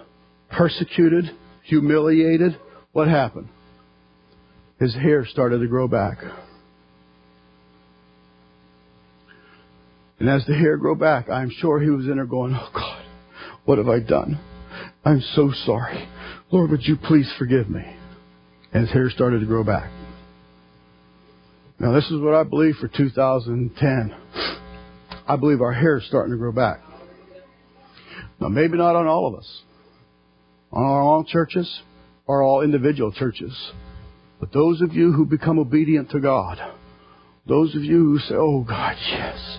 persecuted, 0.52 1.32
humiliated, 1.64 2.58
what 2.92 3.08
happened? 3.08 3.48
His 4.80 4.94
hair 4.94 5.26
started 5.26 5.60
to 5.60 5.68
grow 5.68 5.88
back. 5.88 6.18
And 10.20 10.30
as 10.30 10.46
the 10.46 10.56
hair 10.56 10.78
grew 10.78 10.96
back, 10.96 11.30
I'm 11.30 11.50
sure 11.50 11.80
he 11.80 11.90
was 11.90 12.06
in 12.06 12.16
there 12.16 12.26
going, 12.26 12.54
Oh 12.56 12.70
God, 12.74 13.06
what 13.66 13.78
have 13.78 13.90
I 13.90 14.00
done? 14.00 14.40
I'm 15.04 15.22
so 15.36 15.52
sorry. 15.66 16.08
Lord, 16.52 16.72
would 16.72 16.86
you 16.86 16.98
please 16.98 17.32
forgive 17.38 17.70
me? 17.70 17.84
And 18.74 18.84
his 18.84 18.92
hair 18.92 19.10
started 19.10 19.40
to 19.40 19.46
grow 19.46 19.64
back. 19.64 19.90
Now, 21.80 21.92
this 21.92 22.06
is 22.06 22.22
what 22.22 22.34
I 22.34 22.44
believe 22.44 22.76
for 22.76 22.88
2010. 22.88 24.16
I 25.28 25.36
believe 25.36 25.62
our 25.62 25.74
hair 25.74 25.98
is 25.98 26.06
starting 26.08 26.32
to 26.32 26.38
grow 26.38 26.52
back. 26.52 26.82
Now, 28.40 28.48
maybe 28.48 28.78
not 28.78 28.96
on 28.96 29.08
all 29.08 29.28
of 29.28 29.36
us, 29.36 29.62
on 30.72 30.84
all 30.84 31.24
churches 31.24 31.82
or 32.28 32.44
all 32.44 32.62
individual 32.62 33.12
churches, 33.12 33.54
but 34.40 34.54
those 34.54 34.82
of 34.82 34.94
you 34.94 35.12
who 35.12 35.26
become 35.26 35.60
obedient 35.60 36.12
to 36.12 36.20
God, 36.20 36.60
those 37.48 37.76
of 37.76 37.84
you 37.84 37.98
who 37.98 38.20
say, 38.20 38.36
Oh 38.36 38.64
God, 38.64 38.96
yes, 39.10 39.58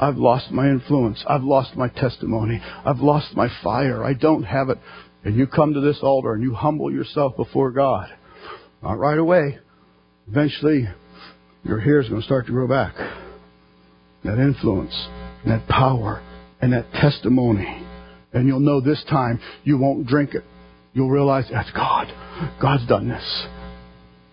I've 0.00 0.16
lost 0.16 0.50
my 0.50 0.68
influence. 0.68 1.24
I've 1.28 1.44
lost 1.44 1.76
my 1.76 1.88
testimony. 1.88 2.60
I've 2.84 3.00
lost 3.00 3.34
my 3.36 3.48
fire. 3.62 4.04
I 4.04 4.14
don't 4.14 4.44
have 4.44 4.68
it. 4.68 4.78
And 5.24 5.36
you 5.36 5.46
come 5.46 5.74
to 5.74 5.80
this 5.80 5.98
altar 6.02 6.34
and 6.34 6.42
you 6.42 6.54
humble 6.54 6.92
yourself 6.92 7.36
before 7.36 7.70
God. 7.70 8.08
Not 8.82 8.98
right 8.98 9.18
away. 9.18 9.58
Eventually, 10.28 10.88
your 11.64 11.80
hair 11.80 12.00
is 12.00 12.08
going 12.08 12.20
to 12.20 12.26
start 12.26 12.46
to 12.46 12.52
grow 12.52 12.68
back. 12.68 12.94
That 14.24 14.38
influence, 14.38 14.94
that 15.46 15.66
power, 15.68 16.22
and 16.60 16.72
that 16.72 16.90
testimony. 16.92 17.82
And 18.32 18.46
you'll 18.46 18.60
know 18.60 18.80
this 18.80 19.02
time 19.08 19.40
you 19.64 19.78
won't 19.78 20.06
drink 20.06 20.34
it. 20.34 20.44
You'll 20.92 21.10
realize 21.10 21.44
that's 21.50 21.70
God. 21.72 22.08
God's 22.60 22.86
done 22.86 23.08
this. 23.08 23.46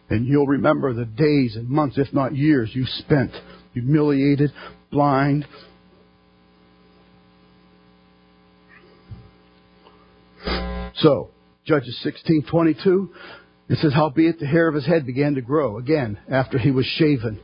And 0.10 0.28
you'll 0.28 0.48
remember 0.48 0.94
the 0.94 1.06
days 1.06 1.56
and 1.56 1.70
months, 1.70 1.98
if 1.98 2.14
not 2.14 2.36
years, 2.36 2.70
you 2.74 2.86
spent 2.86 3.32
humiliated, 3.74 4.52
blind. 4.92 5.48
So, 10.96 11.30
Judges 11.66 11.98
16:22, 12.04 13.10
it 13.70 13.78
says, 13.78 13.94
"Howbeit 13.94 14.40
the 14.40 14.46
hair 14.46 14.68
of 14.68 14.76
his 14.76 14.86
head 14.86 15.06
began 15.06 15.36
to 15.36 15.42
grow 15.42 15.78
again 15.78 16.20
after 16.30 16.58
he 16.58 16.72
was 16.72 16.86
shaven. 16.86 17.40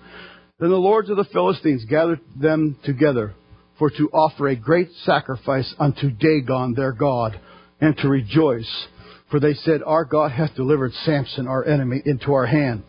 Then 0.59 0.69
the 0.69 0.77
lords 0.77 1.09
of 1.09 1.17
the 1.17 1.23
Philistines 1.23 1.85
gathered 1.85 2.19
them 2.35 2.75
together 2.83 3.33
for 3.77 3.89
to 3.91 4.09
offer 4.09 4.47
a 4.47 4.55
great 4.55 4.91
sacrifice 5.03 5.73
unto 5.79 6.09
Dagon 6.09 6.73
their 6.73 6.91
god, 6.91 7.39
and 7.79 7.95
to 7.97 8.09
rejoice. 8.09 8.87
For 9.29 9.39
they 9.39 9.53
said, 9.53 9.83
Our 9.83 10.05
God 10.05 10.31
hath 10.31 10.55
delivered 10.55 10.93
Samson, 11.05 11.47
our 11.47 11.65
enemy, 11.65 12.01
into 12.05 12.33
our 12.33 12.45
hand. 12.45 12.83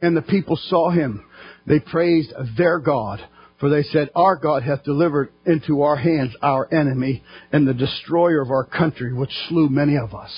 And 0.00 0.16
the 0.16 0.22
people 0.22 0.56
saw 0.56 0.90
him. 0.90 1.24
They 1.66 1.80
praised 1.80 2.32
their 2.56 2.78
God. 2.78 3.20
For 3.62 3.68
they 3.70 3.84
said, 3.84 4.10
Our 4.16 4.34
God 4.34 4.64
hath 4.64 4.82
delivered 4.82 5.28
into 5.46 5.82
our 5.82 5.94
hands 5.94 6.34
our 6.42 6.66
enemy 6.74 7.22
and 7.52 7.64
the 7.64 7.72
destroyer 7.72 8.40
of 8.40 8.50
our 8.50 8.64
country, 8.64 9.12
which 9.12 9.30
slew 9.48 9.68
many 9.68 9.96
of 9.96 10.16
us. 10.16 10.32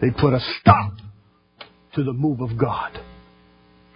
They 0.00 0.08
put 0.10 0.32
a 0.32 0.40
stop 0.58 0.94
to 1.94 2.04
the 2.04 2.14
move 2.14 2.40
of 2.40 2.56
God, 2.56 2.98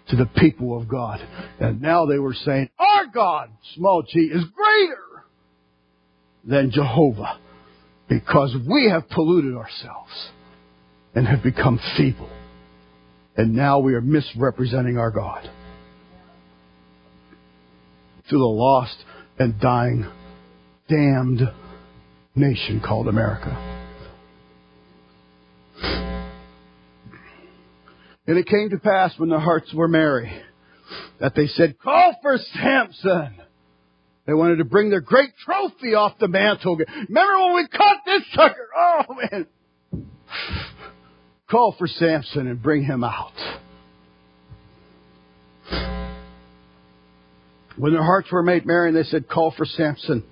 to 0.08 0.16
the 0.16 0.26
people 0.36 0.78
of 0.78 0.86
God. 0.86 1.26
And 1.60 1.80
now 1.80 2.04
they 2.04 2.18
were 2.18 2.34
saying, 2.34 2.68
Our 2.78 3.06
God, 3.06 3.48
small 3.74 4.02
g, 4.02 4.20
is 4.20 4.44
greater 4.44 5.24
than 6.44 6.72
Jehovah 6.72 7.40
because 8.06 8.54
we 8.68 8.90
have 8.90 9.08
polluted 9.08 9.56
ourselves 9.56 10.12
and 11.14 11.26
have 11.26 11.42
become 11.42 11.80
feeble. 11.96 12.28
And 13.34 13.54
now 13.54 13.78
we 13.78 13.94
are 13.94 14.02
misrepresenting 14.02 14.98
our 14.98 15.10
God 15.10 15.48
to 18.32 18.38
the 18.38 18.44
lost 18.44 18.96
and 19.38 19.60
dying, 19.60 20.10
damned 20.88 21.42
nation 22.34 22.80
called 22.80 23.06
America. 23.06 23.50
And 28.26 28.38
it 28.38 28.46
came 28.46 28.70
to 28.70 28.78
pass 28.78 29.12
when 29.18 29.28
their 29.28 29.38
hearts 29.38 29.72
were 29.74 29.88
merry 29.88 30.32
that 31.20 31.34
they 31.34 31.46
said, 31.46 31.78
Call 31.78 32.14
for 32.22 32.38
Samson. 32.54 33.36
They 34.26 34.32
wanted 34.32 34.56
to 34.56 34.64
bring 34.64 34.88
their 34.88 35.00
great 35.00 35.30
trophy 35.44 35.94
off 35.94 36.18
the 36.18 36.28
mantle. 36.28 36.76
Remember 36.76 37.44
when 37.44 37.54
we 37.56 37.68
caught 37.68 37.98
this 38.06 38.22
sucker? 38.34 38.68
Oh 38.74 39.02
man. 39.30 39.46
Call 41.50 41.74
for 41.78 41.86
Samson 41.86 42.46
and 42.46 42.62
bring 42.62 42.84
him 42.84 43.04
out. 43.04 43.34
When 47.76 47.92
their 47.92 48.02
hearts 48.02 48.30
were 48.30 48.42
made 48.42 48.66
merry, 48.66 48.88
and 48.88 48.96
they 48.96 49.04
said, 49.04 49.28
"Call 49.28 49.52
for 49.56 49.64
Samson, 49.64 50.24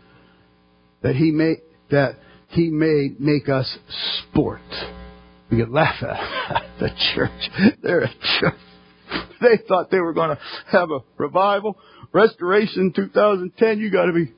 that 1.03 1.17
he 1.17 1.31
may 1.31 1.57
that 1.91 2.17
he 2.49 2.71
may 2.71 3.11
make 3.19 3.49
us 3.49 3.79
sport." 4.23 4.61
We 5.51 5.59
could 5.59 5.71
laugh 5.71 6.03
at 6.03 6.63
the 6.79 6.91
church. 7.15 7.77
They're 7.83 8.05
a 8.05 8.09
church. 8.41 8.55
They 9.41 9.59
thought 9.67 9.91
they 9.91 10.01
were 10.01 10.13
going 10.13 10.37
to 10.37 10.43
have 10.71 10.91
a 10.91 11.01
revival, 11.17 11.77
restoration, 12.13 12.93
2010. 12.95 13.81
You 13.81 13.91
got 13.91 14.05
to 14.05 14.13
be. 14.13 14.33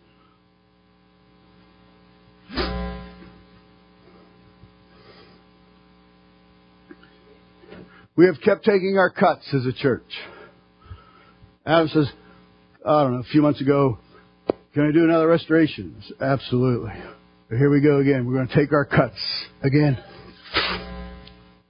We 8.14 8.26
have 8.26 8.40
kept 8.42 8.64
taking 8.64 8.96
our 8.98 9.10
cuts 9.10 9.46
as 9.52 9.66
a 9.66 9.72
church. 9.72 10.04
Adam 11.64 11.88
says, 11.88 12.10
I 12.84 13.02
don't 13.02 13.12
know, 13.14 13.20
a 13.20 13.24
few 13.30 13.42
months 13.42 13.60
ago, 13.60 13.98
can 14.74 14.88
I 14.88 14.92
do 14.92 15.04
another 15.04 15.28
restoration? 15.28 16.02
Absolutely. 16.20 16.92
But 17.48 17.58
here 17.58 17.70
we 17.70 17.80
go 17.80 17.98
again. 17.98 18.26
We're 18.26 18.34
going 18.34 18.48
to 18.48 18.54
take 18.54 18.72
our 18.72 18.84
cuts 18.84 19.18
again. 19.62 20.02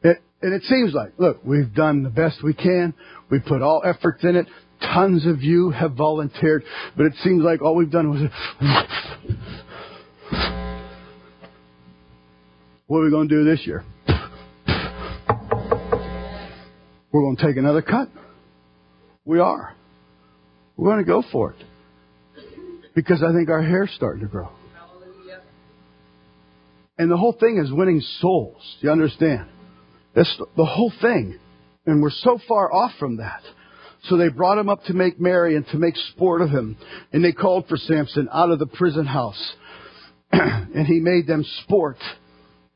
It, 0.02 0.22
and 0.40 0.54
it 0.54 0.62
seems 0.64 0.94
like, 0.94 1.12
look, 1.18 1.44
we've 1.44 1.74
done 1.74 2.02
the 2.02 2.08
best 2.08 2.42
we 2.42 2.54
can. 2.54 2.94
We 3.30 3.40
put 3.40 3.60
all 3.60 3.82
efforts 3.84 4.24
in 4.24 4.36
it. 4.36 4.46
Tons 4.80 5.26
of 5.26 5.42
you 5.42 5.70
have 5.70 5.92
volunteered, 5.94 6.64
but 6.96 7.06
it 7.06 7.12
seems 7.22 7.42
like 7.42 7.60
all 7.60 7.74
we've 7.74 7.90
done 7.90 8.10
was. 8.10 8.22
What 12.86 12.98
are 12.98 13.04
we 13.04 13.10
going 13.10 13.28
to 13.28 13.34
do 13.34 13.44
this 13.44 13.66
year? 13.66 13.84
We're 17.12 17.22
going 17.22 17.36
to 17.36 17.46
take 17.46 17.56
another 17.56 17.82
cut. 17.82 18.08
We 19.24 19.38
are. 19.38 19.74
We're 20.76 20.90
going 20.90 21.04
to 21.04 21.10
go 21.10 21.22
for 21.30 21.52
it. 21.52 21.64
Because 22.94 23.22
I 23.22 23.32
think 23.32 23.48
our 23.48 23.62
hair's 23.62 23.90
starting 23.96 24.22
to 24.22 24.28
grow. 24.28 24.50
And 26.98 27.10
the 27.10 27.16
whole 27.16 27.32
thing 27.32 27.58
is 27.58 27.72
winning 27.72 28.00
souls. 28.20 28.62
You 28.80 28.90
understand? 28.90 29.48
That's 30.14 30.40
the 30.56 30.64
whole 30.64 30.92
thing. 31.00 31.38
And 31.86 32.02
we're 32.02 32.10
so 32.10 32.38
far 32.46 32.72
off 32.72 32.92
from 32.98 33.16
that. 33.16 33.40
So 34.04 34.16
they 34.16 34.28
brought 34.28 34.58
him 34.58 34.68
up 34.68 34.84
to 34.84 34.94
make 34.94 35.20
merry 35.20 35.56
and 35.56 35.66
to 35.68 35.78
make 35.78 35.96
sport 36.14 36.42
of 36.42 36.50
him. 36.50 36.76
And 37.12 37.24
they 37.24 37.32
called 37.32 37.66
for 37.68 37.76
Samson 37.76 38.28
out 38.32 38.50
of 38.50 38.58
the 38.58 38.66
prison 38.66 39.06
house. 39.06 39.54
and 40.32 40.86
he 40.86 41.00
made 41.00 41.26
them 41.26 41.44
sport. 41.64 41.98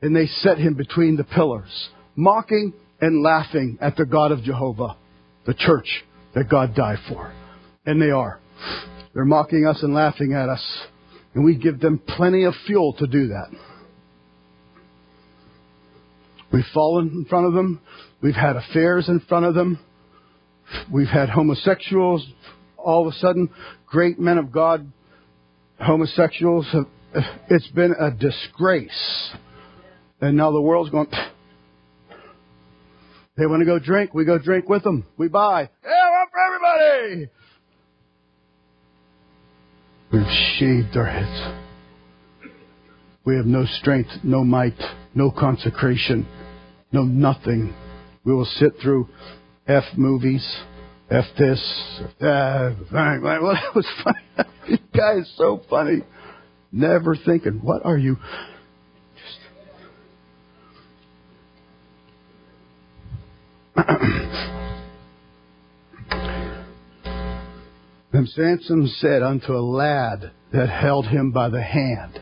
And 0.01 0.15
they 0.15 0.27
set 0.27 0.57
him 0.57 0.75
between 0.75 1.15
the 1.15 1.23
pillars, 1.23 1.89
mocking 2.15 2.73
and 3.01 3.23
laughing 3.23 3.77
at 3.81 3.95
the 3.95 4.05
God 4.05 4.31
of 4.31 4.43
Jehovah, 4.43 4.97
the 5.45 5.53
church 5.53 6.03
that 6.33 6.49
God 6.49 6.75
died 6.75 6.99
for. 7.09 7.31
And 7.87 7.99
they 8.01 8.11
are. 8.11 8.39
They're 9.13 9.25
mocking 9.25 9.65
us 9.65 9.81
and 9.81 9.93
laughing 9.93 10.33
at 10.33 10.49
us. 10.49 10.63
And 11.33 11.43
we 11.43 11.55
give 11.55 11.79
them 11.79 11.99
plenty 11.99 12.43
of 12.43 12.53
fuel 12.67 12.93
to 12.99 13.07
do 13.07 13.29
that. 13.29 13.47
We've 16.51 16.65
fallen 16.73 17.07
in 17.09 17.25
front 17.25 17.47
of 17.47 17.53
them. 17.53 17.79
We've 18.21 18.35
had 18.35 18.57
affairs 18.57 19.07
in 19.07 19.21
front 19.21 19.45
of 19.45 19.55
them. 19.55 19.79
We've 20.91 21.07
had 21.07 21.29
homosexuals. 21.29 22.27
All 22.77 23.07
of 23.07 23.13
a 23.13 23.17
sudden, 23.17 23.49
great 23.85 24.19
men 24.19 24.37
of 24.37 24.51
God, 24.51 24.91
homosexuals, 25.79 26.67
have, 26.73 26.87
it's 27.49 27.67
been 27.69 27.95
a 27.99 28.11
disgrace. 28.11 29.31
And 30.19 30.35
now 30.35 30.51
the 30.51 30.61
world's 30.61 30.89
going, 30.89 31.07
they 33.37 33.45
want 33.45 33.61
to 33.61 33.65
go 33.65 33.79
drink. 33.79 34.13
We 34.13 34.25
go 34.25 34.37
drink 34.37 34.67
with 34.67 34.83
them. 34.83 35.05
We 35.17 35.27
buy. 35.29 35.69
Yeah, 35.83 36.09
one 36.11 36.27
for 36.31 36.39
everybody. 36.45 37.29
We've 40.11 40.23
shaved 40.57 40.95
our 40.95 41.05
heads. 41.05 41.57
We 43.25 43.35
have 43.35 43.45
no 43.45 43.65
strength, 43.65 44.09
no 44.23 44.45
might, 44.45 44.79
no 45.13 45.31
consecration, 45.31 46.25
no 46.93 47.03
nothing. 47.03 47.73
We 48.23 48.33
will 48.33 48.45
sit 48.45 48.73
through 48.81 49.09
F 49.67 49.83
movies, 49.97 50.47
F 51.09 51.25
this, 51.37 51.61
F 52.01 52.13
that. 52.21 52.75
Well, 53.41 53.53
that 53.53 53.75
was 53.75 53.85
funny. 54.01 54.19
this 54.69 54.79
guy 54.95 55.17
is 55.19 55.29
so 55.37 55.61
funny. 55.69 56.03
Never 56.71 57.17
thinking, 57.17 57.59
what 57.61 57.85
are 57.85 57.97
you? 57.97 58.17
then 68.17 68.27
Samson 68.27 68.87
said 68.97 69.21
unto 69.21 69.53
a 69.53 69.61
lad 69.61 70.31
that 70.51 70.69
held 70.69 71.05
him 71.05 71.31
by 71.31 71.49
the 71.49 71.61
hand, 71.61 72.19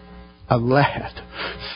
a 0.50 0.58
lad. 0.58 1.14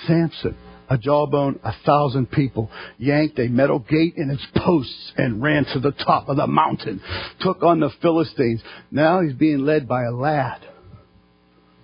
Samson, 0.05 0.57
a 0.89 0.97
jawbone, 0.97 1.57
a 1.63 1.71
thousand 1.85 2.29
people, 2.29 2.69
yanked 2.97 3.39
a 3.39 3.47
metal 3.47 3.79
gate 3.79 4.15
in 4.17 4.29
its 4.29 4.45
posts 4.57 5.13
and 5.15 5.41
ran 5.41 5.63
to 5.73 5.79
the 5.79 5.91
top 5.91 6.27
of 6.27 6.35
the 6.35 6.47
mountain, 6.47 6.99
took 7.39 7.63
on 7.63 7.79
the 7.79 7.91
Philistines. 8.01 8.61
Now 8.91 9.21
he's 9.21 9.31
being 9.31 9.59
led 9.59 9.87
by 9.87 10.03
a 10.03 10.11
lad. 10.11 10.65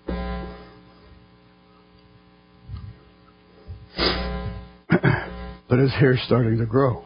but 4.89 5.79
his 5.79 5.93
hair's 5.93 6.19
starting 6.25 6.57
to 6.57 6.65
grow. 6.65 7.05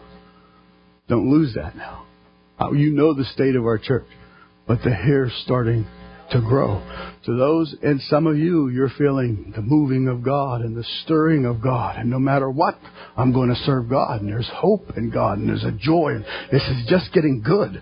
Don't 1.08 1.30
lose 1.30 1.54
that 1.54 1.76
now. 1.76 2.08
Uh, 2.60 2.72
you 2.72 2.94
know 2.94 3.14
the 3.14 3.26
state 3.26 3.56
of 3.56 3.64
our 3.64 3.78
church, 3.78 4.08
but 4.70 4.82
the 4.84 4.94
hair 4.94 5.30
starting 5.44 5.86
to 6.32 6.40
grow. 6.40 6.80
To 7.26 7.36
those, 7.36 7.76
and 7.82 8.00
some 8.04 8.28
of 8.28 8.38
you, 8.38 8.70
you're 8.70 8.92
feeling 9.00 9.52
the 9.56 9.64
moving 9.64 10.08
of 10.08 10.24
God 10.24 10.62
and 10.62 10.78
the 10.78 10.86
stirring 11.04 11.46
of 11.46 11.60
God. 11.60 11.98
And 11.98 12.12
no 12.12 12.20
matter 12.20 12.52
what, 12.52 12.80
I'm 13.18 13.34
going 13.34 13.50
to 13.50 13.56
serve 13.56 13.90
God. 13.90 14.22
And 14.22 14.30
there's 14.30 14.48
hope 14.54 14.96
in 14.96 15.10
God 15.10 15.40
and 15.40 15.50
there's 15.50 15.64
a 15.64 15.72
joy. 15.72 16.14
And 16.14 16.26
this 16.52 16.62
is 16.62 16.86
just 16.88 17.12
getting 17.14 17.42
good. 17.42 17.82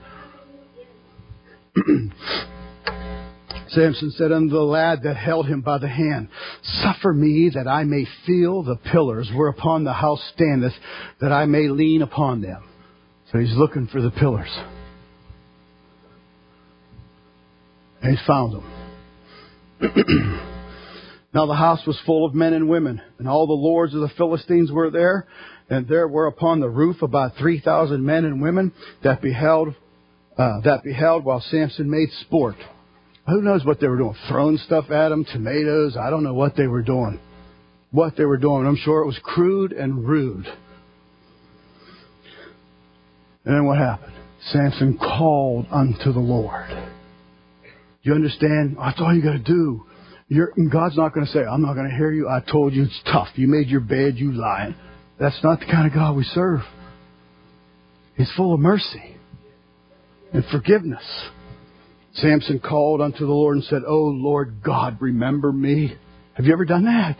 Samson 3.68 4.12
said 4.12 4.32
unto 4.32 4.54
the 4.54 4.62
lad 4.62 5.04
that 5.04 5.18
held 5.18 5.46
him 5.48 5.60
by 5.60 5.80
the 5.80 5.90
hand, 5.90 6.30
Suffer 6.64 7.12
me 7.12 7.52
that 7.54 7.68
I 7.68 7.84
may 7.84 8.08
feel 8.26 8.64
the 8.64 8.78
pillars 8.78 9.30
whereupon 9.36 9.84
the 9.84 9.92
house 9.92 10.24
standeth, 10.34 10.74
that 11.20 11.34
I 11.34 11.48
may 11.48 11.68
lean 11.68 12.02
upon 12.02 12.42
them. 12.42 12.64
So 13.34 13.40
he's 13.40 13.58
looking 13.58 13.88
for 13.88 14.02
the 14.02 14.12
pillars. 14.12 14.58
And 18.02 18.18
he 18.18 18.26
found 18.26 18.54
them. 18.54 18.64
now 21.34 21.46
the 21.46 21.56
house 21.56 21.86
was 21.86 22.00
full 22.06 22.26
of 22.26 22.34
men 22.34 22.54
and 22.54 22.70
women, 22.70 23.02
and 23.20 23.28
all 23.28 23.48
the 23.48 23.54
lords 23.54 23.94
of 23.94 24.02
the 24.02 24.12
Philistines 24.18 24.72
were 24.72 24.90
there, 24.90 25.28
and 25.70 25.88
there 25.88 26.08
were 26.08 26.28
upon 26.28 26.60
the 26.60 26.70
roof 26.70 27.02
about 27.02 27.34
three 27.38 27.60
thousand 27.60 28.06
men 28.06 28.26
and 28.26 28.42
women 28.42 28.72
that 29.04 29.22
beheld 29.22 29.76
uh, 30.38 30.62
that 30.62 30.84
beheld 30.84 31.26
while 31.26 31.42
Samson 31.42 31.90
made 31.90 32.10
sport. 32.22 32.56
Who 33.28 33.42
knows 33.42 33.66
what 33.66 33.80
they 33.80 33.88
were 33.88 33.98
doing? 33.98 34.16
Throwing 34.30 34.58
stuff 34.58 34.90
at 34.90 35.12
him, 35.12 35.26
tomatoes. 35.26 35.98
I 35.98 36.10
don't 36.10 36.24
know 36.24 36.34
what 36.34 36.56
they 36.56 36.68
were 36.68 36.84
doing. 36.84 37.20
What 37.92 38.16
they 38.16 38.26
were 38.26 38.38
doing. 38.38 38.66
I'm 38.66 38.78
sure 38.78 39.02
it 39.02 39.08
was 39.08 39.20
crude 39.22 39.74
and 39.74 40.08
rude. 40.08 40.46
And 43.44 43.56
then 43.56 43.66
what 43.66 43.78
happened? 43.78 44.14
Samson 44.52 44.98
called 44.98 45.66
unto 45.72 46.14
the 46.14 46.20
Lord. 46.20 46.70
You 48.08 48.14
understand? 48.14 48.78
That's 48.80 49.02
all 49.02 49.14
you 49.14 49.22
got 49.22 49.34
to 49.34 49.40
do. 49.40 49.86
You're, 50.30 50.54
God's 50.72 50.96
not 50.96 51.14
going 51.14 51.26
to 51.26 51.32
say, 51.34 51.40
I'm 51.40 51.62
not 51.62 51.74
going 51.74 51.90
to 51.90 51.96
hear 51.96 52.10
you. 52.10 52.30
I 52.30 52.40
told 52.40 52.74
you 52.74 52.84
it's 52.84 53.02
tough. 53.12 53.28
You 53.36 53.48
made 53.48 53.68
your 53.68 53.82
bed. 53.82 54.16
You 54.16 54.32
lying. 54.32 54.76
That's 55.20 55.38
not 55.44 55.60
the 55.60 55.66
kind 55.66 55.86
of 55.86 55.94
God 55.94 56.16
we 56.16 56.24
serve. 56.24 56.62
He's 58.16 58.32
full 58.38 58.54
of 58.54 58.62
mercy 58.62 59.18
and 60.32 60.46
forgiveness. 60.52 61.04
Samson 62.14 62.62
called 62.62 63.02
unto 63.02 63.20
the 63.20 63.32
Lord 63.32 63.58
and 63.58 63.66
said, 63.66 63.82
Oh 63.86 64.06
Lord 64.06 64.62
God, 64.64 65.02
remember 65.02 65.52
me. 65.52 65.94
Have 66.36 66.46
you 66.46 66.54
ever 66.54 66.64
done 66.64 66.86
that? 66.86 67.18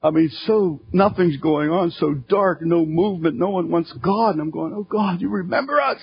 I 0.00 0.10
mean, 0.10 0.30
so 0.46 0.80
nothing's 0.92 1.38
going 1.38 1.70
on, 1.70 1.90
so 1.90 2.14
dark, 2.14 2.62
no 2.62 2.86
movement, 2.86 3.36
no 3.36 3.48
one 3.48 3.68
wants 3.68 3.92
God. 3.94 4.30
And 4.30 4.40
I'm 4.40 4.50
going, 4.52 4.72
Oh 4.74 4.84
God, 4.84 5.20
you 5.20 5.28
remember 5.28 5.80
us. 5.80 5.98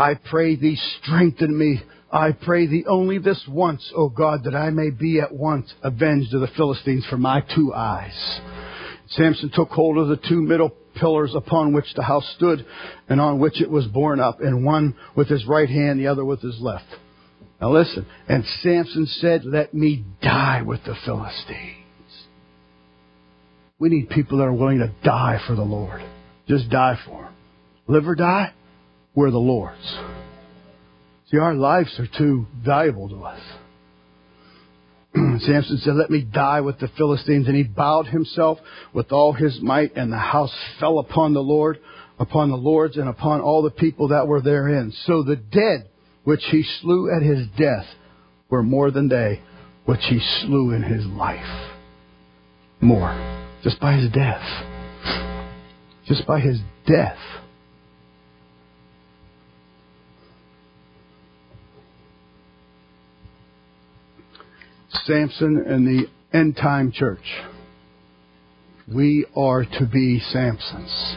I 0.00 0.14
pray 0.14 0.56
thee 0.56 0.78
strengthen 1.02 1.56
me. 1.58 1.82
I 2.10 2.32
pray 2.32 2.66
thee 2.66 2.86
only 2.88 3.18
this 3.18 3.44
once, 3.46 3.92
O 3.94 4.08
God, 4.08 4.44
that 4.44 4.54
I 4.54 4.70
may 4.70 4.88
be 4.88 5.20
at 5.20 5.30
once 5.30 5.70
avenged 5.82 6.32
of 6.32 6.40
the 6.40 6.48
Philistines 6.56 7.04
for 7.10 7.18
my 7.18 7.42
two 7.54 7.74
eyes. 7.74 8.40
Samson 9.10 9.50
took 9.54 9.68
hold 9.68 9.98
of 9.98 10.08
the 10.08 10.16
two 10.16 10.40
middle 10.40 10.70
pillars 10.98 11.34
upon 11.34 11.74
which 11.74 11.92
the 11.96 12.02
house 12.02 12.26
stood 12.36 12.64
and 13.10 13.20
on 13.20 13.40
which 13.40 13.60
it 13.60 13.70
was 13.70 13.86
borne 13.88 14.20
up, 14.20 14.40
and 14.40 14.64
one 14.64 14.96
with 15.16 15.28
his 15.28 15.44
right 15.46 15.68
hand, 15.68 16.00
the 16.00 16.06
other 16.06 16.24
with 16.24 16.40
his 16.40 16.58
left. 16.60 16.86
Now 17.60 17.70
listen. 17.70 18.06
And 18.26 18.42
Samson 18.62 19.04
said, 19.06 19.44
Let 19.44 19.74
me 19.74 20.06
die 20.22 20.62
with 20.62 20.82
the 20.84 20.96
Philistines. 21.04 21.76
We 23.78 23.90
need 23.90 24.08
people 24.08 24.38
that 24.38 24.44
are 24.44 24.52
willing 24.52 24.78
to 24.78 24.94
die 25.04 25.42
for 25.46 25.54
the 25.54 25.62
Lord. 25.62 26.02
Just 26.48 26.70
die 26.70 26.98
for 27.04 27.24
Him. 27.24 27.34
Live 27.86 28.08
or 28.08 28.14
die? 28.14 28.54
We're 29.14 29.30
the 29.30 29.38
Lord's. 29.38 29.98
See, 31.30 31.38
our 31.38 31.54
lives 31.54 31.98
are 31.98 32.08
too 32.18 32.46
valuable 32.64 33.08
to 33.08 33.24
us. 33.24 33.40
Samson 35.14 35.78
said, 35.78 35.94
Let 35.94 36.10
me 36.10 36.22
die 36.22 36.60
with 36.60 36.78
the 36.78 36.88
Philistines. 36.96 37.46
And 37.46 37.56
he 37.56 37.62
bowed 37.62 38.06
himself 38.06 38.58
with 38.92 39.12
all 39.12 39.32
his 39.32 39.60
might, 39.60 39.96
and 39.96 40.12
the 40.12 40.18
house 40.18 40.54
fell 40.78 40.98
upon 40.98 41.34
the 41.34 41.40
Lord, 41.40 41.78
upon 42.18 42.50
the 42.50 42.56
Lords, 42.56 42.96
and 42.96 43.08
upon 43.08 43.40
all 43.40 43.62
the 43.62 43.70
people 43.70 44.08
that 44.08 44.26
were 44.26 44.40
therein. 44.40 44.92
So 45.06 45.22
the 45.22 45.36
dead 45.36 45.88
which 46.24 46.42
he 46.50 46.64
slew 46.80 47.14
at 47.14 47.22
his 47.22 47.46
death 47.56 47.86
were 48.48 48.62
more 48.62 48.90
than 48.90 49.08
they 49.08 49.40
which 49.86 50.00
he 50.08 50.20
slew 50.40 50.72
in 50.72 50.82
his 50.82 51.04
life. 51.06 51.70
More. 52.80 53.12
Just 53.62 53.80
by 53.80 53.94
his 53.94 54.10
death. 54.12 54.42
Just 56.06 56.26
by 56.26 56.40
his 56.40 56.60
death. 56.86 57.18
Samson 65.04 65.64
and 65.66 65.86
the 65.86 66.06
end 66.36 66.56
time 66.56 66.92
church. 66.92 67.24
We 68.92 69.26
are 69.36 69.64
to 69.64 69.86
be 69.86 70.20
Samsons. 70.32 71.16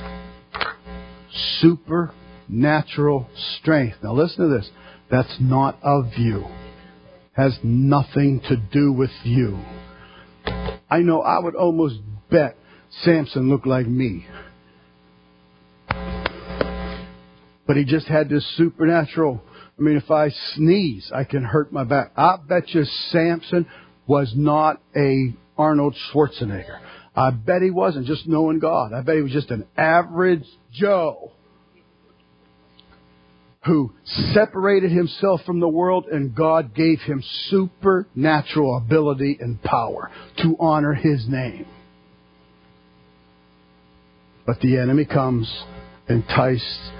Supernatural 1.60 3.28
strength. 3.60 3.98
Now 4.04 4.14
listen 4.14 4.50
to 4.50 4.56
this. 4.56 4.70
That's 5.10 5.36
not 5.40 5.78
of 5.82 6.14
you. 6.18 6.46
Has 7.34 7.58
nothing 7.64 8.42
to 8.48 8.58
do 8.58 8.92
with 8.94 9.10
you. 9.24 9.60
I 10.90 11.00
know 11.00 11.22
I 11.22 11.40
would 11.40 11.56
almost 11.56 11.96
bet 12.30 12.56
Samson 13.02 13.50
looked 13.50 13.66
like 13.66 13.88
me. 13.88 14.28
But 17.66 17.78
he 17.78 17.86
just 17.86 18.08
had 18.08 18.30
this 18.30 18.46
supernatural. 18.58 19.42
I 19.78 19.82
mean, 19.82 19.98
if 19.98 20.12
I 20.12 20.30
sneeze, 20.56 21.12
I 21.14 21.24
can 21.24 21.44
hurt 21.44 21.74
my 21.74 21.84
back. 21.84 22.12
I 22.16 22.38
bet 22.48 22.70
you 22.74 22.84
Samson 23.10 23.66
was 24.06 24.34
not 24.36 24.82
a 24.96 25.34
Arnold 25.58 25.96
Schwarzenegger. 26.12 26.80
I 27.16 27.32
bet 27.32 27.62
he 27.62 27.70
wasn't 27.70 28.08
just 28.08 28.28
knowing 28.28 28.60
God. 28.60 28.94
I 28.94 29.02
bet 29.02 29.16
he 29.16 29.22
was 29.22 29.32
just 29.32 29.52
an 29.52 29.66
average 29.78 30.46
Joe 30.72 31.32
who 33.66 33.94
separated 34.34 34.92
himself 34.92 35.42
from 35.46 35.60
the 35.60 35.68
world 35.68 36.06
and 36.06 36.36
God 36.36 36.76
gave 36.76 37.00
him 37.02 37.24
supernatural 37.50 38.78
ability 38.78 39.38
and 39.40 39.62
power 39.62 40.12
to 40.40 40.58
honor 40.60 40.94
his 40.94 41.28
name. 41.30 41.66
But 44.46 44.60
the 44.60 44.78
enemy 44.78 45.06
comes, 45.06 45.50
enticed, 46.10 46.92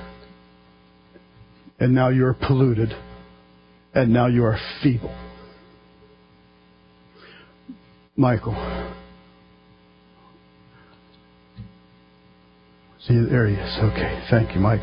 and 1.84 1.94
now 1.94 2.08
you're 2.08 2.34
polluted, 2.34 2.96
and 3.94 4.14
now 4.14 4.28
you 4.28 4.46
are 4.46 4.58
feeble. 4.82 5.14
Michael. 8.16 8.54
See, 13.06 13.20
there 13.30 13.48
he 13.48 13.56
is. 13.56 13.78
Okay, 13.80 14.24
thank 14.30 14.56
you, 14.56 14.62
Mike. 14.62 14.80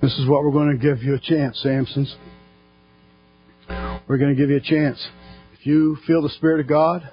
This 0.00 0.18
is 0.18 0.26
what 0.26 0.42
we're 0.42 0.52
going 0.52 0.70
to 0.70 0.82
give 0.82 1.02
you 1.02 1.16
a 1.16 1.20
chance, 1.20 1.62
Samsons. 1.62 2.14
We're 4.08 4.16
going 4.16 4.34
to 4.34 4.40
give 4.40 4.48
you 4.48 4.56
a 4.56 4.60
chance. 4.60 5.06
If 5.52 5.66
you 5.66 5.98
feel 6.06 6.22
the 6.22 6.30
Spirit 6.30 6.60
of 6.60 6.66
God 6.66 7.10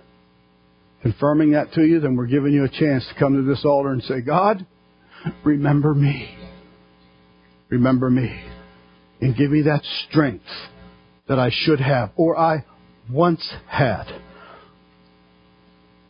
confirming 1.02 1.52
that 1.52 1.74
to 1.74 1.84
you, 1.84 2.00
then 2.00 2.16
we're 2.16 2.28
giving 2.28 2.54
you 2.54 2.64
a 2.64 2.70
chance 2.70 3.06
to 3.10 3.16
come 3.16 3.34
to 3.34 3.42
this 3.42 3.66
altar 3.66 3.90
and 3.90 4.02
say, 4.04 4.22
God, 4.22 4.66
remember 5.44 5.94
me. 5.94 6.39
Remember 7.70 8.10
me. 8.10 8.44
And 9.22 9.36
give 9.36 9.52
me 9.52 9.64
that 9.64 9.84
strength 10.08 10.46
that 11.28 11.40
I 11.40 11.50
should 11.52 11.80
have 11.80 12.12
or 12.16 12.38
I 12.38 12.66
once 13.10 13.48
had. 13.68 14.06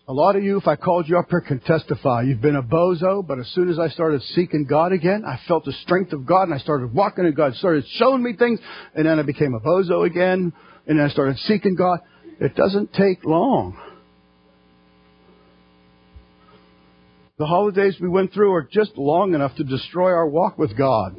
A 0.08 0.14
lot 0.14 0.36
of 0.36 0.44
you, 0.44 0.58
if 0.58 0.68
I 0.68 0.76
called 0.76 1.08
you 1.08 1.20
up 1.20 1.30
here, 1.30 1.42
can 1.42 1.60
testify. 1.60 2.24
You've 2.24 2.42
been 2.42 2.56
a 2.56 2.64
bozo, 2.64 3.26
but 3.26 3.38
as 3.38 3.48
soon 3.50 3.70
as 3.70 3.78
I 3.78 3.90
started 3.90 4.24
seeking 4.24 4.66
God 4.66 4.92
again, 4.92 5.24
I 5.24 5.40
felt 5.48 5.66
the 5.66 5.74
strength 5.84 6.14
of 6.14 6.26
God 6.26 6.44
and 6.44 6.54
I 6.54 6.58
started 6.58 6.94
walking 6.94 7.26
in 7.26 7.34
God, 7.36 7.54
started 7.56 7.86
showing 7.88 8.24
me 8.24 8.34
things, 8.34 8.60
and 8.96 9.06
then 9.06 9.20
I 9.20 9.22
became 9.22 9.54
a 9.54 9.60
bozo 9.60 10.08
again, 10.08 10.52
and 10.88 11.00
then 11.00 11.06
I 11.06 11.10
started 11.10 11.38
seeking 11.40 11.76
God. 11.76 12.00
It 12.40 12.56
doesn't 12.56 12.94
take 12.94 13.24
long. 13.24 13.78
The 17.38 17.46
holidays 17.46 17.96
we 18.02 18.10
went 18.10 18.34
through 18.34 18.52
are 18.54 18.64
just 18.64 18.98
long 18.98 19.36
enough 19.36 19.56
to 19.58 19.64
destroy 19.64 20.12
our 20.12 20.28
walk 20.28 20.58
with 20.58 20.76
God. 20.76 21.16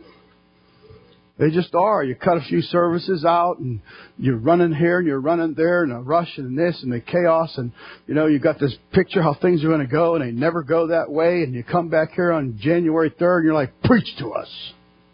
They 1.41 1.51
just 1.51 1.75
are. 1.75 2.05
You 2.05 2.15
cut 2.17 2.37
a 2.37 2.43
few 2.43 2.61
services 2.61 3.25
out 3.25 3.61
and 3.61 3.81
you're 4.19 4.37
running 4.37 4.75
here 4.75 4.99
and 4.99 5.09
you're 5.09 5.19
running 5.19 5.55
there 5.55 5.83
and 5.83 5.91
a 5.91 5.97
rush 5.97 6.37
and 6.37 6.57
this 6.57 6.79
and 6.83 6.93
the 6.93 7.01
chaos 7.01 7.57
and 7.57 7.73
you 8.07 8.13
know, 8.13 8.27
you 8.27 8.39
got 8.39 8.61
this 8.61 8.77
picture 8.93 9.23
how 9.23 9.35
things 9.41 9.65
are 9.65 9.69
going 9.69 9.81
to 9.81 9.87
go 9.87 10.17
and 10.17 10.23
they 10.23 10.33
never 10.33 10.63
go 10.63 10.89
that 10.89 11.11
way 11.11 11.43
and 11.43 11.55
you 11.55 11.65
come 11.65 11.89
back 11.89 12.13
here 12.13 12.31
on 12.31 12.59
January 12.61 13.09
3rd 13.09 13.37
and 13.39 13.45
you're 13.47 13.55
like, 13.55 13.73
preach 13.83 14.15
to 14.19 14.33
us. 14.33 14.49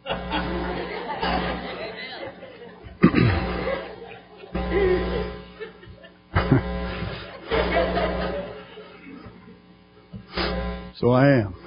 so 10.98 11.12
I 11.12 11.38
am. 11.38 11.65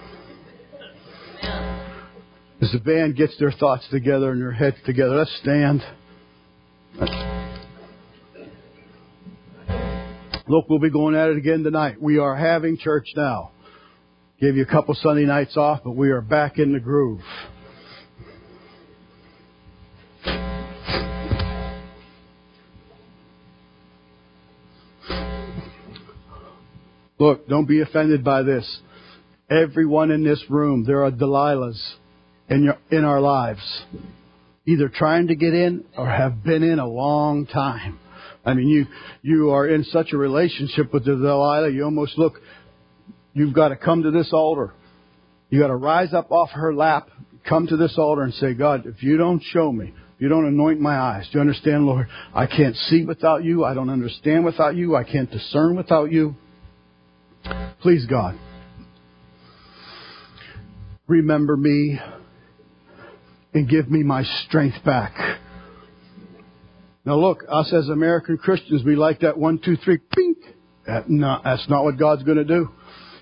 As 2.61 2.73
the 2.73 2.79
band 2.79 3.15
gets 3.15 3.37
their 3.39 3.53
thoughts 3.53 3.87
together 3.89 4.31
and 4.31 4.41
their 4.41 4.51
heads 4.51 4.75
together, 4.85 5.15
let's 5.15 5.33
stand. 5.41 5.81
Look, 10.45 10.67
we'll 10.67 10.79
be 10.79 10.89
going 10.89 11.15
at 11.15 11.29
it 11.29 11.37
again 11.37 11.63
tonight. 11.63 12.01
We 12.01 12.17
are 12.17 12.35
having 12.35 12.77
church 12.77 13.07
now. 13.15 13.51
Gave 14.41 14.57
you 14.57 14.63
a 14.63 14.65
couple 14.65 14.93
Sunday 14.95 15.25
nights 15.25 15.55
off, 15.55 15.81
but 15.85 15.91
we 15.91 16.09
are 16.09 16.21
back 16.21 16.57
in 16.57 16.73
the 16.73 16.79
groove. 16.81 17.21
Look, 27.19 27.47
don't 27.47 27.67
be 27.67 27.79
offended 27.81 28.23
by 28.23 28.43
this. 28.43 28.79
Everyone 29.49 30.11
in 30.11 30.25
this 30.25 30.43
room, 30.49 30.83
there 30.85 31.05
are 31.05 31.11
Delilahs 31.11 31.79
in, 32.49 32.63
your, 32.63 32.77
in 32.91 33.03
our 33.03 33.21
lives, 33.21 33.61
either 34.65 34.89
trying 34.89 35.27
to 35.27 35.35
get 35.35 35.53
in 35.53 35.85
or 35.97 36.07
have 36.07 36.43
been 36.43 36.63
in 36.63 36.79
a 36.79 36.87
long 36.87 37.45
time. 37.45 37.99
I 38.45 38.53
mean, 38.53 38.67
you 38.67 38.85
you 39.21 39.51
are 39.51 39.67
in 39.67 39.83
such 39.83 40.13
a 40.13 40.17
relationship 40.17 40.93
with 40.93 41.05
the 41.05 41.15
Delilah, 41.15 41.69
you 41.69 41.83
almost 41.83 42.17
look. 42.17 42.33
You've 43.33 43.53
got 43.53 43.69
to 43.69 43.75
come 43.75 44.03
to 44.03 44.11
this 44.11 44.29
altar. 44.33 44.73
You 45.49 45.59
got 45.59 45.67
to 45.67 45.75
rise 45.75 46.13
up 46.13 46.31
off 46.31 46.49
her 46.51 46.73
lap, 46.73 47.09
come 47.47 47.67
to 47.67 47.77
this 47.77 47.95
altar, 47.97 48.23
and 48.23 48.33
say, 48.35 48.53
God, 48.53 48.85
if 48.85 49.03
you 49.03 49.17
don't 49.17 49.41
show 49.51 49.71
me, 49.71 49.93
if 50.15 50.21
you 50.21 50.29
don't 50.29 50.45
anoint 50.45 50.79
my 50.79 50.97
eyes, 50.97 51.25
do 51.31 51.37
you 51.37 51.41
understand, 51.41 51.85
Lord? 51.85 52.07
I 52.33 52.45
can't 52.45 52.75
see 52.75 53.05
without 53.05 53.43
you. 53.43 53.65
I 53.65 53.73
don't 53.73 53.89
understand 53.89 54.45
without 54.45 54.75
you. 54.75 54.95
I 54.95 55.03
can't 55.03 55.29
discern 55.29 55.75
without 55.75 56.11
you. 56.11 56.35
Please, 57.81 58.05
God, 58.05 58.37
remember 61.07 61.55
me 61.55 61.99
and 63.53 63.67
give 63.67 63.89
me 63.89 64.03
my 64.03 64.23
strength 64.45 64.77
back. 64.85 65.15
Now 67.05 67.15
look, 67.15 67.43
us 67.49 67.71
as 67.73 67.89
American 67.89 68.37
Christians, 68.37 68.83
we 68.83 68.95
like 68.95 69.21
that 69.21 69.37
one, 69.37 69.59
two, 69.59 69.77
three, 69.77 69.97
pink. 69.97 70.37
That, 70.85 71.05
that's 71.43 71.69
not 71.69 71.83
what 71.83 71.97
God's 71.97 72.23
going 72.23 72.37
to 72.37 72.43
do. 72.43 72.69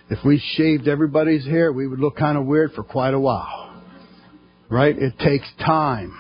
If 0.10 0.20
we 0.24 0.42
shaved 0.56 0.88
everybody's 0.88 1.46
hair, 1.46 1.72
we 1.72 1.88
would 1.88 2.00
look 2.00 2.18
kind 2.18 2.38
of 2.38 2.46
weird 2.46 2.74
for 2.74 2.84
quite 2.84 3.14
a 3.14 3.20
while. 3.20 3.82
Right? 4.70 4.98
It 4.98 5.18
takes 5.20 5.48
time. 5.66 6.18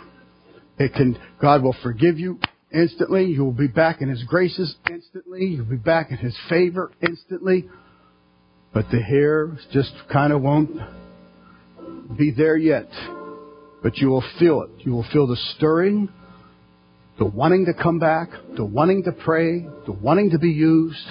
It 0.77 0.93
can, 0.93 1.17
God 1.41 1.63
will 1.63 1.75
forgive 1.83 2.19
you 2.19 2.39
instantly. 2.73 3.25
You 3.25 3.43
will 3.43 3.51
be 3.51 3.67
back 3.67 4.01
in 4.01 4.09
His 4.09 4.23
graces 4.23 4.75
instantly. 4.89 5.45
You'll 5.45 5.65
be 5.65 5.75
back 5.77 6.11
in 6.11 6.17
His 6.17 6.37
favor 6.49 6.91
instantly. 7.01 7.67
But 8.73 8.85
the 8.91 8.99
hair 8.99 9.57
just 9.73 9.93
kind 10.11 10.31
of 10.31 10.41
won't 10.41 10.77
be 12.17 12.31
there 12.31 12.57
yet. 12.57 12.89
But 13.83 13.97
you 13.97 14.09
will 14.09 14.23
feel 14.39 14.63
it. 14.63 14.85
You 14.85 14.91
will 14.91 15.05
feel 15.11 15.27
the 15.27 15.37
stirring, 15.55 16.09
the 17.19 17.25
wanting 17.25 17.65
to 17.65 17.73
come 17.73 17.99
back, 17.99 18.29
the 18.55 18.65
wanting 18.65 19.03
to 19.03 19.11
pray, 19.11 19.65
the 19.85 19.91
wanting 19.91 20.31
to 20.31 20.39
be 20.39 20.49
used. 20.49 21.05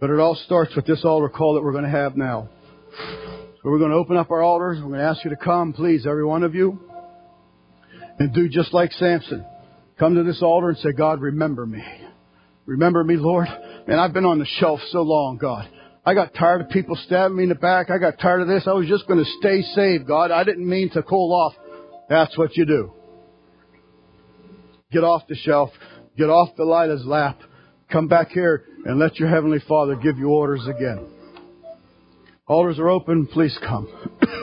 But 0.00 0.10
it 0.10 0.18
all 0.18 0.36
starts 0.46 0.74
with 0.76 0.86
this 0.86 1.04
altar 1.04 1.28
call 1.28 1.54
that 1.54 1.62
we're 1.62 1.72
going 1.72 1.84
to 1.84 1.90
have 1.90 2.16
now. 2.16 2.48
So 2.96 3.70
we're 3.70 3.78
going 3.78 3.90
to 3.90 3.96
open 3.96 4.16
up 4.16 4.30
our 4.30 4.42
altars. 4.42 4.78
We're 4.78 4.88
going 4.88 5.00
to 5.00 5.06
ask 5.06 5.24
you 5.24 5.30
to 5.30 5.36
come, 5.36 5.72
please, 5.72 6.06
every 6.06 6.24
one 6.24 6.44
of 6.44 6.54
you, 6.54 6.78
and 8.18 8.32
do 8.32 8.48
just 8.48 8.72
like 8.72 8.92
Samson. 8.92 9.44
Come 9.98 10.14
to 10.14 10.22
this 10.22 10.42
altar 10.42 10.68
and 10.68 10.78
say, 10.78 10.92
God, 10.92 11.20
remember 11.20 11.66
me. 11.66 11.82
Remember 12.66 13.02
me, 13.02 13.16
Lord. 13.16 13.48
Man, 13.86 13.98
I've 13.98 14.12
been 14.12 14.24
on 14.24 14.38
the 14.38 14.46
shelf 14.60 14.80
so 14.90 15.02
long, 15.02 15.38
God. 15.38 15.68
I 16.04 16.14
got 16.14 16.34
tired 16.34 16.62
of 16.62 16.70
people 16.70 16.96
stabbing 16.96 17.36
me 17.36 17.42
in 17.44 17.48
the 17.48 17.54
back. 17.54 17.90
I 17.90 17.98
got 17.98 18.18
tired 18.18 18.40
of 18.40 18.48
this. 18.48 18.64
I 18.66 18.72
was 18.72 18.88
just 18.88 19.06
going 19.06 19.22
to 19.22 19.30
stay 19.40 19.62
saved, 19.74 20.06
God. 20.06 20.30
I 20.30 20.44
didn't 20.44 20.68
mean 20.68 20.90
to 20.90 21.02
cool 21.02 21.34
off. 21.34 21.54
That's 22.08 22.36
what 22.38 22.56
you 22.56 22.64
do. 22.64 22.92
Get 24.90 25.04
off 25.04 25.22
the 25.28 25.34
shelf. 25.34 25.70
Get 26.16 26.30
off 26.30 26.56
Delilah's 26.56 27.04
lap. 27.04 27.38
Come 27.92 28.08
back 28.08 28.30
here 28.30 28.64
and 28.84 28.98
let 28.98 29.18
your 29.18 29.28
Heavenly 29.28 29.60
Father 29.68 29.96
give 29.96 30.18
you 30.18 30.28
orders 30.28 30.66
again. 30.66 31.06
Orders 32.46 32.78
are 32.78 32.88
open. 32.88 33.26
Please 33.26 33.56
come. 33.66 33.88